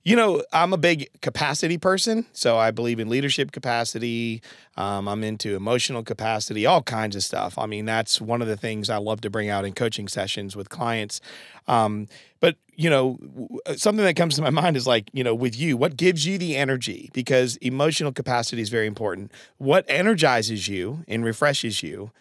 you 0.04 0.16
know, 0.16 0.44
I'm 0.52 0.74
a 0.74 0.78
big 0.78 1.10
capacity 1.22 1.78
person. 1.78 2.26
So 2.34 2.58
I 2.58 2.72
believe 2.72 3.00
in 3.00 3.10
leadership 3.10 3.52
capacity. 3.52 4.42
Um, 4.78 5.08
I'm 5.08 5.24
into 5.24 5.56
emotional 5.56 6.04
capacity, 6.04 6.66
all 6.66 6.82
kinds 6.82 7.16
of 7.16 7.24
stuff. 7.24 7.58
I 7.58 7.68
mean, 7.68 7.86
that's 7.86 8.20
one 8.20 8.42
of 8.42 8.48
the 8.48 8.58
things 8.58 8.90
I 8.90 8.98
love 8.98 9.22
to 9.22 9.30
bring 9.30 9.50
out 9.50 9.64
in 9.64 9.74
coaching 9.74 10.08
sessions 10.08 10.56
with 10.56 10.70
clients. 10.70 11.22
Um, 11.68 12.08
but, 12.40 12.56
you 12.76 12.90
know, 12.90 13.20
uh, 13.68 13.76
something 13.76 14.04
that 14.04 14.16
comes 14.16 14.36
to 14.38 14.42
my 14.42 14.50
mind 14.50 14.76
is 14.76 14.88
like, 14.88 15.10
you 15.14 15.24
know, 15.24 15.36
with 15.36 15.56
you, 15.56 15.78
what 15.78 15.98
gives 15.98 16.26
you 16.26 16.40
the 16.40 16.56
energy? 16.56 17.12
Because 17.14 17.58
emotional 17.58 18.12
capacity 18.12 18.62
is 18.62 18.70
very 18.70 18.88
important. 18.88 19.32
What 19.58 19.86
energizes 19.88 20.68
you 20.68 21.04
and 21.08 21.24
refreshes 21.24 21.84
you? 21.84 22.12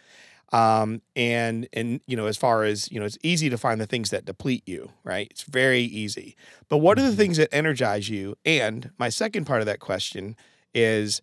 Um, 0.52 1.00
and 1.14 1.68
and 1.72 2.00
you 2.06 2.16
know, 2.16 2.26
as 2.26 2.36
far 2.36 2.64
as 2.64 2.90
you 2.90 2.98
know, 2.98 3.06
it's 3.06 3.18
easy 3.22 3.48
to 3.50 3.58
find 3.58 3.80
the 3.80 3.86
things 3.86 4.10
that 4.10 4.24
deplete 4.24 4.64
you, 4.66 4.90
right? 5.04 5.28
It's 5.30 5.44
very 5.44 5.82
easy. 5.82 6.36
But 6.68 6.78
what 6.78 6.98
are 6.98 7.02
the 7.02 7.08
mm-hmm. 7.08 7.18
things 7.18 7.36
that 7.36 7.54
energize 7.54 8.08
you? 8.08 8.36
And 8.44 8.90
my 8.98 9.08
second 9.08 9.46
part 9.46 9.60
of 9.60 9.66
that 9.66 9.80
question 9.80 10.36
is 10.74 11.20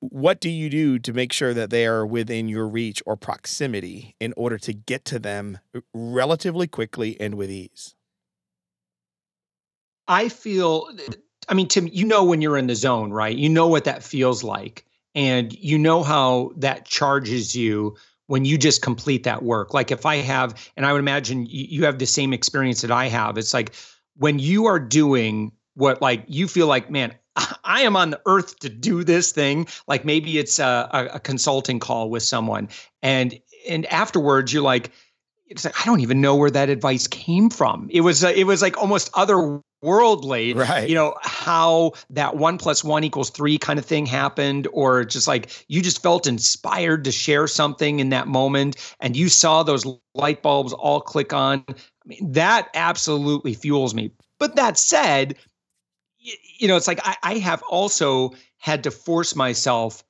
what 0.00 0.40
do 0.40 0.50
you 0.50 0.68
do 0.68 0.98
to 0.98 1.12
make 1.12 1.32
sure 1.32 1.54
that 1.54 1.70
they 1.70 1.86
are 1.86 2.06
within 2.06 2.48
your 2.48 2.68
reach 2.68 3.02
or 3.06 3.16
proximity 3.16 4.14
in 4.20 4.34
order 4.36 4.58
to 4.58 4.72
get 4.72 5.04
to 5.06 5.18
them 5.18 5.58
relatively 5.94 6.66
quickly 6.66 7.18
and 7.20 7.34
with 7.34 7.50
ease? 7.50 7.94
I 10.06 10.28
feel 10.28 10.88
I 11.48 11.54
mean, 11.54 11.68
Tim, 11.68 11.88
you 11.92 12.06
know 12.06 12.24
when 12.24 12.40
you're 12.40 12.56
in 12.56 12.66
the 12.66 12.74
zone, 12.74 13.12
right? 13.12 13.36
You 13.36 13.48
know 13.48 13.68
what 13.68 13.84
that 13.84 14.02
feels 14.02 14.42
like. 14.42 14.84
And 15.14 15.52
you 15.52 15.78
know 15.78 16.02
how 16.02 16.52
that 16.56 16.84
charges 16.86 17.54
you 17.54 17.96
when 18.26 18.44
you 18.44 18.56
just 18.56 18.82
complete 18.82 19.24
that 19.24 19.42
work. 19.42 19.74
Like 19.74 19.90
if 19.90 20.06
I 20.06 20.16
have, 20.16 20.70
and 20.76 20.86
I 20.86 20.92
would 20.92 21.00
imagine 21.00 21.46
you 21.48 21.84
have 21.84 21.98
the 21.98 22.06
same 22.06 22.32
experience 22.32 22.82
that 22.82 22.90
I 22.90 23.08
have, 23.08 23.38
it's 23.38 23.52
like 23.52 23.74
when 24.16 24.38
you 24.38 24.66
are 24.66 24.78
doing 24.78 25.52
what 25.74 26.00
like 26.00 26.24
you 26.28 26.48
feel 26.48 26.66
like, 26.66 26.90
man, 26.90 27.14
I 27.64 27.82
am 27.82 27.96
on 27.96 28.10
the 28.10 28.20
earth 28.26 28.60
to 28.60 28.68
do 28.68 29.04
this 29.04 29.32
thing. 29.32 29.66
Like 29.86 30.04
maybe 30.04 30.38
it's 30.38 30.58
a, 30.58 31.10
a, 31.14 31.20
consulting 31.20 31.80
call 31.80 32.10
with 32.10 32.22
someone, 32.22 32.68
and 33.02 33.38
and 33.68 33.86
afterwards 33.86 34.52
you're 34.52 34.62
like, 34.62 34.92
it's 35.46 35.64
like 35.64 35.80
I 35.80 35.84
don't 35.84 36.00
even 36.00 36.20
know 36.20 36.36
where 36.36 36.50
that 36.50 36.68
advice 36.68 37.06
came 37.06 37.50
from. 37.50 37.88
It 37.90 38.02
was 38.02 38.22
uh, 38.22 38.32
it 38.34 38.44
was 38.44 38.62
like 38.62 38.78
almost 38.78 39.10
otherworldly, 39.84 40.54
right? 40.54 40.88
You 40.88 40.94
know 40.94 41.14
how 41.22 41.92
that 42.10 42.36
one 42.36 42.58
plus 42.58 42.82
one 42.82 43.04
equals 43.04 43.30
three 43.30 43.58
kind 43.58 43.78
of 43.78 43.84
thing 43.84 44.06
happened, 44.06 44.68
or 44.72 45.04
just 45.04 45.28
like 45.28 45.64
you 45.68 45.82
just 45.82 46.02
felt 46.02 46.26
inspired 46.26 47.04
to 47.04 47.12
share 47.12 47.46
something 47.46 48.00
in 48.00 48.10
that 48.10 48.28
moment, 48.28 48.94
and 49.00 49.16
you 49.16 49.28
saw 49.28 49.62
those 49.62 49.86
light 50.14 50.42
bulbs 50.42 50.72
all 50.72 51.00
click 51.00 51.32
on. 51.32 51.64
I 51.68 51.74
mean, 52.06 52.32
that 52.32 52.68
absolutely 52.74 53.54
fuels 53.54 53.94
me. 53.94 54.10
But 54.38 54.56
that 54.56 54.78
said, 54.78 55.36
you 56.18 56.68
know, 56.68 56.76
it's 56.76 56.88
like 56.88 57.00
I, 57.04 57.16
I 57.22 57.38
have 57.38 57.62
also 57.62 58.32
had 58.58 58.84
to 58.84 58.90
force 58.90 59.36
myself 59.36 60.02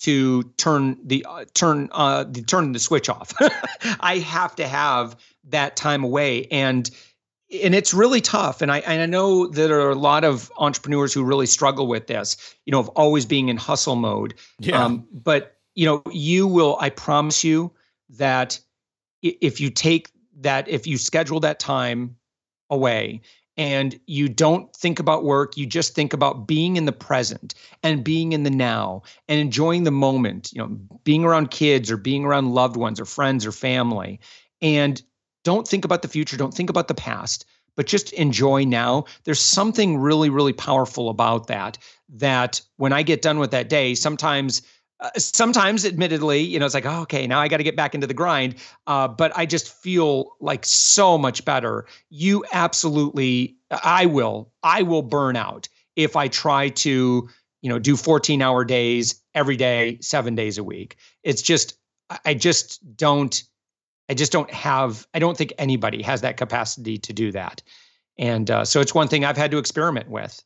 to 0.00 0.42
turn 0.56 0.98
the 1.04 1.24
uh, 1.28 1.44
turn 1.54 1.88
uh 1.92 2.24
the 2.24 2.42
turn 2.42 2.72
the 2.72 2.78
switch 2.78 3.08
off. 3.08 3.32
I 4.00 4.18
have 4.18 4.56
to 4.56 4.66
have 4.66 5.16
that 5.44 5.76
time 5.76 6.04
away 6.04 6.46
and 6.50 6.90
and 7.52 7.74
it's 7.74 7.92
really 7.92 8.20
tough 8.20 8.62
and 8.62 8.72
I 8.72 8.78
and 8.78 9.02
I 9.02 9.06
know 9.06 9.46
there 9.46 9.80
are 9.80 9.90
a 9.90 9.96
lot 9.96 10.24
of 10.24 10.50
entrepreneurs 10.56 11.12
who 11.12 11.22
really 11.22 11.46
struggle 11.46 11.86
with 11.86 12.06
this, 12.06 12.56
you 12.64 12.70
know, 12.72 12.80
of 12.80 12.88
always 12.90 13.26
being 13.26 13.48
in 13.48 13.56
hustle 13.56 13.96
mode. 13.96 14.34
Yeah. 14.58 14.82
Um, 14.82 15.06
but 15.12 15.56
you 15.74 15.86
know, 15.86 16.02
you 16.10 16.46
will 16.46 16.76
I 16.80 16.90
promise 16.90 17.44
you 17.44 17.72
that 18.10 18.58
if 19.22 19.60
you 19.60 19.70
take 19.70 20.10
that 20.40 20.68
if 20.68 20.86
you 20.86 20.98
schedule 20.98 21.40
that 21.40 21.58
time 21.58 22.16
away 22.70 23.20
and 23.58 24.00
you 24.06 24.28
don't 24.28 24.74
think 24.74 24.98
about 24.98 25.24
work 25.24 25.56
you 25.56 25.66
just 25.66 25.94
think 25.94 26.14
about 26.14 26.46
being 26.46 26.76
in 26.76 26.86
the 26.86 26.92
present 26.92 27.54
and 27.82 28.02
being 28.02 28.32
in 28.32 28.44
the 28.44 28.50
now 28.50 29.02
and 29.28 29.38
enjoying 29.38 29.84
the 29.84 29.90
moment 29.90 30.50
you 30.54 30.58
know 30.58 30.68
being 31.04 31.22
around 31.22 31.50
kids 31.50 31.90
or 31.90 31.98
being 31.98 32.24
around 32.24 32.54
loved 32.54 32.76
ones 32.76 32.98
or 32.98 33.04
friends 33.04 33.44
or 33.44 33.52
family 33.52 34.18
and 34.62 35.02
don't 35.44 35.66
think 35.66 35.84
about 35.84 36.02
the 36.02 36.08
future 36.08 36.36
don't 36.36 36.54
think 36.54 36.70
about 36.70 36.88
the 36.88 36.94
past 36.94 37.44
but 37.76 37.86
just 37.86 38.12
enjoy 38.12 38.64
now. 38.64 39.04
There's 39.24 39.40
something 39.40 39.98
really 39.98 40.30
really 40.30 40.52
powerful 40.52 41.08
about 41.08 41.46
that 41.46 41.78
that 42.14 42.60
when 42.76 42.92
i 42.92 43.02
get 43.02 43.22
done 43.22 43.38
with 43.38 43.52
that 43.52 43.68
day 43.68 43.94
sometimes 43.94 44.62
uh, 45.00 45.10
sometimes 45.16 45.86
admittedly 45.86 46.40
you 46.40 46.58
know 46.58 46.66
it's 46.66 46.74
like 46.74 46.86
oh, 46.86 47.00
okay 47.02 47.26
now 47.26 47.40
i 47.40 47.48
got 47.48 47.56
to 47.56 47.62
get 47.64 47.74
back 47.76 47.94
into 47.94 48.06
the 48.06 48.14
grind 48.14 48.56
uh, 48.86 49.08
but 49.08 49.36
i 49.36 49.46
just 49.46 49.68
feel 49.82 50.36
like 50.40 50.64
so 50.64 51.16
much 51.16 51.44
better. 51.44 51.86
You 52.10 52.44
absolutely 52.52 53.56
i 53.70 54.06
will 54.06 54.52
i 54.62 54.82
will 54.82 55.02
burn 55.02 55.36
out 55.36 55.68
if 55.96 56.16
i 56.16 56.28
try 56.28 56.68
to 56.68 57.28
you 57.62 57.68
know 57.68 57.78
do 57.78 57.96
14 57.96 58.42
hour 58.42 58.64
days 58.64 59.20
every 59.34 59.56
day 59.56 59.98
seven 60.00 60.34
days 60.34 60.58
a 60.58 60.64
week. 60.64 60.96
It's 61.22 61.42
just 61.42 61.78
i 62.26 62.34
just 62.34 62.96
don't 62.96 63.42
i 64.12 64.14
just 64.14 64.32
don't 64.32 64.50
have 64.50 65.06
i 65.14 65.18
don't 65.18 65.36
think 65.36 65.52
anybody 65.58 66.02
has 66.02 66.20
that 66.20 66.36
capacity 66.36 66.98
to 66.98 67.12
do 67.12 67.32
that 67.32 67.62
and 68.18 68.50
uh, 68.50 68.64
so 68.64 68.80
it's 68.80 68.94
one 68.94 69.08
thing 69.08 69.24
i've 69.24 69.36
had 69.36 69.50
to 69.50 69.58
experiment 69.58 70.08
with 70.08 70.42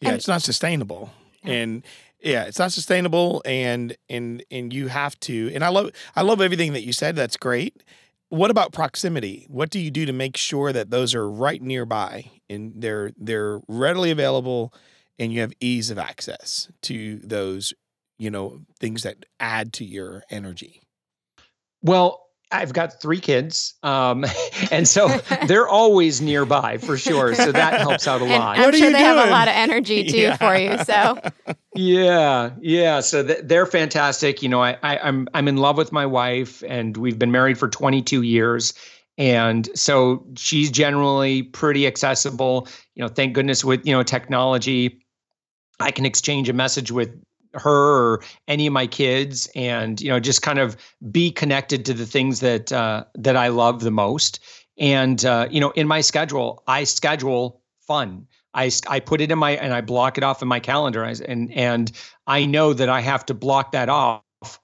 yeah, 0.00 0.10
And- 0.10 0.16
it's 0.16 0.28
not 0.28 0.42
sustainable. 0.42 1.10
Yeah. 1.42 1.52
And 1.52 1.84
yeah, 2.20 2.44
it's 2.44 2.58
not 2.58 2.72
sustainable 2.72 3.42
and 3.44 3.96
and 4.08 4.42
and 4.50 4.72
you 4.72 4.88
have 4.88 5.18
to 5.20 5.50
and 5.54 5.62
I 5.62 5.68
love 5.68 5.90
I 6.16 6.22
love 6.22 6.40
everything 6.40 6.72
that 6.72 6.82
you 6.82 6.92
said. 6.92 7.16
That's 7.16 7.36
great. 7.36 7.82
What 8.30 8.50
about 8.50 8.72
proximity? 8.72 9.46
What 9.48 9.70
do 9.70 9.78
you 9.78 9.90
do 9.90 10.06
to 10.06 10.12
make 10.12 10.36
sure 10.36 10.72
that 10.72 10.90
those 10.90 11.14
are 11.14 11.28
right 11.30 11.60
nearby 11.60 12.30
and 12.48 12.72
they're 12.76 13.12
they're 13.18 13.60
readily 13.68 14.10
available 14.10 14.72
and 15.18 15.32
you 15.32 15.40
have 15.40 15.52
ease 15.60 15.90
of 15.90 15.98
access 15.98 16.70
to 16.82 17.18
those, 17.18 17.74
you 18.18 18.30
know, 18.30 18.60
things 18.80 19.02
that 19.02 19.26
add 19.38 19.72
to 19.74 19.84
your 19.84 20.22
energy? 20.30 20.80
Well, 21.82 22.23
I've 22.52 22.72
got 22.72 23.00
three 23.00 23.20
kids, 23.20 23.74
um, 23.82 24.24
and 24.70 24.86
so 24.86 25.08
they're 25.46 25.68
always 25.68 26.20
nearby 26.20 26.78
for 26.78 26.96
sure. 26.96 27.34
So 27.34 27.50
that 27.52 27.80
helps 27.80 28.06
out 28.06 28.20
a 28.20 28.24
And 28.24 28.32
lot. 28.32 28.58
I'm 28.58 28.64
What 28.64 28.74
sure 28.76 28.86
you 28.86 28.92
they 28.92 29.00
have 29.00 29.26
a 29.26 29.30
lot 29.30 29.48
of 29.48 29.54
energy 29.54 30.04
too 30.04 30.18
Yeah. 30.18 30.36
for 30.36 30.56
you. 30.56 30.78
So 30.84 31.18
Yeah, 31.74 32.50
yeah. 32.60 33.00
So 33.00 33.26
th- 33.26 33.40
they're 33.44 33.66
fantastic. 33.66 34.42
You 34.42 34.48
know, 34.48 34.62
I, 34.62 34.76
I 34.82 34.98
I'm 34.98 35.28
I'm 35.34 35.48
in 35.48 35.56
love 35.56 35.76
with 35.76 35.90
my 35.92 36.06
wife, 36.06 36.62
and 36.68 36.96
we've 36.96 37.18
been 37.18 37.32
married 37.32 37.58
for 37.58 37.68
22 37.68 38.22
years. 38.22 38.74
And 39.16 39.68
so 39.76 40.26
she's 40.36 40.70
generally 40.70 41.42
pretty 41.44 41.86
accessible. 41.86 42.68
You 42.94 43.02
know, 43.02 43.08
thank 43.08 43.32
goodness 43.34 43.64
with 43.64 43.86
you 43.86 43.92
know 43.92 44.02
technology, 44.02 45.04
I 45.80 45.90
can 45.90 46.04
exchange 46.06 46.48
a 46.48 46.52
message 46.52 46.90
with 46.92 47.10
her 47.54 48.14
or 48.14 48.22
any 48.48 48.66
of 48.66 48.72
my 48.72 48.86
kids, 48.86 49.48
and 49.54 50.00
you 50.00 50.08
know, 50.08 50.20
just 50.20 50.42
kind 50.42 50.58
of 50.58 50.76
be 51.10 51.30
connected 51.30 51.84
to 51.86 51.94
the 51.94 52.06
things 52.06 52.40
that 52.40 52.72
uh, 52.72 53.04
that 53.14 53.36
I 53.36 53.48
love 53.48 53.80
the 53.80 53.90
most. 53.90 54.40
And 54.78 55.24
uh, 55.24 55.48
you 55.50 55.60
know, 55.60 55.70
in 55.70 55.86
my 55.86 56.00
schedule, 56.00 56.62
I 56.66 56.84
schedule 56.84 57.62
fun. 57.86 58.26
I, 58.54 58.70
I 58.88 59.00
put 59.00 59.20
it 59.20 59.30
in 59.30 59.38
my 59.38 59.52
and 59.52 59.74
I 59.74 59.80
block 59.80 60.16
it 60.16 60.24
off 60.24 60.40
in 60.42 60.48
my 60.48 60.60
calendar. 60.60 61.02
And 61.04 61.52
and 61.52 61.92
I 62.26 62.44
know 62.44 62.72
that 62.72 62.88
I 62.88 63.00
have 63.00 63.26
to 63.26 63.34
block 63.34 63.72
that 63.72 63.88
off 63.88 64.22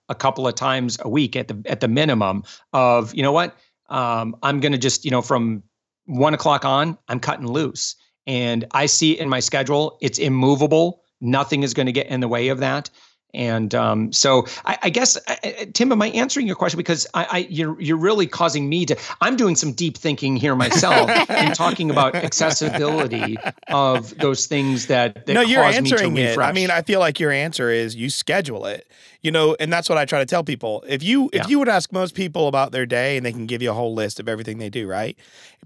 a 0.09 0.15
couple 0.15 0.47
of 0.47 0.55
times 0.55 0.99
a 1.01 1.09
week 1.09 1.37
at 1.37 1.49
the 1.49 1.61
at 1.67 1.81
the 1.81 1.89
minimum. 1.89 2.45
Of 2.73 3.15
you 3.15 3.23
know 3.23 3.33
what, 3.33 3.57
um, 3.89 4.37
I'm 4.43 4.61
gonna 4.61 4.79
just 4.79 5.05
you 5.05 5.11
know 5.11 5.23
from 5.23 5.63
one 6.07 6.35
o'clock 6.35 6.65
on, 6.65 6.99
I'm 7.09 7.21
cutting 7.21 7.47
loose, 7.47 7.97
and 8.27 8.65
I 8.73 8.87
see 8.87 9.19
in 9.19 9.29
my 9.29 9.41
schedule. 9.41 9.99
It's 10.01 10.19
immovable. 10.19 11.03
Nothing 11.21 11.63
is 11.63 11.75
going 11.75 11.87
to 11.87 11.93
get 11.93 12.07
in 12.09 12.21
the 12.21 12.29
way 12.29 12.49
of 12.49 12.59
that. 12.59 12.91
And 13.33 13.73
um, 13.77 14.13
so 14.13 14.45
I, 14.65 14.79
I 14.85 14.91
guess 14.91 15.17
I, 15.29 15.69
Tim, 15.73 15.93
am 15.93 16.03
I 16.03 16.09
answering 16.09 16.49
your 16.49 16.57
question? 16.57 16.79
Because 16.79 17.07
I, 17.15 17.27
I 17.31 17.39
you're 17.49 17.81
you're 17.81 17.97
really 17.97 18.27
causing 18.27 18.69
me 18.69 18.85
to. 18.87 18.97
I'm 19.21 19.37
doing 19.37 19.55
some 19.55 19.73
deep 19.73 19.97
thinking 19.97 20.37
here 20.37 20.57
myself 20.57 21.09
and 21.41 21.55
talking 21.55 21.91
about 21.91 22.17
accessibility 22.25 23.39
of 23.69 24.19
those 24.19 24.47
things 24.47 24.87
that, 24.87 25.27
that 25.27 25.35
no, 25.35 25.43
you're 25.43 25.63
cause 25.63 25.81
me 25.81 25.91
to 25.91 25.95
answering 25.95 26.17
it. 26.17 26.39
I 26.39 26.51
mean, 26.53 26.71
I 26.73 26.83
feel 26.83 26.99
like 26.99 27.21
your 27.21 27.31
answer 27.31 27.71
is 27.71 27.95
you 27.95 28.11
schedule 28.11 28.67
it. 28.67 28.89
You 29.23 29.31
know, 29.31 29.55
and 29.61 29.73
that's 29.73 29.89
what 29.89 29.99
I 29.99 30.07
try 30.07 30.19
to 30.19 30.27
tell 30.27 30.43
people. 30.43 30.83
If 30.89 31.03
you 31.03 31.31
if 31.33 31.45
Yeah. 31.45 31.51
you 31.51 31.59
would 31.61 31.69
ask 31.69 31.93
most 31.93 32.15
people 32.15 32.49
about 32.49 32.73
their 32.73 32.87
day 32.87 33.17
and 33.17 33.25
they 33.25 33.33
can 33.33 33.47
give 33.47 33.63
you 33.63 33.71
a 33.71 33.75
whole 33.75 33.95
list 33.95 34.19
of 34.19 34.29
everything 34.29 34.59
they 34.59 34.71
do, 34.71 34.89
right? 34.89 35.17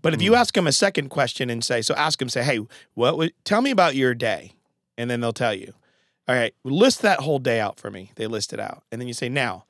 But 0.03 0.13
if 0.13 0.21
Mm. 0.21 0.25
you 0.25 0.35
ask 0.35 0.55
them 0.55 0.67
a 0.67 0.73
second 0.73 1.09
question 1.09 1.49
and 1.49 1.65
say, 1.65 1.81
so 1.81 1.95
ask 1.95 2.19
them, 2.19 2.29
say, 2.29 2.43
hey, 2.43 2.61
what 2.93 3.17
would 3.17 3.33
tell 3.45 3.63
me 3.63 3.71
about 3.71 3.95
your 3.95 4.13
day? 4.13 4.53
And 4.97 5.11
then 5.11 5.21
they'll 5.21 5.33
tell 5.33 5.55
you. 5.55 5.75
All 6.27 6.35
right, 6.35 6.55
list 6.65 7.03
that 7.03 7.21
whole 7.21 7.39
day 7.39 7.61
out 7.61 7.79
for 7.79 7.91
me. 7.91 8.13
They 8.17 8.27
list 8.27 8.53
it 8.53 8.61
out. 8.61 8.85
And 8.91 9.01
then 9.01 9.09
you 9.09 9.15
say, 9.15 9.29
now, 9.29 9.65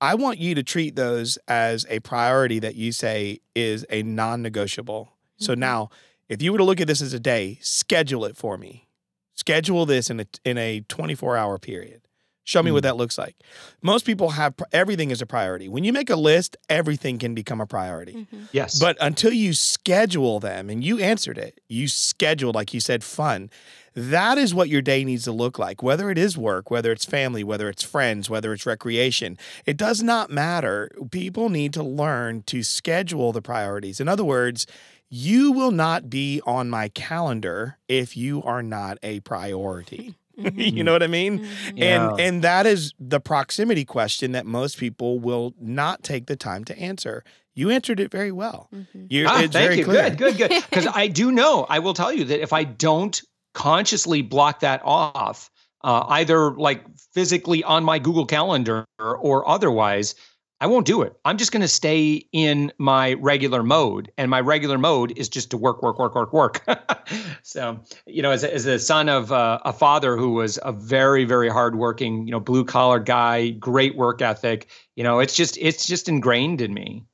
I 0.00 0.16
want 0.16 0.38
you 0.38 0.54
to 0.56 0.62
treat 0.62 0.96
those 0.96 1.38
as 1.46 1.86
a 1.88 2.00
priority 2.00 2.58
that 2.58 2.74
you 2.74 2.90
say 2.92 3.40
is 3.54 3.86
a 3.90 4.02
non 4.02 4.42
negotiable. 4.42 5.12
So 5.36 5.54
Mhm. 5.54 5.58
now, 5.58 5.90
if 6.28 6.42
you 6.42 6.52
were 6.52 6.58
to 6.58 6.64
look 6.64 6.80
at 6.80 6.88
this 6.88 7.00
as 7.00 7.12
a 7.12 7.20
day, 7.20 7.58
schedule 7.62 8.24
it 8.24 8.36
for 8.36 8.58
me. 8.58 8.88
Schedule 9.34 9.86
this 9.86 10.10
in 10.10 10.20
a 10.20 10.26
in 10.44 10.58
a 10.58 10.80
24 10.88 11.36
hour 11.36 11.58
period. 11.58 12.02
Show 12.44 12.62
me 12.62 12.70
what 12.70 12.80
Mm. 12.80 12.82
that 12.82 12.96
looks 12.96 13.16
like. 13.16 13.36
Most 13.82 14.04
people 14.04 14.30
have 14.30 14.56
pr- 14.56 14.64
everything 14.70 15.10
is 15.10 15.22
a 15.22 15.26
priority. 15.26 15.68
When 15.68 15.82
you 15.82 15.92
make 15.92 16.10
a 16.10 16.16
list, 16.16 16.56
everything 16.68 17.18
can 17.18 17.34
become 17.34 17.60
a 17.60 17.66
priority. 17.66 18.26
Mhm. 18.30 18.48
yes, 18.52 18.78
But 18.78 18.96
until 19.00 19.32
you 19.32 19.54
schedule 19.54 20.40
them, 20.40 20.68
and 20.68 20.84
you 20.84 20.98
answered 20.98 21.38
it, 21.38 21.60
you 21.68 21.88
scheduled, 21.88 22.54
like 22.54 22.74
you 22.74 22.80
said, 22.80 23.02
fun. 23.02 23.50
That 23.96 24.38
is 24.38 24.52
what 24.52 24.68
your 24.68 24.82
day 24.82 25.04
needs 25.04 25.24
to 25.24 25.32
look 25.32 25.58
like, 25.58 25.82
whether 25.82 26.10
it 26.10 26.18
is 26.18 26.36
work, 26.36 26.70
whether 26.70 26.92
it's 26.92 27.04
family, 27.04 27.44
whether 27.44 27.68
it's 27.68 27.82
friends, 27.82 28.28
whether 28.28 28.52
it's 28.52 28.66
recreation. 28.66 29.38
It 29.66 29.76
does 29.76 30.02
not 30.02 30.30
matter. 30.30 30.90
People 31.10 31.48
need 31.48 31.72
to 31.74 31.82
learn 31.82 32.42
to 32.46 32.62
schedule 32.62 33.32
the 33.32 33.40
priorities. 33.40 34.00
In 34.00 34.08
other 34.08 34.24
words, 34.24 34.66
you 35.08 35.52
will 35.52 35.70
not 35.70 36.10
be 36.10 36.40
on 36.44 36.68
my 36.68 36.88
calendar 36.88 37.78
if 37.88 38.16
you 38.16 38.42
are 38.42 38.62
not 38.62 38.98
a 39.02 39.20
priority. 39.20 40.14
Mhm. 40.38 40.72
you 40.76 40.82
know 40.84 40.92
what 40.92 41.02
I 41.02 41.06
mean? 41.06 41.40
Mhm. 41.40 41.46
Yeah. 41.76 42.10
And 42.10 42.20
and 42.20 42.42
that 42.42 42.66
is 42.66 42.92
the 42.98 43.20
proximity 43.20 43.84
question 43.84 44.32
that 44.32 44.46
most 44.46 44.78
people 44.78 45.18
will 45.18 45.54
not 45.60 46.02
take 46.02 46.26
the 46.26 46.36
time 46.36 46.64
to 46.64 46.78
answer. 46.78 47.24
You 47.54 47.70
answered 47.70 48.00
it 48.00 48.10
very 48.10 48.32
well. 48.32 48.68
Mhm. 48.74 49.06
You're, 49.10 49.28
Ah, 49.28 49.42
it's 49.42 49.52
thank 49.52 49.66
very 49.66 49.78
you. 49.78 49.84
clear. 49.84 50.10
Good, 50.10 50.36
good, 50.36 50.36
good. 50.38 50.50
Because 50.70 50.88
I 50.92 51.06
do 51.08 51.30
know, 51.30 51.66
I 51.68 51.78
will 51.78 51.94
tell 51.94 52.12
you 52.12 52.24
that 52.24 52.40
if 52.42 52.52
I 52.52 52.64
don't 52.64 53.20
consciously 53.54 54.22
block 54.22 54.60
that 54.60 54.80
off, 54.84 55.50
uh, 55.84 56.04
either 56.08 56.50
like 56.52 56.82
physically 57.12 57.62
on 57.62 57.84
my 57.84 57.98
Google 58.00 58.26
Calendar 58.26 58.84
or 58.98 59.48
otherwise, 59.48 60.14
I 60.60 60.66
won't 60.66 60.86
do 60.86 61.02
it. 61.02 61.14
I'm 61.24 61.36
just 61.36 61.52
going 61.52 61.62
to 61.62 61.68
stay 61.68 62.26
in 62.32 62.72
my 62.78 63.14
regular 63.14 63.62
mode, 63.62 64.10
and 64.16 64.30
my 64.30 64.40
regular 64.40 64.78
mode 64.78 65.12
is 65.18 65.28
just 65.28 65.50
to 65.50 65.56
work, 65.56 65.82
work, 65.82 65.98
work, 65.98 66.14
work, 66.14 66.32
work. 66.32 66.64
so, 67.42 67.80
you 68.06 68.22
know, 68.22 68.30
as 68.30 68.44
a, 68.44 68.54
as 68.54 68.64
a 68.64 68.78
son 68.78 69.08
of 69.08 69.32
uh, 69.32 69.58
a 69.64 69.72
father 69.72 70.16
who 70.16 70.32
was 70.32 70.58
a 70.62 70.72
very, 70.72 71.24
very 71.24 71.48
hardworking, 71.48 72.26
you 72.26 72.30
know, 72.30 72.40
blue 72.40 72.64
collar 72.64 73.00
guy, 73.00 73.50
great 73.50 73.96
work 73.96 74.22
ethic. 74.22 74.68
You 74.96 75.02
know, 75.02 75.18
it's 75.18 75.34
just 75.34 75.58
it's 75.58 75.86
just 75.86 76.08
ingrained 76.08 76.60
in 76.60 76.72
me. 76.72 77.04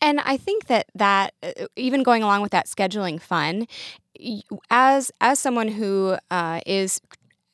And 0.00 0.20
I 0.20 0.36
think 0.36 0.66
that 0.66 0.86
that 0.94 1.34
uh, 1.42 1.66
even 1.76 2.02
going 2.02 2.22
along 2.22 2.42
with 2.42 2.52
that 2.52 2.66
scheduling 2.66 3.20
fun, 3.20 3.66
as 4.70 5.12
as 5.20 5.38
someone 5.38 5.68
who 5.68 6.16
uh, 6.30 6.60
is 6.66 7.00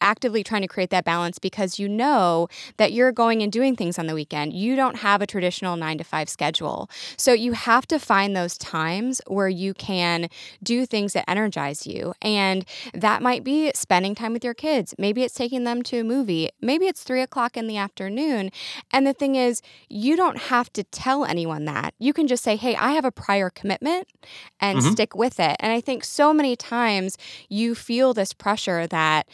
actively 0.01 0.43
trying 0.45 0.63
to 0.63 0.69
create 0.69 0.91
that 0.91 1.05
balance 1.05 1.39
because 1.39 1.79
you 1.79 1.89
know 1.89 2.49
that 2.77 2.93
you're 2.93 3.13
going 3.13 3.43
and 3.43 3.53
doing 3.53 3.77
things 3.77 3.99
on 3.99 4.07
the 4.07 4.15
weekend. 4.15 4.53
You 4.53 4.77
don't 4.77 4.97
have 4.97 5.21
a 5.23 5.27
traditional 5.27 5.77
9 5.77 5.99
to 5.99 6.05
5 6.05 6.29
schedule. 6.29 6.91
So 7.17 7.33
you 7.33 7.53
have 7.53 7.87
to 7.89 7.99
find 7.99 8.37
those 8.37 8.57
times 8.59 9.21
where 9.27 9.49
you 9.49 9.75
can 9.75 10.29
do 10.63 10.87
things 10.87 11.13
that 11.13 11.29
energize 11.29 11.87
you. 11.87 12.15
And 12.23 12.65
that 12.95 13.23
might 13.23 13.45
be 13.45 13.71
spending 13.75 14.15
time 14.15 14.33
with 14.33 14.45
your 14.45 14.55
kids. 14.55 14.95
Maybe 14.99 15.23
it's 15.23 15.35
taking 15.35 15.65
them 15.65 15.83
to 15.85 15.99
a 16.01 16.05
movie. 16.05 16.51
Maybe 16.61 16.87
it's 16.87 17.03
three 17.03 17.23
o'clock 17.23 17.57
in 17.57 17.67
the 17.67 17.77
afternoon. 17.77 18.51
And 18.93 19.07
the 19.07 19.13
thing 19.13 19.35
is, 19.35 19.63
you 19.89 20.17
don't 20.17 20.39
have 20.39 20.73
to 20.75 20.85
tell 20.85 21.25
anyone 21.25 21.65
that. 21.67 21.95
You 21.99 22.13
can 22.13 22.27
just 22.27 22.43
say, 22.45 22.57
hey, 22.57 22.77
I 22.77 22.93
have 22.93 23.05
a 23.05 23.13
prior 23.13 23.51
commitment 23.51 24.09
and 24.61 24.79
Mhm. 24.79 24.93
stick 24.93 25.15
with 25.15 25.41
it. 25.41 25.57
And 25.61 25.73
I 25.73 25.81
think 25.81 26.05
so 26.05 26.33
many 26.33 26.57
times 26.57 27.17
you 27.49 27.75
feel 27.75 28.15
this 28.15 28.33
pressure 28.33 28.87
that 28.87 29.29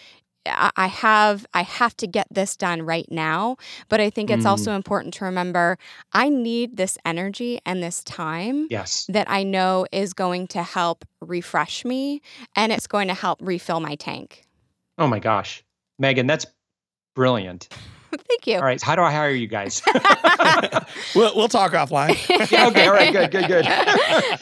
I 0.46 0.86
have 0.86 1.46
I 1.54 1.62
have 1.62 1.96
to 1.98 2.06
get 2.06 2.26
this 2.30 2.56
done 2.56 2.82
right 2.82 3.10
now. 3.10 3.56
But 3.88 4.00
I 4.00 4.10
think 4.10 4.30
it's 4.30 4.44
mm. 4.44 4.48
also 4.48 4.72
important 4.72 5.14
to 5.14 5.24
remember 5.24 5.78
I 6.12 6.28
need 6.28 6.76
this 6.76 6.98
energy 7.04 7.60
and 7.64 7.82
this 7.82 8.02
time 8.04 8.66
yes. 8.70 9.06
that 9.08 9.30
I 9.30 9.42
know 9.42 9.86
is 9.92 10.12
going 10.12 10.46
to 10.48 10.62
help 10.62 11.04
refresh 11.20 11.84
me 11.84 12.20
and 12.54 12.72
it's 12.72 12.86
going 12.86 13.08
to 13.08 13.14
help 13.14 13.38
refill 13.42 13.80
my 13.80 13.94
tank. 13.94 14.44
Oh 14.98 15.06
my 15.06 15.18
gosh. 15.18 15.64
Megan, 15.98 16.26
that's 16.26 16.46
brilliant. 17.14 17.68
Thank 18.28 18.46
you. 18.46 18.56
All 18.56 18.64
right. 18.64 18.80
How 18.80 18.94
do 18.94 19.02
I 19.02 19.10
hire 19.10 19.30
you 19.30 19.46
guys? 19.46 19.82
we'll, 21.14 21.34
we'll 21.34 21.48
talk 21.48 21.72
offline. 21.72 22.16
yeah, 22.50 22.66
okay. 22.68 22.86
All 22.86 22.92
right. 22.92 23.12
Good, 23.12 23.30
good, 23.30 23.48
good. 23.48 23.66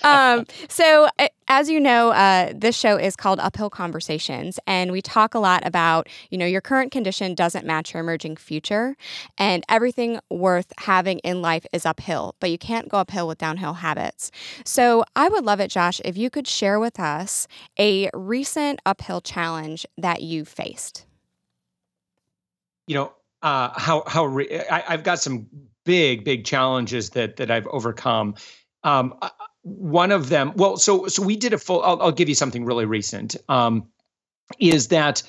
um, 0.05 0.44
so, 0.68 1.09
uh, 1.18 1.28
as 1.49 1.68
you 1.68 1.80
know, 1.80 2.11
uh, 2.11 2.53
this 2.55 2.76
show 2.76 2.97
is 2.97 3.16
called 3.16 3.40
Uphill 3.40 3.70
Conversations, 3.70 4.59
and 4.66 4.93
we 4.93 5.03
talk 5.03 5.34
a 5.34 5.38
lot 5.38 5.66
about, 5.66 6.09
you 6.30 6.38
know, 6.38 6.47
your 6.47 6.61
current 6.61 6.93
condition 6.93 7.34
doesn't 7.34 7.66
match 7.66 7.93
your 7.93 8.01
emerging 8.01 8.36
future, 8.36 8.97
and 9.38 9.64
everything 9.68 10.18
worth 10.30 10.72
having 10.78 11.18
in 11.20 11.43
life 11.43 11.66
is 11.72 11.84
uphill, 11.84 12.34
but 12.40 12.51
you 12.51 12.59
can't 12.59 12.88
go 12.88 12.99
uphill 12.99 13.28
with 13.28 13.38
downhill 13.38 13.74
habits. 13.74 14.30
So, 14.64 15.05
I 15.16 15.28
would 15.28 15.45
love 15.45 15.61
it, 15.61 15.70
Josh, 15.70 16.01
if 16.05 16.16
you 16.16 16.30
could 16.30 16.47
share 16.47 16.78
with 16.80 16.99
us 16.99 17.47
a 17.78 18.11
recent 18.14 18.80
uphill 18.86 19.20
challenge 19.20 19.86
that 19.99 20.22
you 20.22 20.45
faced. 20.45 21.07
You 22.86 22.97
know, 22.97 23.12
uh, 23.43 23.70
how 23.78 24.05
how 24.07 24.24
re- 24.26 24.62
I, 24.70 24.80
have 24.80 25.03
got 25.03 25.18
some 25.20 25.47
big 25.84 26.24
big 26.24 26.45
challenges 26.45 27.11
that 27.11 27.36
that 27.36 27.51
I've 27.51 27.66
overcome. 27.68 28.34
Um, 28.84 29.14
uh, 29.22 29.30
one 29.62 30.10
of 30.10 30.28
them, 30.28 30.52
well, 30.56 30.76
so 30.76 31.06
so 31.08 31.22
we 31.22 31.36
did 31.36 31.52
a 31.52 31.58
full. 31.58 31.82
I'll, 31.82 32.00
I'll 32.02 32.12
give 32.12 32.28
you 32.28 32.34
something 32.34 32.64
really 32.64 32.84
recent. 32.84 33.36
Um, 33.48 33.88
is 34.58 34.88
that 34.88 35.22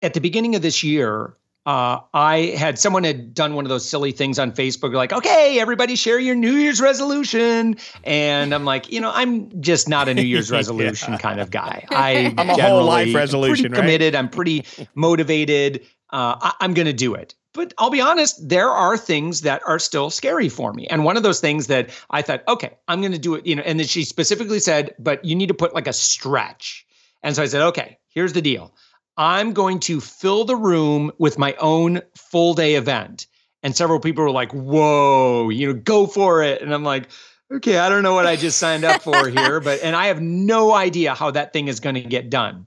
at 0.00 0.14
the 0.14 0.20
beginning 0.20 0.54
of 0.54 0.62
this 0.62 0.82
year, 0.82 1.36
uh, 1.66 2.00
I 2.14 2.54
had 2.56 2.78
someone 2.78 3.04
had 3.04 3.34
done 3.34 3.54
one 3.54 3.64
of 3.64 3.68
those 3.68 3.88
silly 3.88 4.12
things 4.12 4.38
on 4.38 4.52
Facebook, 4.52 4.94
like, 4.94 5.12
okay, 5.12 5.58
everybody 5.60 5.96
share 5.96 6.18
your 6.18 6.34
New 6.34 6.54
Year's 6.54 6.80
resolution. 6.80 7.76
And 8.04 8.54
I'm 8.54 8.64
like, 8.64 8.90
you 8.90 9.00
know, 9.00 9.12
I'm 9.12 9.60
just 9.60 9.88
not 9.88 10.08
a 10.08 10.14
New 10.14 10.22
Year's 10.22 10.50
resolution 10.52 11.12
yeah. 11.12 11.18
kind 11.18 11.40
of 11.40 11.50
guy. 11.50 11.86
I 11.90 12.34
I'm 12.36 12.50
a 12.50 12.54
whole 12.60 12.84
life 12.84 13.14
resolution, 13.14 13.70
pretty 13.70 13.80
committed. 13.80 14.14
I'm 14.14 14.28
pretty 14.28 14.64
motivated 14.94 15.86
uh, 16.12 16.36
I, 16.40 16.52
I'm 16.60 16.74
going 16.74 16.86
to 16.86 16.92
do 16.92 17.14
it. 17.14 17.34
But 17.54 17.74
I'll 17.76 17.90
be 17.90 18.00
honest, 18.00 18.48
there 18.48 18.70
are 18.70 18.96
things 18.96 19.42
that 19.42 19.62
are 19.66 19.78
still 19.78 20.08
scary 20.08 20.48
for 20.48 20.72
me. 20.72 20.86
And 20.86 21.04
one 21.04 21.16
of 21.16 21.22
those 21.22 21.40
things 21.40 21.66
that 21.66 21.90
I 22.10 22.22
thought, 22.22 22.42
okay, 22.48 22.70
I'm 22.88 23.00
going 23.00 23.12
to 23.12 23.18
do 23.18 23.34
it, 23.34 23.46
you 23.46 23.56
know, 23.56 23.62
and 23.62 23.78
then 23.78 23.86
she 23.86 24.04
specifically 24.04 24.58
said, 24.58 24.94
but 24.98 25.24
you 25.24 25.34
need 25.34 25.48
to 25.48 25.54
put 25.54 25.74
like 25.74 25.86
a 25.86 25.92
stretch. 25.92 26.86
And 27.22 27.36
so 27.36 27.42
I 27.42 27.46
said, 27.46 27.62
okay, 27.68 27.98
here's 28.08 28.32
the 28.32 28.40
deal. 28.40 28.74
I'm 29.16 29.52
going 29.52 29.80
to 29.80 30.00
fill 30.00 30.44
the 30.44 30.56
room 30.56 31.12
with 31.18 31.38
my 31.38 31.54
own 31.60 32.00
full 32.16 32.54
day 32.54 32.76
event. 32.76 33.26
And 33.62 33.76
several 33.76 34.00
people 34.00 34.24
were 34.24 34.30
like, 34.30 34.52
whoa, 34.52 35.50
you 35.50 35.66
know, 35.66 35.74
go 35.74 36.06
for 36.06 36.42
it. 36.42 36.62
And 36.62 36.72
I'm 36.74 36.84
like, 36.84 37.10
okay, 37.52 37.78
I 37.78 37.90
don't 37.90 38.02
know 38.02 38.14
what 38.14 38.26
I 38.26 38.36
just 38.36 38.58
signed 38.58 38.84
up 38.84 39.02
for 39.02 39.28
here, 39.28 39.60
but, 39.60 39.80
and 39.82 39.94
I 39.94 40.06
have 40.06 40.20
no 40.20 40.72
idea 40.72 41.14
how 41.14 41.30
that 41.32 41.52
thing 41.52 41.68
is 41.68 41.80
going 41.80 41.96
to 41.96 42.00
get 42.00 42.30
done. 42.30 42.66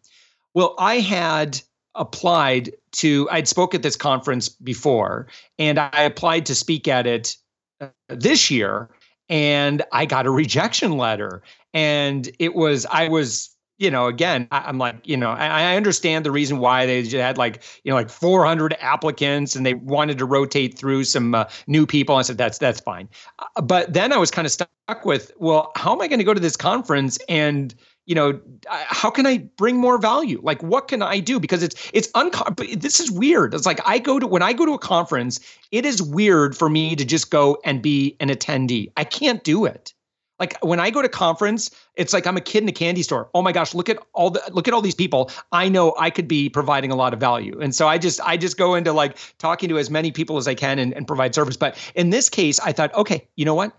Well, 0.53 0.75
I 0.77 0.99
had 0.99 1.59
applied 1.95 2.71
to 2.93 3.27
I'd 3.31 3.47
spoke 3.47 3.73
at 3.73 3.81
this 3.81 3.95
conference 3.95 4.49
before 4.49 5.27
and 5.57 5.79
I 5.79 6.01
applied 6.01 6.45
to 6.47 6.55
speak 6.55 6.87
at 6.87 7.07
it 7.07 7.35
uh, 7.81 7.87
this 8.09 8.51
year 8.51 8.89
and 9.29 9.83
I 9.91 10.05
got 10.05 10.25
a 10.25 10.31
rejection 10.31 10.97
letter. 10.97 11.41
And 11.73 12.29
it 12.39 12.55
was 12.55 12.85
I 12.91 13.07
was 13.07 13.51
you 13.77 13.91
know 13.91 14.05
again 14.07 14.47
I, 14.51 14.69
am 14.69 14.77
like 14.77 14.95
you 15.03 15.17
know 15.17 15.31
I, 15.31 15.47
I 15.47 15.75
understand 15.75 16.25
the 16.25 16.31
reason 16.31 16.59
why 16.59 16.85
they 16.85 17.03
had 17.05 17.37
like 17.37 17.61
you 17.83 17.89
know 17.89 17.95
like 17.95 18.09
400 18.09 18.75
applicants 18.79 19.55
and 19.55 19.65
they 19.65 19.73
wanted 19.73 20.17
to 20.19 20.25
rotate 20.25 20.77
through 20.77 21.03
some 21.03 21.35
uh, 21.35 21.45
new 21.67 21.85
people. 21.85 22.15
I 22.15 22.21
said 22.21 22.37
that's 22.37 22.57
that's 22.57 22.79
fine. 22.79 23.09
Uh, 23.39 23.61
but 23.61 23.91
then 23.93 24.13
I 24.13 24.17
was 24.17 24.31
kind 24.31 24.45
of 24.45 24.51
stuck 24.51 25.05
with 25.05 25.31
well 25.37 25.71
how 25.75 25.93
am 25.93 26.01
I 26.01 26.07
going 26.07 26.19
to 26.19 26.25
go 26.25 26.33
to 26.33 26.39
this 26.39 26.55
conference 26.55 27.17
and 27.27 27.75
you 28.06 28.16
know 28.16 28.39
how 28.70 29.10
can 29.10 29.26
i 29.26 29.38
bring 29.58 29.78
more 29.78 29.97
value? 29.97 30.39
Like 30.43 30.62
what 30.64 30.88
can 30.88 31.01
i 31.01 31.20
do? 31.20 31.39
Because 31.39 31.64
it's 31.64 31.91
it's 31.93 32.08
uncom- 32.10 32.80
this 32.80 32.99
is 32.99 33.12
weird. 33.12 33.53
It's 33.53 33.66
like 33.66 33.80
i 33.86 33.99
go 33.99 34.20
to 34.20 34.28
when 34.28 34.41
i 34.41 34.53
go 34.53 34.66
to 34.66 34.74
a 34.74 34.80
conference 34.80 35.39
it 35.72 35.86
is 35.86 36.01
weird 36.01 36.56
for 36.56 36.70
me 36.70 36.95
to 36.95 37.06
just 37.06 37.32
go 37.32 37.58
and 37.66 37.82
be 37.82 38.16
an 38.20 38.30
attendee. 38.30 38.91
I 38.95 39.03
can't 39.03 39.43
do 39.43 39.66
it. 39.66 39.93
Like 40.39 40.58
when 40.62 40.80
i 40.80 40.89
go 40.89 41.01
to 41.01 41.10
conference 41.10 41.72
it's 41.95 42.14
like 42.14 42.28
i'm 42.28 42.38
a 42.38 42.41
kid 42.41 42.64
in 42.64 42.70
a 42.70 42.74
candy 42.74 43.01
store. 43.01 43.30
Oh 43.34 43.41
my 43.41 43.51
gosh 43.51 43.74
look 43.74 43.89
at 43.89 43.97
all 44.14 44.30
the 44.30 44.41
look 44.51 44.68
at 44.68 44.74
all 44.74 44.82
these 44.82 44.95
people. 44.95 45.32
I 45.51 45.70
know 45.70 45.95
i 45.97 46.10
could 46.10 46.28
be 46.28 46.49
providing 46.49 46.91
a 46.91 46.95
lot 46.95 47.14
of 47.14 47.20
value. 47.20 47.60
And 47.60 47.74
so 47.74 47.88
i 47.88 47.97
just 47.97 48.22
i 48.22 48.38
just 48.38 48.58
go 48.58 48.76
into 48.76 48.93
like 48.93 49.18
talking 49.39 49.70
to 49.70 49.78
as 49.80 49.89
many 49.89 50.12
people 50.12 50.38
as 50.38 50.47
i 50.47 50.53
can 50.53 50.78
and, 50.78 50.93
and 50.93 51.08
provide 51.08 51.34
service. 51.34 51.58
But 51.58 51.76
in 51.95 52.12
this 52.12 52.30
case 52.30 52.60
i 52.60 52.72
thought 52.72 52.93
okay 52.93 53.28
you 53.36 53.45
know 53.45 53.56
what? 53.56 53.74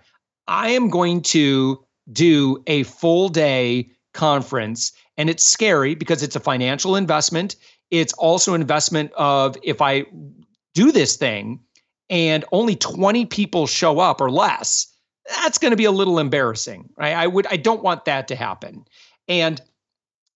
I 0.49 0.71
am 0.71 0.91
going 0.91 1.23
to 1.23 1.85
do 2.13 2.63
a 2.67 2.85
full 2.85 3.29
day 3.29 3.91
conference. 4.17 4.93
And 5.17 5.31
it's 5.31 5.45
scary 5.45 5.95
because 5.95 6.23
it's 6.23 6.37
a 6.37 6.41
financial 6.41 6.97
investment. 6.97 7.57
It's 7.91 8.13
also 8.15 8.55
an 8.55 8.61
investment 8.61 9.13
of 9.17 9.57
if 9.63 9.81
I 9.81 10.07
do 10.75 10.91
this 10.91 11.17
thing 11.17 11.61
and 12.11 12.45
only 12.53 12.75
20 12.77 13.27
people 13.27 13.67
show 13.67 13.99
up 13.99 14.21
or 14.21 14.31
less, 14.31 14.93
that's 15.29 15.59
going 15.59 15.71
to 15.71 15.77
be 15.77 15.85
a 15.85 15.91
little 15.91 16.19
embarrassing, 16.19 16.89
right? 16.97 17.15
I 17.15 17.27
would 17.27 17.47
I 17.49 17.57
don't 17.57 17.83
want 17.83 18.05
that 18.05 18.29
to 18.29 18.37
happen. 18.37 18.85
And 19.29 19.61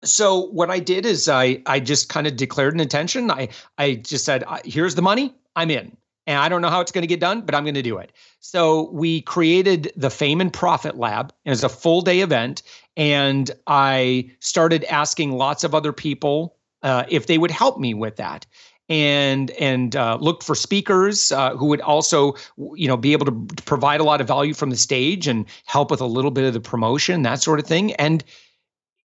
so 0.05 0.47
what 0.47 0.71
I 0.71 0.79
did 0.79 1.07
is 1.07 1.29
I 1.29 1.63
I 1.67 1.81
just 1.81 2.09
kind 2.09 2.27
of 2.27 2.37
declared 2.37 2.75
an 2.75 2.81
intention. 2.81 3.31
I 3.31 3.49
I 3.79 3.95
just 3.97 4.25
said 4.25 4.45
here's 4.65 4.95
the 4.95 5.03
money, 5.03 5.35
I'm 5.57 5.71
in. 5.71 5.97
And 6.27 6.39
I 6.39 6.49
don't 6.49 6.63
know 6.63 6.69
how 6.69 6.81
it's 6.81 6.93
going 6.93 7.03
to 7.03 7.09
get 7.09 7.21
done, 7.21 7.41
but 7.43 7.55
I'm 7.55 7.65
going 7.65 7.75
to 7.75 7.83
do 7.83 7.99
it. 7.99 8.13
So 8.41 8.91
we 8.93 9.23
created 9.23 9.93
the 9.97 10.11
Fame 10.11 10.41
and 10.41 10.53
Profit 10.53 10.97
Lab 10.97 11.33
as 11.47 11.65
a 11.65 11.69
full 11.69 12.03
day 12.03 12.21
event. 12.21 12.63
And 12.97 13.51
I 13.67 14.31
started 14.41 14.85
asking 14.85 15.33
lots 15.33 15.65
of 15.65 15.75
other 15.75 15.93
people 15.93 16.57
uh, 16.83 17.05
if 17.09 17.27
they 17.27 17.39
would 17.39 17.51
help 17.51 17.79
me 17.79 17.95
with 17.95 18.17
that 18.17 18.47
and 18.91 19.53
and 19.53 19.95
uh, 19.95 20.19
looked 20.21 20.43
for 20.43 20.55
speakers 20.55 21.31
uh, 21.33 21.57
who 21.57 21.67
would 21.67 21.81
also 21.81 22.35
you 22.75 22.89
know 22.89 22.97
be 22.97 23.13
able 23.13 23.25
to 23.25 23.63
provide 23.65 24.01
a 24.01 24.05
lot 24.05 24.21
of 24.21 24.27
value 24.27 24.53
from 24.53 24.71
the 24.71 24.77
stage 24.77 25.29
and 25.29 25.47
help 25.65 25.91
with 25.91 26.01
a 26.01 26.07
little 26.07 26.33
bit 26.33 26.45
of 26.45 26.53
the 26.53 26.61
promotion 26.61 27.23
that 27.23 27.41
sort 27.41 27.61
of 27.61 27.67
thing 27.67 27.95
and 27.95 28.25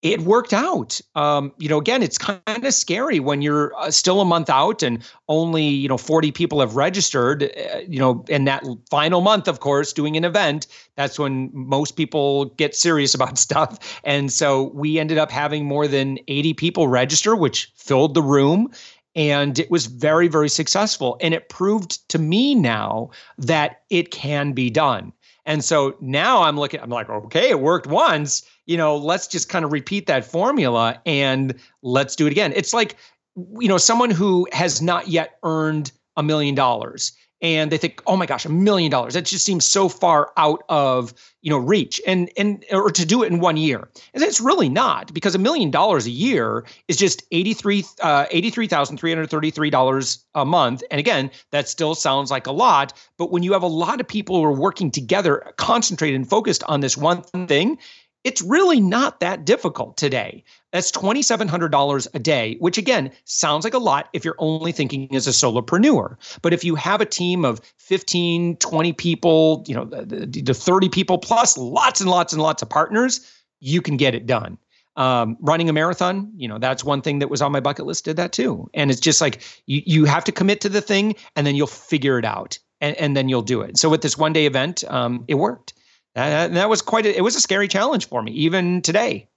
it 0.05 0.20
worked 0.20 0.52
out. 0.52 1.00
Um, 1.14 1.50
you 1.57 1.66
know, 1.66 1.78
again, 1.78 2.02
it's 2.02 2.18
kind 2.18 2.42
of 2.46 2.74
scary 2.74 3.20
when 3.20 3.40
you're 3.40 3.74
uh, 3.78 3.90
still 3.90 4.20
a 4.20 4.24
month 4.24 4.50
out 4.50 4.82
and 4.82 5.02
only 5.28 5.64
you 5.64 5.88
know 5.88 5.96
40 5.96 6.30
people 6.30 6.61
have 6.61 6.76
registered. 6.76 7.44
Uh, 7.44 7.78
you 7.88 7.98
know, 7.98 8.22
in 8.28 8.44
that 8.44 8.62
final 8.90 9.22
month, 9.22 9.48
of 9.48 9.61
course, 9.61 9.94
doing 9.94 10.14
an 10.18 10.24
event, 10.24 10.66
that's 10.96 11.18
when 11.18 11.50
most 11.55 11.92
people 11.96 12.44
get 12.57 12.76
serious 12.76 13.14
about 13.14 13.38
stuff. 13.38 14.00
And 14.05 14.30
so 14.30 14.64
we 14.74 14.98
ended 14.98 15.16
up 15.16 15.30
having 15.30 15.64
more 15.64 15.88
than 15.88 16.18
80 16.28 16.52
people 16.52 16.86
register, 16.86 17.34
which 17.34 17.72
filled 17.74 18.12
the 18.12 18.22
room. 18.22 18.70
And 19.16 19.59
it 19.59 19.70
was 19.70 19.86
very, 19.86 20.28
very 20.28 20.50
successful. 20.50 21.16
And 21.22 21.32
it 21.32 21.48
proved 21.48 22.07
to 22.11 22.18
me 22.18 22.55
now 22.55 23.11
that 23.38 23.80
it 23.88 24.11
can 24.11 24.52
be 24.52 24.68
done. 24.68 25.14
And 25.46 25.64
so 25.64 25.96
now 26.00 26.42
I'm 26.42 26.59
looking, 26.59 26.80
I'm 26.80 26.90
like, 26.90 27.09
okay, 27.09 27.50
it 27.50 27.61
worked 27.61 27.86
once 27.86 28.42
you 28.66 28.76
know, 28.76 28.96
let's 28.96 29.26
just 29.26 29.48
kind 29.48 29.64
of 29.64 29.72
repeat 29.72 30.06
that 30.06 30.24
formula 30.24 31.00
and 31.04 31.54
let's 31.82 32.16
do 32.16 32.26
it 32.26 32.30
again. 32.30 32.52
It's 32.54 32.72
like, 32.72 32.96
you 33.36 33.68
know, 33.68 33.78
someone 33.78 34.10
who 34.10 34.46
has 34.52 34.80
not 34.80 35.08
yet 35.08 35.38
earned 35.42 35.92
a 36.16 36.22
million 36.22 36.54
dollars 36.54 37.12
and 37.44 37.70
they 37.70 37.76
think, 37.76 38.02
oh 38.06 38.16
my 38.16 38.24
gosh, 38.24 38.46
a 38.46 38.48
million 38.48 38.90
dollars. 38.90 39.12
That 39.12 39.26
just 39.26 39.44
seems 39.44 39.66
so 39.66 39.90
far 39.90 40.32
out 40.38 40.62
of, 40.70 41.12
you 41.42 41.50
know, 41.50 41.58
reach 41.58 42.00
and 42.06 42.30
and 42.38 42.64
or 42.72 42.90
to 42.90 43.04
do 43.04 43.22
it 43.22 43.30
in 43.30 43.38
one 43.38 43.58
year. 43.58 43.86
And 44.14 44.22
it's 44.22 44.40
really 44.40 44.70
not 44.70 45.12
because 45.12 45.34
a 45.34 45.38
million 45.38 45.70
dollars 45.70 46.06
a 46.06 46.10
year 46.10 46.64
is 46.88 46.96
just 46.96 47.22
83 47.32 47.84
uh, 48.00 48.24
$83,333 48.26 50.24
a 50.34 50.44
month. 50.46 50.82
And 50.90 50.98
again, 50.98 51.30
that 51.50 51.68
still 51.68 51.94
sounds 51.94 52.30
like 52.30 52.46
a 52.46 52.52
lot, 52.52 52.94
but 53.18 53.30
when 53.30 53.42
you 53.42 53.52
have 53.52 53.62
a 53.62 53.66
lot 53.66 54.00
of 54.00 54.08
people 54.08 54.36
who 54.36 54.44
are 54.44 54.58
working 54.58 54.90
together, 54.90 55.52
concentrated 55.58 56.16
and 56.16 56.26
focused 56.26 56.64
on 56.64 56.80
this 56.80 56.96
one 56.96 57.22
thing, 57.46 57.78
it's 58.24 58.40
really 58.42 58.80
not 58.80 59.20
that 59.20 59.44
difficult 59.44 59.96
today. 59.96 60.42
That's 60.72 60.90
$2,700 60.90 62.08
a 62.14 62.18
day, 62.18 62.56
which 62.58 62.78
again 62.78 63.12
sounds 63.24 63.64
like 63.64 63.74
a 63.74 63.78
lot 63.78 64.08
if 64.12 64.24
you're 64.24 64.34
only 64.38 64.72
thinking 64.72 65.14
as 65.14 65.26
a 65.26 65.30
solopreneur. 65.30 66.16
But 66.42 66.52
if 66.52 66.64
you 66.64 66.74
have 66.74 67.00
a 67.00 67.06
team 67.06 67.44
of 67.44 67.60
15, 67.76 68.56
20 68.56 68.92
people, 68.94 69.64
you 69.68 69.74
know, 69.74 69.84
the, 69.84 70.26
the 70.26 70.54
30 70.54 70.88
people 70.88 71.18
plus 71.18 71.56
lots 71.56 72.00
and 72.00 72.10
lots 72.10 72.32
and 72.32 72.42
lots 72.42 72.62
of 72.62 72.70
partners, 72.70 73.30
you 73.60 73.80
can 73.82 73.96
get 73.96 74.14
it 74.14 74.26
done. 74.26 74.58
Um, 74.96 75.36
running 75.40 75.68
a 75.68 75.72
marathon, 75.72 76.32
you 76.36 76.46
know, 76.46 76.58
that's 76.58 76.84
one 76.84 77.02
thing 77.02 77.18
that 77.18 77.28
was 77.28 77.42
on 77.42 77.50
my 77.50 77.60
bucket 77.60 77.84
list, 77.84 78.04
did 78.04 78.16
that 78.16 78.32
too. 78.32 78.70
And 78.74 78.90
it's 78.90 79.00
just 79.00 79.20
like 79.20 79.42
you, 79.66 79.82
you 79.84 80.04
have 80.04 80.24
to 80.24 80.32
commit 80.32 80.60
to 80.62 80.68
the 80.68 80.80
thing 80.80 81.16
and 81.34 81.46
then 81.46 81.56
you'll 81.56 81.66
figure 81.66 82.18
it 82.18 82.24
out 82.24 82.58
and, 82.80 82.96
and 82.96 83.16
then 83.16 83.28
you'll 83.28 83.42
do 83.42 83.60
it. 83.60 83.76
So 83.76 83.88
with 83.88 84.02
this 84.02 84.16
one 84.16 84.32
day 84.32 84.46
event, 84.46 84.84
um, 84.88 85.24
it 85.26 85.34
worked. 85.34 85.74
And 86.14 86.56
that 86.56 86.68
was 86.68 86.82
quite 86.82 87.06
a, 87.06 87.16
it 87.16 87.22
was 87.22 87.36
a 87.36 87.40
scary 87.40 87.68
challenge 87.68 88.08
for 88.08 88.22
me, 88.22 88.32
even 88.32 88.82
today. 88.82 89.28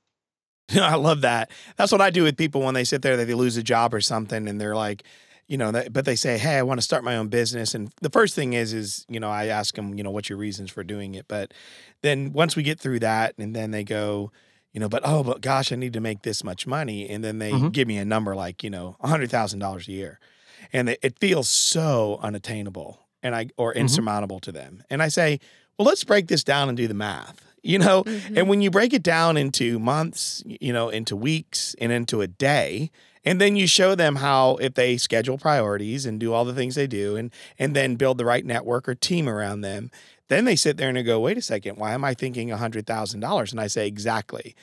I 0.76 0.96
love 0.96 1.22
that. 1.22 1.52
That's 1.76 1.92
what 1.92 2.02
I 2.02 2.10
do 2.10 2.24
with 2.24 2.38
people 2.38 2.62
when 2.62 2.74
they 2.74 2.84
sit 2.84 3.02
there, 3.02 3.18
that 3.18 3.26
they 3.26 3.34
lose 3.34 3.58
a 3.58 3.64
job 3.64 3.94
or 3.94 4.02
something, 4.02 4.48
and 4.48 4.60
they're 4.60 4.76
like, 4.76 5.04
you 5.48 5.58
know, 5.58 5.72
but 5.92 6.04
they 6.04 6.18
say, 6.18 6.38
"Hey, 6.38 6.58
I 6.58 6.64
want 6.64 6.78
to 6.80 6.84
start 6.84 7.06
my 7.06 7.16
own 7.16 7.30
business." 7.30 7.74
And 7.74 7.92
the 8.02 8.10
first 8.10 8.36
thing 8.36 8.54
is, 8.54 8.74
is 8.74 9.06
you 9.08 9.20
know, 9.20 9.30
I 9.30 9.46
ask 9.46 9.76
them, 9.76 9.96
you 9.96 10.04
know, 10.04 10.12
what's 10.12 10.30
your 10.30 10.38
reasons 10.38 10.70
for 10.70 10.84
doing 10.84 11.16
it. 11.16 11.26
But 11.30 11.54
then 12.02 12.34
once 12.34 12.56
we 12.58 12.64
get 12.64 12.80
through 12.80 13.00
that, 13.00 13.34
and 13.38 13.56
then 13.56 13.72
they 13.72 13.86
go, 13.86 14.32
you 14.74 14.82
know, 14.82 14.90
but 14.90 15.04
oh, 15.06 15.24
but 15.24 15.40
gosh, 15.40 15.72
I 15.72 15.78
need 15.78 15.94
to 15.94 16.02
make 16.02 16.24
this 16.24 16.44
much 16.44 16.68
money, 16.68 17.10
and 17.10 17.24
then 17.24 17.40
they 17.40 17.52
mm-hmm. 17.52 17.70
give 17.70 17.88
me 17.88 17.98
a 17.98 18.06
number 18.06 18.36
like 18.36 18.62
you 18.62 18.70
know, 18.70 18.98
a 19.00 19.08
hundred 19.08 19.32
thousand 19.32 19.60
dollars 19.60 19.88
a 19.88 19.92
year, 19.92 20.20
and 20.74 20.90
it 20.90 21.18
feels 21.18 21.48
so 21.48 22.20
unattainable 22.22 23.08
and 23.24 23.36
I 23.36 23.48
or 23.58 23.72
mm-hmm. 23.72 23.82
insurmountable 23.82 24.38
mm-hmm. 24.38 24.52
to 24.52 24.52
them. 24.52 24.84
And 24.90 25.02
I 25.02 25.08
say, 25.08 25.40
well, 25.78 25.88
let's 25.88 26.04
break 26.04 26.28
this 26.28 26.44
down 26.44 26.70
and 26.70 26.78
do 26.78 26.88
the 26.88 26.94
math 26.94 27.44
you 27.64 27.80
know? 27.80 28.04
Mm-hmm. 28.04 28.38
and 28.38 28.50
when 28.50 28.62
you 28.62 28.72
break 28.72 28.94
it 28.94 29.04
down 29.04 29.36
into 29.38 29.80
months 29.80 30.44
you 30.46 30.72
know 30.72 30.90
into 30.90 31.16
weeks 31.16 31.76
and 31.80 31.92
into 31.92 32.22
a 32.22 32.28
day 32.28 32.92
and 33.26 33.42
then 33.42 33.58
you 33.58 33.68
show 33.68 33.94
them 33.94 34.16
how 34.16 34.56
if 34.56 34.76
they 34.76 34.96
schedule 34.98 35.38
priorities 35.38 36.06
and 36.06 36.20
do 36.20 36.32
all 36.32 36.46
the 36.46 36.54
things 36.54 36.76
they 36.76 36.88
do 36.88 37.16
and 37.16 37.32
and 37.60 37.76
then 37.76 37.96
build 37.96 38.18
the 38.18 38.26
right 38.26 38.46
network 38.46 38.88
or 38.88 38.96
team 38.96 39.28
around 39.28 39.62
them 39.62 39.92
then 40.30 40.46
they 40.46 40.56
sit 40.56 40.78
there 40.78 40.88
and 40.88 40.98
they 40.98 41.04
go 41.04 41.20
wait 41.20 41.38
a 41.38 41.42
second 41.42 41.78
why 41.78 41.94
am 41.94 42.04
i 42.04 42.14
thinking 42.14 42.50
$100000 42.50 43.52
and 43.52 43.62
i 43.62 43.68
say 43.68 43.88
exactly. 43.88 44.56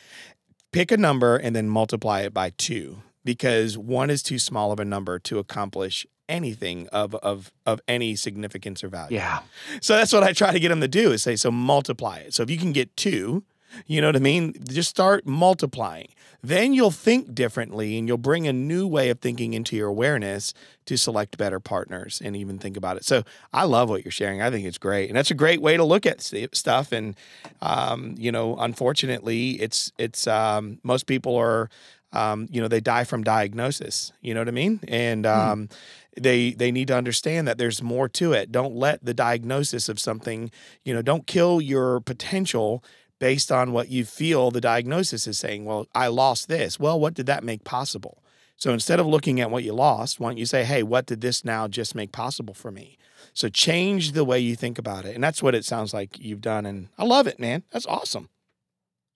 Pick 0.72 0.90
a 0.90 0.96
number 0.96 1.36
and 1.36 1.54
then 1.54 1.68
multiply 1.68 2.22
it 2.22 2.34
by 2.34 2.50
two 2.50 3.02
because 3.24 3.78
one 3.78 4.10
is 4.10 4.24
too 4.24 4.40
small 4.40 4.72
of 4.72 4.80
a 4.80 4.84
number 4.84 5.20
to 5.20 5.38
accomplish 5.38 6.04
anything 6.28 6.88
of 6.88 7.14
of 7.16 7.52
of 7.66 7.80
any 7.88 8.16
significance 8.16 8.82
or 8.82 8.88
value. 8.88 9.16
Yeah. 9.16 9.40
So 9.80 9.96
that's 9.96 10.12
what 10.12 10.22
I 10.22 10.32
try 10.32 10.52
to 10.52 10.60
get 10.60 10.68
them 10.68 10.80
to 10.80 10.88
do 10.88 11.12
is 11.12 11.22
say 11.22 11.36
so 11.36 11.50
multiply 11.50 12.18
it. 12.18 12.34
So 12.34 12.42
if 12.42 12.50
you 12.50 12.58
can 12.58 12.72
get 12.72 12.96
2, 12.96 13.44
you 13.86 14.00
know 14.00 14.08
what 14.08 14.16
I 14.16 14.20
mean? 14.20 14.54
Just 14.68 14.88
start 14.90 15.26
multiplying. 15.26 16.08
Then 16.42 16.74
you'll 16.74 16.90
think 16.90 17.34
differently 17.34 17.98
and 17.98 18.06
you'll 18.06 18.18
bring 18.18 18.46
a 18.46 18.52
new 18.52 18.86
way 18.86 19.08
of 19.08 19.20
thinking 19.20 19.54
into 19.54 19.76
your 19.76 19.88
awareness 19.88 20.52
to 20.84 20.98
select 20.98 21.38
better 21.38 21.58
partners 21.58 22.20
and 22.22 22.36
even 22.36 22.58
think 22.58 22.76
about 22.76 22.98
it. 22.98 23.04
So 23.04 23.22
I 23.52 23.64
love 23.64 23.88
what 23.88 24.04
you're 24.04 24.12
sharing. 24.12 24.42
I 24.42 24.50
think 24.50 24.66
it's 24.66 24.78
great. 24.78 25.08
And 25.08 25.16
that's 25.16 25.30
a 25.30 25.34
great 25.34 25.62
way 25.62 25.76
to 25.78 25.84
look 25.84 26.04
at 26.04 26.20
stuff. 26.20 26.92
And, 26.92 27.16
um, 27.62 28.14
you 28.18 28.30
know, 28.30 28.56
unfortunately, 28.58 29.52
it's, 29.52 29.90
it's, 29.98 30.26
um, 30.26 30.78
most 30.82 31.06
people 31.06 31.34
are, 31.36 31.70
um, 32.14 32.48
you 32.50 32.60
know, 32.60 32.68
they 32.68 32.80
die 32.80 33.04
from 33.04 33.22
diagnosis. 33.24 34.12
You 34.22 34.32
know 34.34 34.40
what 34.40 34.48
I 34.48 34.52
mean? 34.52 34.80
And, 34.88 35.26
hmm. 35.26 35.30
um, 35.30 35.68
they 36.16 36.52
they 36.52 36.70
need 36.70 36.88
to 36.88 36.96
understand 36.96 37.48
that 37.48 37.58
there's 37.58 37.82
more 37.82 38.08
to 38.08 38.32
it. 38.32 38.52
Don't 38.52 38.74
let 38.74 39.04
the 39.04 39.14
diagnosis 39.14 39.88
of 39.88 39.98
something, 39.98 40.50
you 40.84 40.94
know, 40.94 41.02
don't 41.02 41.26
kill 41.26 41.60
your 41.60 41.98
potential 42.00 42.84
based 43.18 43.50
on 43.50 43.72
what 43.72 43.88
you 43.88 44.04
feel 44.04 44.50
the 44.50 44.60
diagnosis 44.60 45.26
is 45.26 45.38
saying. 45.38 45.64
Well, 45.64 45.86
I 45.94 46.08
lost 46.08 46.48
this. 46.48 46.78
Well, 46.78 46.98
what 46.98 47.14
did 47.14 47.26
that 47.26 47.44
make 47.44 47.64
possible? 47.64 48.22
So 48.56 48.72
instead 48.72 49.00
of 49.00 49.06
looking 49.06 49.40
at 49.40 49.50
what 49.50 49.64
you 49.64 49.72
lost, 49.72 50.20
why 50.20 50.30
don't 50.30 50.38
you 50.38 50.46
say, 50.46 50.64
hey, 50.64 50.82
what 50.82 51.06
did 51.06 51.20
this 51.20 51.44
now 51.44 51.66
just 51.66 51.94
make 51.94 52.12
possible 52.12 52.54
for 52.54 52.70
me? 52.70 52.98
So 53.32 53.48
change 53.48 54.12
the 54.12 54.24
way 54.24 54.38
you 54.38 54.54
think 54.54 54.78
about 54.78 55.04
it. 55.04 55.14
And 55.14 55.24
that's 55.24 55.42
what 55.42 55.54
it 55.54 55.64
sounds 55.64 55.92
like 55.92 56.18
you've 56.18 56.40
done. 56.40 56.66
And 56.66 56.88
I 56.96 57.04
love 57.04 57.26
it, 57.26 57.40
man. 57.40 57.64
That's 57.70 57.86
awesome. 57.86 58.28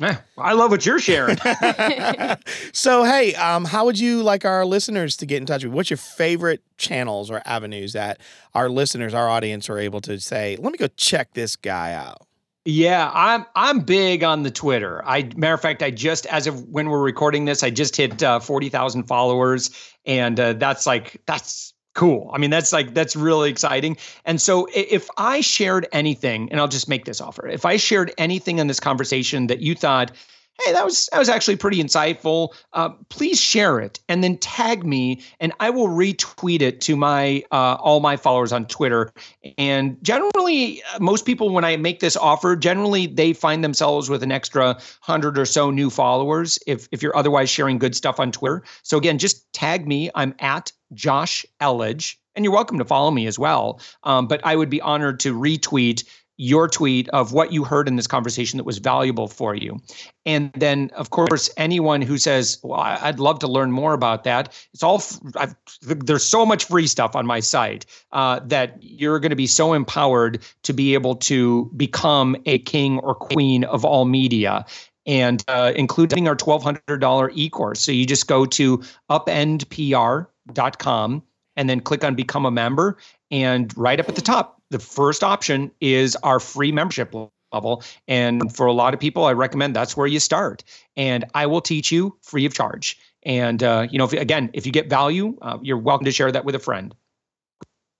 Yeah, 0.01 0.21
I 0.37 0.53
love 0.53 0.71
what 0.71 0.87
you're 0.87 1.01
sharing. 1.01 1.39
so, 2.73 3.03
hey, 3.03 3.35
um, 3.35 3.65
how 3.65 3.85
would 3.85 3.99
you 3.99 4.23
like 4.23 4.45
our 4.45 4.65
listeners 4.65 5.17
to 5.17 5.27
get 5.27 5.39
in 5.39 5.47
touch 5.47 5.65
with? 5.65 5.73
What's 5.73 5.91
your 5.91 5.97
favorite 5.97 6.63
channels 6.77 7.31
or 7.31 7.43
avenues 7.45 7.95
that 7.95 8.21
our 8.55 8.69
listeners, 8.69 9.13
our 9.13 9.29
audience, 9.29 9.69
are 9.69 9.79
able 9.79 10.01
to 10.03 10.21
say, 10.21 10.57
"Let 10.61 10.73
me 10.73 10.79
go 10.79 10.87
check 10.97 11.35
this 11.35 11.57
guy 11.57 11.95
out"? 11.95 12.29
Yeah, 12.65 13.11
I'm 13.13 13.47
I'm 13.57 13.81
big 13.81 14.23
on 14.23 14.43
the 14.43 14.51
Twitter. 14.51 15.03
I 15.05 15.31
matter 15.37 15.55
of 15.55 15.61
fact, 15.61 15.83
I 15.83 15.91
just 15.91 16.27
as 16.27 16.47
of 16.47 16.69
when 16.69 16.91
we're 16.91 17.03
recording 17.03 17.47
this, 17.47 17.63
I 17.63 17.71
just 17.71 17.97
hit 17.97 18.23
uh, 18.23 18.41
forty 18.41 18.69
thousand 18.69 19.05
followers, 19.05 19.71
and 20.05 20.39
uh, 20.39 20.53
that's 20.53 20.87
like 20.87 21.21
that's 21.27 21.73
cool. 21.99 22.31
I 22.33 22.39
mean, 22.39 22.51
that's 22.51 22.73
like 22.73 22.95
that's 22.95 23.17
really 23.17 23.51
exciting. 23.51 23.97
And 24.25 24.41
so 24.41 24.69
if 24.73 25.09
I 25.19 25.41
shared 25.41 25.89
anything, 25.91 26.49
and 26.53 26.61
I'll 26.61 26.69
just 26.69 26.89
make 26.89 27.05
this 27.05 27.21
offer, 27.21 27.49
if 27.49 27.67
I 27.67 27.77
shared 27.77 28.13
anything 28.19 28.61
in 28.61 28.69
this 28.69 28.79
conversation 28.79 29.49
that 29.49 29.59
you 29.59 29.75
thought, 29.75 30.13
hey, 30.65 30.73
that 30.75 30.85
was 30.85 31.09
that 31.11 31.19
was 31.19 31.29
actually 31.29 31.57
pretty 31.57 31.83
insightful. 31.83 32.55
Uh, 32.73 32.91
please 33.09 33.41
share 33.41 33.81
it 33.81 33.99
and 34.09 34.23
then 34.23 34.37
tag 34.39 34.87
me, 34.87 35.21
and 35.41 35.53
I 35.59 35.71
will 35.71 35.89
retweet 35.89 36.61
it 36.63 36.81
to 36.83 36.95
my 36.95 37.43
uh, 37.51 37.75
all 37.81 37.99
my 37.99 38.17
followers 38.17 38.53
on 38.53 38.67
Twitter. 38.67 39.13
And 39.57 39.97
generally, 40.01 40.81
uh, 40.95 41.01
most 41.01 41.27
people 41.27 41.51
when 41.51 41.65
I 41.65 41.77
make 41.79 41.99
this 41.99 42.17
offer, 42.17 42.55
generally 42.55 43.09
they 43.09 43.33
find 43.33 43.65
themselves 43.65 44.09
with 44.09 44.23
an 44.23 44.31
extra 44.31 44.79
hundred 45.01 45.37
or 45.37 45.47
so 45.47 45.73
new 45.73 45.91
followers 45.91 46.61
if 46.65 46.89
if 46.93 47.03
you're 47.03 47.17
otherwise 47.17 47.51
sharing 47.51 47.79
good 47.79 47.97
stuff 47.97 48.21
on 48.21 48.31
Twitter. 48.31 48.63
So 48.85 48.99
again, 48.99 49.19
just 49.19 49.53
tag 49.53 49.89
me. 49.89 50.13
I'm 50.15 50.37
at 50.39 50.71
Josh 50.93 51.45
Elledge. 51.61 52.17
And 52.35 52.45
you're 52.45 52.55
welcome 52.55 52.79
to 52.79 52.85
follow 52.85 53.11
me 53.11 53.27
as 53.27 53.39
well. 53.39 53.81
Um, 54.05 54.29
but 54.29 54.41
I 54.45 54.55
would 54.57 54.71
be 54.71 54.81
honored 54.81 55.21
to 55.21 55.35
retweet 55.35 56.05
your 56.39 56.69
tweet 56.69 57.09
of 57.09 57.33
what 57.33 57.53
you 57.53 57.65
heard 57.65 57.89
in 57.89 57.97
this 57.97 58.07
conversation 58.07 58.57
that 58.57 58.65
was 58.65 58.79
valuable 58.79 59.27
for 59.27 59.55
you. 59.55 59.79
And 60.25 60.53
then, 60.53 60.91
of 60.95 61.11
course, 61.11 61.51
anyone 61.57 62.01
who 62.01 62.17
says, 62.17 62.59
Well, 62.63 62.79
I'd 62.79 63.19
love 63.19 63.41
to 63.41 63.49
learn 63.49 63.73
more 63.73 63.93
about 63.93 64.25
that, 64.25 64.55
it's 64.73 64.83
all, 64.83 65.03
I've, 65.37 65.55
there's 65.83 66.25
so 66.25 66.47
much 66.47 66.65
free 66.65 66.87
stuff 66.87 67.17
on 67.17 67.27
my 67.27 67.41
site 67.41 67.87
uh, 68.13 68.41
that 68.45 68.79
you're 68.81 69.19
going 69.19 69.31
to 69.31 69.37
be 69.37 69.49
so 69.49 69.73
empowered 69.73 70.41
to 70.63 70.73
be 70.73 70.95
able 70.95 71.17
to 71.17 71.71
become 71.77 72.37
a 72.47 72.61
king 72.61 73.01
or 73.01 73.15
queen 73.15 73.65
of 73.65 73.85
all 73.85 74.05
media. 74.05 74.65
And 75.07 75.43
uh, 75.49 75.73
including 75.75 76.29
our 76.29 76.37
$1,200 76.37 77.31
e 77.35 77.49
course. 77.49 77.81
So 77.81 77.91
you 77.91 78.05
just 78.05 78.29
go 78.29 78.45
to 78.45 78.83
upendpr.com 80.49 81.23
and 81.57 81.69
then 81.69 81.81
click 81.81 82.05
on 82.05 82.15
become 82.15 82.47
a 82.47 82.51
member. 82.51 82.97
And 83.31 83.77
right 83.77 83.99
up 83.99 84.09
at 84.09 84.15
the 84.15 84.23
top, 84.23 84.63
the 84.71 84.79
first 84.79 85.25
option 85.25 85.71
is 85.81 86.17
our 86.17 86.41
free 86.41 86.73
membership 86.73 87.15
level. 87.53 87.83
And 88.07 88.55
for 88.55 88.67
a 88.67 88.73
lot 88.73 88.95
of 88.95 89.01
people, 89.01 89.25
I 89.25 89.33
recommend 89.33 89.75
that's 89.75 89.97
where 89.97 90.07
you 90.07 90.21
start. 90.21 90.63
And 90.97 91.25
I 91.35 91.47
will 91.47 91.61
teach 91.61 91.91
you 91.91 92.17
free 92.23 92.47
of 92.47 92.55
charge. 92.55 92.99
And, 93.25 93.63
uh, 93.63 93.89
you 93.91 93.99
know, 93.99 94.05
if, 94.05 94.13
again, 94.13 94.51
if 94.53 94.67
you 94.67 94.73
get 94.73 94.89
value, 94.89 95.37
uh, 95.43 95.59
you're 95.63 95.79
welcome 95.79 96.05
to 96.05 96.13
share 96.13 96.31
that 96.31 96.45
with 96.45 96.55
a 96.55 96.61
friend. 96.61 96.95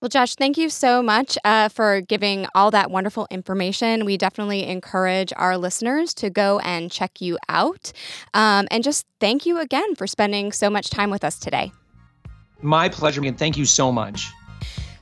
Well, 0.01 0.07
Josh, 0.07 0.35
thank 0.35 0.57
you 0.57 0.69
so 0.69 1.03
much 1.03 1.37
uh, 1.43 1.67
for 1.67 1.99
giving 1.99 2.47
all 2.55 2.71
that 2.71 2.89
wonderful 2.89 3.27
information. 3.29 4.05
We 4.05 4.15
definitely 4.15 4.65
encourage 4.65 5.33
our 5.35 5.57
listeners 5.57 6.13
to 6.15 6.29
go 6.29 6.59
and 6.59 6.89
check 6.89 7.19
you 7.19 7.37
out. 7.49 7.91
Um, 8.33 8.69
and 8.71 8.81
just 8.81 9.05
thank 9.19 9.45
you 9.45 9.59
again 9.59 9.95
for 9.95 10.07
spending 10.07 10.53
so 10.53 10.69
much 10.69 10.89
time 10.89 11.09
with 11.09 11.25
us 11.25 11.37
today. 11.37 11.73
My 12.61 12.89
pleasure, 12.89 13.23
and 13.23 13.37
thank 13.37 13.57
you 13.57 13.65
so 13.65 13.91
much. 13.91 14.31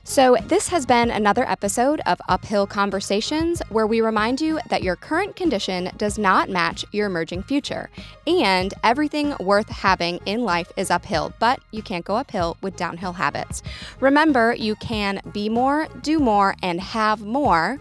So, 0.08 0.38
this 0.46 0.68
has 0.68 0.86
been 0.86 1.10
another 1.10 1.46
episode 1.46 2.00
of 2.06 2.18
Uphill 2.30 2.66
Conversations 2.66 3.60
where 3.68 3.86
we 3.86 4.00
remind 4.00 4.40
you 4.40 4.58
that 4.70 4.82
your 4.82 4.96
current 4.96 5.36
condition 5.36 5.90
does 5.98 6.16
not 6.16 6.48
match 6.48 6.82
your 6.92 7.08
emerging 7.08 7.42
future. 7.42 7.90
And 8.26 8.72
everything 8.82 9.34
worth 9.38 9.68
having 9.68 10.18
in 10.24 10.44
life 10.44 10.72
is 10.78 10.90
uphill, 10.90 11.34
but 11.38 11.60
you 11.72 11.82
can't 11.82 12.06
go 12.06 12.16
uphill 12.16 12.56
with 12.62 12.74
downhill 12.74 13.12
habits. 13.12 13.62
Remember, 14.00 14.54
you 14.54 14.76
can 14.76 15.20
be 15.30 15.50
more, 15.50 15.88
do 16.00 16.18
more, 16.18 16.54
and 16.62 16.80
have 16.80 17.20
more. 17.20 17.78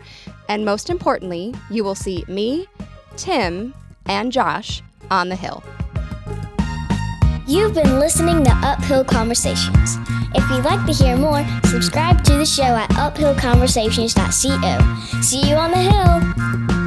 And 0.49 0.65
most 0.65 0.89
importantly, 0.89 1.55
you 1.69 1.86
will 1.86 1.95
see 1.95 2.25
me, 2.28 2.67
Tim, 3.15 3.73
and 4.05 4.34
Josh 4.34 4.82
on 5.09 5.30
the 5.30 5.38
hill. 5.38 5.63
You've 7.50 7.74
been 7.74 7.98
listening 7.98 8.43
to 8.43 8.52
Uphill 8.52 9.06
Conversations. 9.06 9.95
If 10.36 10.52
you'd 10.52 10.66
like 10.66 10.86
to 10.86 10.91
hear 10.91 11.16
more, 11.16 11.45
subscribe 11.64 12.22
to 12.26 12.34
the 12.34 12.45
show 12.45 12.64
at 12.64 12.89
uphillconversations.co. 12.89 15.22
See 15.22 15.48
you 15.48 15.56
on 15.56 15.72
the 15.72 15.78
hill! 15.78 16.87